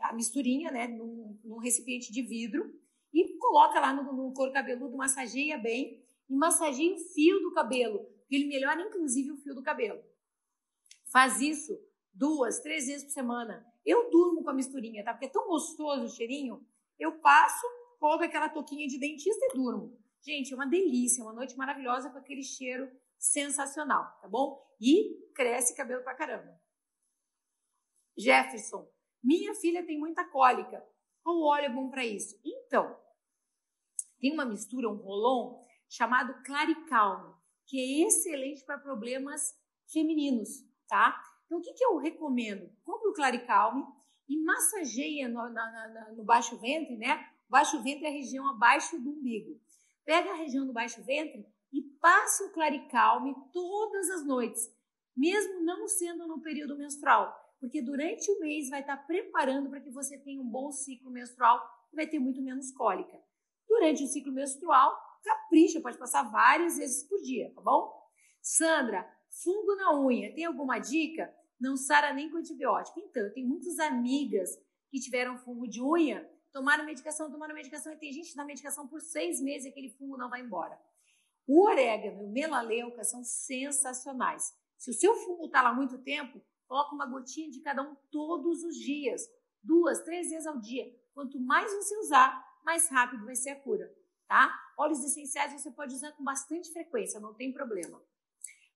a 0.00 0.12
misturinha, 0.12 0.72
né, 0.72 0.88
num, 0.88 1.38
num 1.44 1.58
recipiente 1.58 2.12
de 2.12 2.22
vidro 2.22 2.76
e 3.14 3.36
coloca 3.38 3.78
lá 3.78 3.92
no, 3.92 4.12
no 4.12 4.32
couro 4.32 4.52
cabeludo, 4.52 4.96
massageia 4.96 5.58
bem 5.58 6.04
e 6.28 6.34
massageia 6.34 6.92
o 6.92 6.98
fio 6.98 7.38
do 7.40 7.52
cabelo, 7.52 8.04
que 8.28 8.34
ele 8.34 8.46
melhora 8.46 8.82
inclusive 8.82 9.30
o 9.30 9.36
fio 9.36 9.54
do 9.54 9.62
cabelo. 9.62 10.02
Faz 11.12 11.40
isso 11.40 11.78
duas, 12.12 12.60
três 12.60 12.86
vezes 12.86 13.04
por 13.04 13.12
semana. 13.12 13.66
Eu 13.84 14.10
durmo 14.10 14.42
com 14.42 14.50
a 14.50 14.54
misturinha, 14.54 15.04
tá? 15.04 15.12
Porque 15.12 15.26
é 15.26 15.30
tão 15.30 15.46
gostoso 15.46 16.04
o 16.04 16.08
cheirinho. 16.08 16.66
Eu 16.98 17.18
passo, 17.20 17.66
coloco 17.98 18.24
aquela 18.24 18.48
touquinha 18.48 18.86
de 18.86 18.98
dentista 18.98 19.46
e 19.46 19.54
durmo. 19.54 19.98
Gente, 20.22 20.52
é 20.52 20.56
uma 20.56 20.66
delícia, 20.66 21.24
uma 21.24 21.32
noite 21.32 21.56
maravilhosa 21.56 22.10
com 22.10 22.18
aquele 22.18 22.42
cheiro 22.42 22.90
sensacional, 23.18 24.18
tá 24.20 24.28
bom? 24.28 24.62
E 24.80 25.30
cresce 25.34 25.74
cabelo 25.74 26.02
pra 26.02 26.14
caramba. 26.14 26.60
Jefferson, 28.16 28.86
minha 29.22 29.54
filha 29.54 29.84
tem 29.84 29.98
muita 29.98 30.24
cólica. 30.24 30.84
Qual 31.22 31.40
óleo 31.42 31.64
é 31.64 31.68
bom 31.68 31.90
para 31.90 32.04
isso? 32.04 32.38
Então, 32.44 32.98
tem 34.18 34.32
uma 34.32 34.44
mistura, 34.44 34.88
um 34.88 34.96
rolon, 34.96 35.64
chamado 35.88 36.42
Claricalme, 36.44 37.34
que 37.66 37.78
é 37.78 38.06
excelente 38.06 38.64
para 38.64 38.78
problemas 38.78 39.54
femininos, 39.90 40.48
tá? 40.86 41.20
Então, 41.50 41.58
o 41.58 41.62
que, 41.62 41.72
que 41.72 41.84
eu 41.84 41.96
recomendo? 41.96 42.70
Compre 42.84 43.08
o 43.08 43.12
Claricalme 43.12 43.84
e 44.28 44.40
massageia 44.40 45.28
no, 45.28 45.48
na, 45.48 45.88
na, 45.88 46.12
no 46.12 46.22
baixo 46.22 46.56
ventre, 46.56 46.96
né? 46.96 47.28
O 47.48 47.50
baixo 47.50 47.82
ventre 47.82 48.06
é 48.06 48.08
a 48.08 48.12
região 48.12 48.48
abaixo 48.48 48.96
do 49.00 49.10
umbigo. 49.10 49.60
Pega 50.04 50.30
a 50.30 50.36
região 50.36 50.64
do 50.64 50.72
baixo 50.72 51.02
ventre 51.02 51.44
e 51.72 51.82
passe 52.00 52.44
o 52.44 52.52
Claricalme 52.52 53.34
todas 53.52 54.10
as 54.10 54.24
noites, 54.24 54.72
mesmo 55.16 55.64
não 55.64 55.88
sendo 55.88 56.24
no 56.28 56.40
período 56.40 56.78
menstrual, 56.78 57.34
porque 57.58 57.82
durante 57.82 58.30
o 58.30 58.38
mês 58.38 58.70
vai 58.70 58.82
estar 58.82 58.98
preparando 58.98 59.68
para 59.68 59.80
que 59.80 59.90
você 59.90 60.16
tenha 60.18 60.40
um 60.40 60.48
bom 60.48 60.70
ciclo 60.70 61.10
menstrual 61.10 61.60
e 61.92 61.96
vai 61.96 62.06
ter 62.06 62.20
muito 62.20 62.40
menos 62.40 62.70
cólica. 62.70 63.20
Durante 63.68 64.04
o 64.04 64.06
ciclo 64.06 64.32
menstrual, 64.32 64.96
capricha, 65.24 65.80
pode 65.80 65.98
passar 65.98 66.30
várias 66.30 66.76
vezes 66.76 67.02
por 67.08 67.20
dia, 67.20 67.52
tá 67.52 67.60
bom? 67.60 67.92
Sandra, 68.40 69.04
fungo 69.42 69.74
na 69.74 70.00
unha, 70.00 70.32
tem 70.32 70.44
alguma 70.44 70.78
dica? 70.78 71.39
Não 71.60 71.76
sara 71.76 72.12
nem 72.12 72.30
com 72.30 72.38
antibiótico. 72.38 72.98
Então, 73.00 73.22
eu 73.22 73.32
tenho 73.32 73.48
muitas 73.48 73.78
amigas 73.78 74.50
que 74.90 74.98
tiveram 74.98 75.38
fungo 75.38 75.68
de 75.68 75.82
unha, 75.82 76.28
tomaram 76.52 76.84
medicação, 76.84 77.30
tomaram 77.30 77.54
medicação, 77.54 77.92
e 77.92 77.96
tem 77.96 78.12
gente 78.12 78.30
que 78.30 78.36
dá 78.36 78.44
medicação 78.44 78.88
por 78.88 79.00
seis 79.00 79.40
meses 79.40 79.66
e 79.66 79.68
aquele 79.68 79.90
fungo 79.90 80.16
não 80.16 80.30
vai 80.30 80.40
embora. 80.40 80.80
O 81.46 81.66
orégano 81.66 82.22
e 82.22 82.24
o 82.24 82.30
melaleuca 82.30 83.04
são 83.04 83.22
sensacionais. 83.22 84.52
Se 84.78 84.90
o 84.90 84.94
seu 84.94 85.14
fungo 85.14 85.46
está 85.46 85.62
lá 85.62 85.72
muito 85.74 85.98
tempo, 85.98 86.40
coloca 86.66 86.94
uma 86.94 87.06
gotinha 87.06 87.50
de 87.50 87.60
cada 87.60 87.82
um 87.82 87.94
todos 88.10 88.62
os 88.64 88.76
dias, 88.76 89.22
duas, 89.62 90.00
três 90.02 90.30
vezes 90.30 90.46
ao 90.46 90.58
dia. 90.58 90.84
Quanto 91.12 91.38
mais 91.40 91.72
você 91.72 91.96
usar, 91.98 92.42
mais 92.64 92.88
rápido 92.88 93.24
vai 93.24 93.34
ser 93.34 93.50
a 93.50 93.60
cura, 93.60 93.92
tá? 94.26 94.56
Óleos 94.78 95.04
essenciais 95.04 95.52
você 95.52 95.70
pode 95.70 95.94
usar 95.94 96.12
com 96.12 96.24
bastante 96.24 96.72
frequência, 96.72 97.20
não 97.20 97.34
tem 97.34 97.52
problema. 97.52 98.00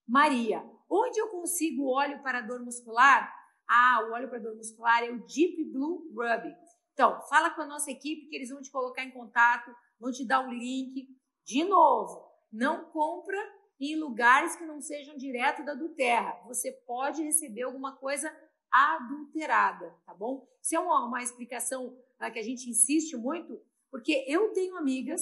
Maria, 0.07 0.63
onde 0.89 1.19
eu 1.19 1.29
consigo 1.29 1.89
óleo 1.89 2.21
para 2.21 2.41
dor 2.41 2.59
muscular? 2.59 3.33
Ah, 3.67 4.05
o 4.07 4.13
óleo 4.13 4.29
para 4.29 4.39
dor 4.39 4.55
muscular 4.55 5.03
é 5.03 5.11
o 5.11 5.25
Deep 5.25 5.71
Blue 5.71 6.11
Rub. 6.13 6.55
Então, 6.93 7.21
fala 7.27 7.49
com 7.49 7.61
a 7.61 7.65
nossa 7.65 7.91
equipe 7.91 8.27
que 8.27 8.35
eles 8.35 8.49
vão 8.49 8.61
te 8.61 8.71
colocar 8.71 9.03
em 9.03 9.11
contato, 9.11 9.75
vão 9.99 10.11
te 10.11 10.25
dar 10.25 10.47
o 10.47 10.51
link. 10.51 11.07
De 11.43 11.63
novo, 11.63 12.25
não 12.51 12.85
compra 12.85 13.37
em 13.79 13.99
lugares 13.99 14.55
que 14.55 14.65
não 14.65 14.79
sejam 14.79 15.17
direto 15.17 15.63
da 15.65 15.73
do 15.73 15.89
terra. 15.89 16.41
Você 16.47 16.71
pode 16.71 17.21
receber 17.21 17.63
alguma 17.63 17.95
coisa 17.97 18.33
adulterada, 18.71 19.93
tá 20.05 20.13
bom? 20.13 20.47
Isso 20.61 20.75
é 20.75 20.79
uma, 20.79 21.05
uma 21.05 21.21
explicação 21.21 21.97
tá, 22.17 22.31
que 22.31 22.39
a 22.39 22.43
gente 22.43 22.69
insiste 22.69 23.15
muito, 23.17 23.61
porque 23.91 24.25
eu 24.27 24.53
tenho 24.53 24.77
amigas 24.77 25.21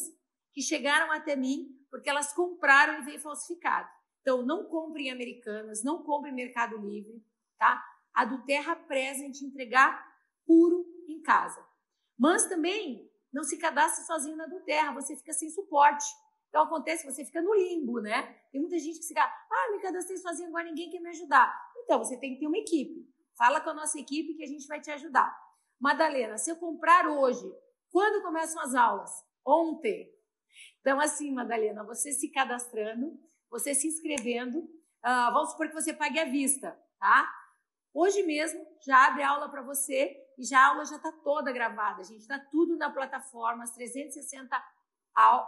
que 0.51 0.61
chegaram 0.61 1.11
até 1.11 1.35
mim 1.35 1.79
porque 1.89 2.09
elas 2.09 2.33
compraram 2.33 3.01
e 3.01 3.05
veio 3.05 3.19
falsificado. 3.19 3.87
Então, 4.23 4.41
não 4.41 4.63
compre 4.63 5.03
em 5.03 5.11
Americanas, 5.11 5.83
não 5.83 6.01
compre 6.01 6.31
em 6.31 6.33
Mercado 6.33 6.77
Livre, 6.77 7.21
tá? 7.59 7.83
A 8.13 8.23
do 8.23 8.43
Terra 8.45 8.73
preza 8.73 9.21
em 9.21 9.31
te 9.31 9.43
entregar 9.43 10.01
puro 10.45 10.85
em 11.09 11.21
casa. 11.21 11.61
Mas 12.17 12.47
também 12.47 13.11
não 13.33 13.43
se 13.43 13.57
cadastre 13.57 14.05
sozinho 14.05 14.37
na 14.37 14.45
do 14.45 14.61
Terra, 14.61 14.93
você 14.93 15.13
fica 15.17 15.33
sem 15.33 15.49
suporte. 15.49 16.05
Então 16.47 16.63
acontece, 16.63 17.05
você 17.05 17.25
fica 17.25 17.41
no 17.41 17.53
limbo, 17.53 17.99
né? 17.99 18.33
Tem 18.49 18.61
muita 18.61 18.79
gente 18.79 18.99
que 18.99 19.03
se 19.03 19.09
fica, 19.09 19.23
ah, 19.23 19.71
me 19.73 19.81
cadastrei 19.81 20.17
sozinho, 20.17 20.47
agora 20.47 20.63
ninguém 20.63 20.89
quer 20.89 21.01
me 21.01 21.09
ajudar. 21.09 21.53
Então 21.83 21.99
você 21.99 22.15
tem 22.17 22.35
que 22.35 22.39
ter 22.39 22.47
uma 22.47 22.57
equipe. 22.57 23.11
Fala 23.35 23.59
com 23.59 23.71
a 23.71 23.73
nossa 23.73 23.99
equipe 23.99 24.35
que 24.35 24.43
a 24.43 24.47
gente 24.47 24.65
vai 24.67 24.79
te 24.79 24.89
ajudar. 24.89 25.37
Madalena, 25.79 26.37
se 26.37 26.49
eu 26.49 26.55
comprar 26.55 27.07
hoje, 27.07 27.43
quando 27.91 28.23
começam 28.23 28.61
as 28.61 28.73
aulas? 28.73 29.11
Ontem. 29.45 30.09
Então, 30.79 30.99
assim, 30.99 31.31
Madalena, 31.33 31.83
você 31.83 32.11
se 32.11 32.29
cadastrando, 32.29 33.19
você 33.53 33.75
se 33.75 33.87
inscrevendo, 33.87 34.57
uh, 34.59 35.31
vamos 35.31 35.51
supor 35.51 35.67
que 35.67 35.75
você 35.75 35.93
pague 35.93 36.19
à 36.19 36.25
vista, 36.25 36.75
tá? 36.99 37.31
Hoje 37.93 38.23
mesmo 38.23 38.65
já 38.83 39.05
abre 39.05 39.21
aula 39.21 39.47
para 39.47 39.61
você 39.61 40.17
e 40.39 40.43
já 40.43 40.59
a 40.59 40.69
aula 40.69 40.85
já 40.85 40.95
está 40.95 41.11
toda 41.11 41.51
gravada. 41.51 42.03
Gente 42.03 42.21
está 42.21 42.39
tudo 42.39 42.75
na 42.75 42.89
plataforma, 42.89 43.63
as 43.63 43.71
360 43.75 44.49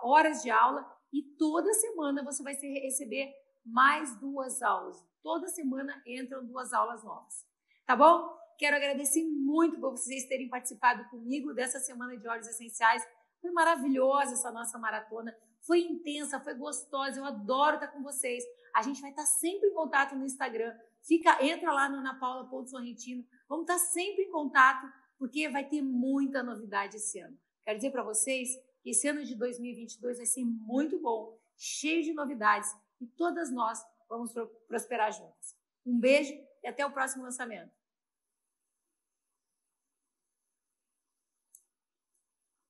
horas 0.04 0.44
de 0.44 0.52
aula 0.52 0.86
e 1.12 1.24
toda 1.24 1.74
semana 1.74 2.24
você 2.24 2.44
vai 2.44 2.54
receber 2.54 3.34
mais 3.66 4.16
duas 4.20 4.62
aulas. 4.62 5.04
Toda 5.24 5.48
semana 5.48 6.00
entram 6.06 6.46
duas 6.46 6.72
aulas 6.72 7.04
novas. 7.04 7.44
Tá 7.88 7.96
bom? 7.96 8.30
Quero 8.60 8.76
agradecer 8.76 9.24
muito 9.24 9.80
por 9.80 9.98
vocês 9.98 10.28
terem 10.28 10.48
participado 10.48 11.10
comigo 11.10 11.56
dessa 11.56 11.80
semana 11.80 12.16
de 12.16 12.28
óleos 12.28 12.48
essenciais. 12.48 13.04
Foi 13.42 13.50
maravilhosa 13.50 14.34
essa 14.34 14.52
nossa 14.52 14.78
maratona. 14.78 15.36
Foi 15.66 15.80
intensa, 15.82 16.40
foi 16.40 16.54
gostosa. 16.54 17.20
Eu 17.20 17.26
adoro 17.26 17.76
estar 17.76 17.88
com 17.88 18.04
vocês. 18.04 18.44
A 18.74 18.82
gente 18.82 19.02
vai 19.02 19.10
estar 19.10 19.26
sempre 19.26 19.70
em 19.70 19.74
contato 19.74 20.16
no 20.16 20.26
Instagram. 20.26 20.76
Fica, 21.02 21.44
entra 21.44 21.72
lá 21.72 21.90
no 21.90 21.98
anapaula.sorrentino. 21.98 23.26
Vamos 23.48 23.64
estar 23.64 23.80
sempre 23.80 24.24
em 24.24 24.32
contato, 24.32 24.92
porque 25.18 25.50
vai 25.50 25.68
ter 25.68 25.82
muita 25.82 26.44
novidade 26.44 26.98
esse 26.98 27.20
ano. 27.20 27.38
Quero 27.64 27.78
dizer 27.78 27.92
para 27.92 28.04
vocês 28.04 28.50
que 28.84 28.92
esse 28.92 29.08
ano 29.08 29.24
de 29.24 29.36
2022 29.36 30.18
vai 30.18 30.26
ser 30.26 30.46
muito 30.46 31.00
bom, 31.00 31.38
cheio 31.58 32.04
de 32.04 32.14
novidades 32.14 32.70
e 33.02 33.08
todas 33.08 33.52
nós 33.52 33.84
vamos 34.08 34.34
prosperar 34.68 35.12
juntas. 35.12 35.56
Um 35.86 36.00
beijo 36.00 36.34
e 36.64 36.68
até 36.68 36.86
o 36.86 36.92
próximo 36.92 37.24
lançamento. 37.24 37.72